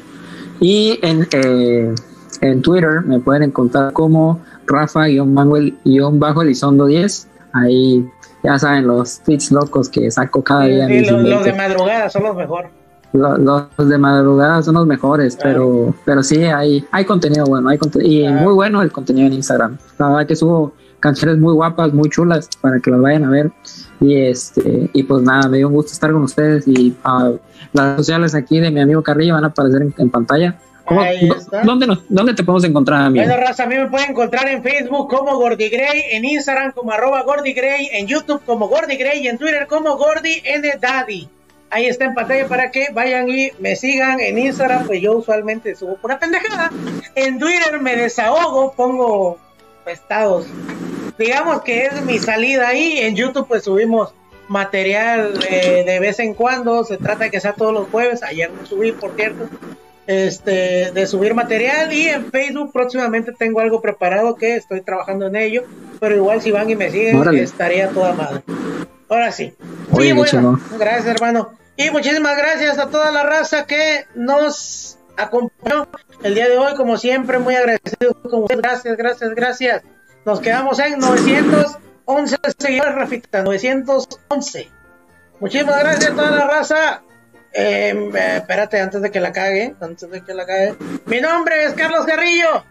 Y 0.60 0.98
en 1.02 1.26
eh, 1.32 1.94
en 2.40 2.62
Twitter 2.62 3.02
me 3.02 3.20
pueden 3.20 3.42
encontrar 3.44 3.92
como 3.92 4.40
Rafa-Elizondo 4.66 6.86
10. 6.86 7.28
Ahí 7.52 8.04
ya 8.42 8.58
saben 8.58 8.86
los 8.86 9.20
tweets 9.20 9.52
locos 9.52 9.88
que 9.88 10.10
saco 10.10 10.42
cada 10.42 10.64
día. 10.64 10.88
los, 10.88 11.44
de 11.44 11.52
madrugada 11.52 12.10
son 12.10 12.24
los 12.24 12.34
mejores. 12.36 12.72
Los, 13.12 13.68
de 13.76 13.98
madrugada 13.98 14.62
son 14.62 14.74
los 14.74 14.86
mejores, 14.86 15.38
pero 15.42 15.94
pero 16.04 16.22
sí 16.22 16.44
hay 16.44 16.86
hay 16.90 17.06
contenido 17.06 17.46
bueno, 17.46 17.70
hay 17.70 17.78
y 18.02 18.28
muy 18.28 18.52
bueno 18.52 18.82
el 18.82 18.92
contenido 18.92 19.28
en 19.28 19.32
Instagram. 19.34 19.78
La 19.98 20.08
verdad 20.08 20.26
que 20.26 20.36
subo 20.36 20.74
canciones 21.00 21.38
muy 21.38 21.54
guapas, 21.54 21.92
muy 21.92 22.08
chulas 22.08 22.48
para 22.60 22.80
que 22.80 22.90
las 22.90 23.00
vayan 23.00 23.24
a 23.24 23.30
ver. 23.30 23.50
Y 24.00 24.16
este 24.16 24.90
y 24.92 25.02
pues 25.02 25.22
nada, 25.22 25.48
me 25.48 25.58
dio 25.58 25.68
un 25.68 25.74
gusto 25.74 25.92
estar 25.92 26.12
con 26.12 26.22
ustedes 26.22 26.66
y 26.66 26.94
uh, 27.04 27.38
las 27.72 27.96
sociales 27.96 28.34
aquí 28.34 28.60
de 28.60 28.70
mi 28.70 28.80
amigo 28.80 29.02
Carrillo 29.02 29.34
van 29.34 29.44
a 29.44 29.48
aparecer 29.48 29.86
en 29.96 30.10
pantalla. 30.10 30.58
¿dónde, 31.64 31.98
¿Dónde 32.08 32.34
te 32.34 32.44
podemos 32.44 32.64
encontrar, 32.64 33.02
amigo? 33.02 33.24
Bueno, 33.24 33.40
Raza, 33.40 33.64
a 33.64 33.66
mí 33.66 33.76
me 33.76 33.88
pueden 33.88 34.10
encontrar 34.10 34.48
en 34.48 34.62
Facebook 34.62 35.08
como 35.08 35.36
Gordy 35.36 35.68
Gray, 35.68 36.02
en 36.12 36.24
Instagram 36.24 36.72
como 36.72 36.92
arroba 36.92 37.22
Gordy 37.22 37.52
Gray, 37.52 37.88
en 37.92 38.06
YouTube 38.06 38.42
como 38.44 38.68
Gordy 38.68 38.96
Gray 38.96 39.24
y 39.24 39.28
en 39.28 39.38
Twitter 39.38 39.66
como 39.66 39.96
Gordy 39.96 40.42
N 40.44 40.78
Daddy. 40.80 41.28
Ahí 41.70 41.86
está 41.86 42.04
en 42.04 42.14
pantalla 42.14 42.46
para 42.46 42.70
que 42.70 42.88
vayan 42.92 43.28
y 43.28 43.50
me 43.58 43.74
sigan 43.74 44.20
en 44.20 44.38
Instagram, 44.38 44.86
pues 44.86 45.02
yo 45.02 45.16
usualmente 45.16 45.74
subo 45.74 45.96
pura 45.96 46.18
pendejada. 46.18 46.70
En 47.16 47.38
Twitter 47.40 47.80
me 47.80 47.96
desahogo, 47.96 48.72
pongo 48.76 49.38
estados. 49.86 50.46
Digamos 51.18 51.62
que 51.62 51.86
es 51.86 52.02
mi 52.02 52.18
salida 52.18 52.68
ahí. 52.68 52.98
En 52.98 53.16
YouTube 53.16 53.46
pues 53.48 53.64
subimos 53.64 54.12
material 54.48 55.38
eh, 55.48 55.84
de 55.86 56.00
vez 56.00 56.18
en 56.18 56.34
cuando. 56.34 56.84
Se 56.84 56.96
trata 56.96 57.24
de 57.24 57.30
que 57.30 57.40
sea 57.40 57.52
todos 57.52 57.72
los 57.72 57.88
jueves. 57.88 58.22
Ayer 58.22 58.50
no 58.50 58.66
subí, 58.66 58.92
por 58.92 59.14
cierto. 59.14 59.48
Este, 60.06 60.92
de 60.92 61.06
subir 61.08 61.34
material 61.34 61.92
y 61.92 62.06
en 62.06 62.30
Facebook 62.30 62.72
próximamente 62.72 63.32
tengo 63.32 63.58
algo 63.58 63.82
preparado 63.82 64.36
que 64.36 64.54
estoy 64.54 64.80
trabajando 64.80 65.26
en 65.26 65.34
ello, 65.34 65.64
pero 65.98 66.14
igual 66.14 66.40
si 66.40 66.52
van 66.52 66.70
y 66.70 66.76
me 66.76 66.92
siguen 66.92 67.20
estaría 67.34 67.88
toda 67.88 68.12
madre. 68.12 68.42
Ahora 69.08 69.32
sí. 69.32 69.52
sí 69.98 70.12
bueno, 70.12 70.60
gracias 70.78 71.06
hermano. 71.06 71.50
Y 71.76 71.90
muchísimas 71.90 72.36
gracias 72.36 72.78
a 72.78 72.88
toda 72.88 73.10
la 73.10 73.24
raza 73.24 73.66
que 73.66 74.04
nos 74.14 74.96
acompañó 75.16 75.88
el 76.22 76.34
día 76.34 76.48
de 76.48 76.58
hoy, 76.58 76.74
como 76.74 76.96
siempre, 76.96 77.38
muy 77.38 77.54
agradecido 77.54 78.14
con 78.22 78.42
ustedes. 78.42 78.62
Gracias, 78.62 78.96
gracias, 78.96 79.30
gracias. 79.34 79.82
Nos 80.24 80.40
quedamos 80.40 80.78
en 80.78 80.98
911 80.98 82.36
seguidores, 82.58 82.94
Rafita, 82.94 83.42
911. 83.42 84.70
Muchísimas 85.40 85.78
gracias 85.80 86.10
a 86.10 86.14
toda 86.14 86.30
la 86.30 86.46
raza. 86.46 87.02
Em, 87.52 88.14
eh, 88.14 88.36
espérate, 88.36 88.80
antes 88.80 89.00
de 89.00 89.10
que 89.10 89.20
la 89.20 89.32
cague, 89.32 89.74
antes 89.80 90.10
de 90.10 90.22
que 90.22 90.34
la 90.34 90.44
cague. 90.46 90.74
Mi 91.06 91.20
nombre 91.20 91.64
es 91.64 91.74
Carlos 91.74 92.04
Carrillo. 92.04 92.64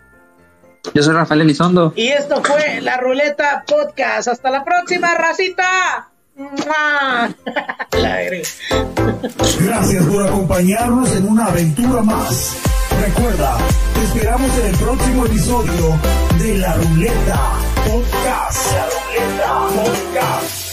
Yo 0.93 1.01
soy 1.01 1.13
Rafael 1.13 1.41
Elizondo. 1.41 1.93
Y 1.95 2.09
esto 2.09 2.43
fue 2.43 2.81
La 2.81 2.97
Ruleta 2.97 3.63
Podcast. 3.67 4.27
Hasta 4.27 4.51
la 4.51 4.63
próxima, 4.63 5.15
racita. 5.15 6.09
Gracias 9.59 10.05
por 10.05 10.27
acompañarnos 10.27 11.09
en 11.15 11.29
una 11.29 11.45
aventura 11.45 12.01
más. 12.01 12.57
Recuerda, 13.01 13.57
te 13.93 14.03
esperamos 14.03 14.57
en 14.57 14.65
el 14.67 14.75
próximo 14.75 15.25
episodio 15.25 15.99
de 16.39 16.57
La 16.57 16.73
Ruleta 16.73 17.39
Podcast. 17.85 18.73
La 18.73 18.85
Ruleta 18.85 19.67
Podcast. 19.75 20.64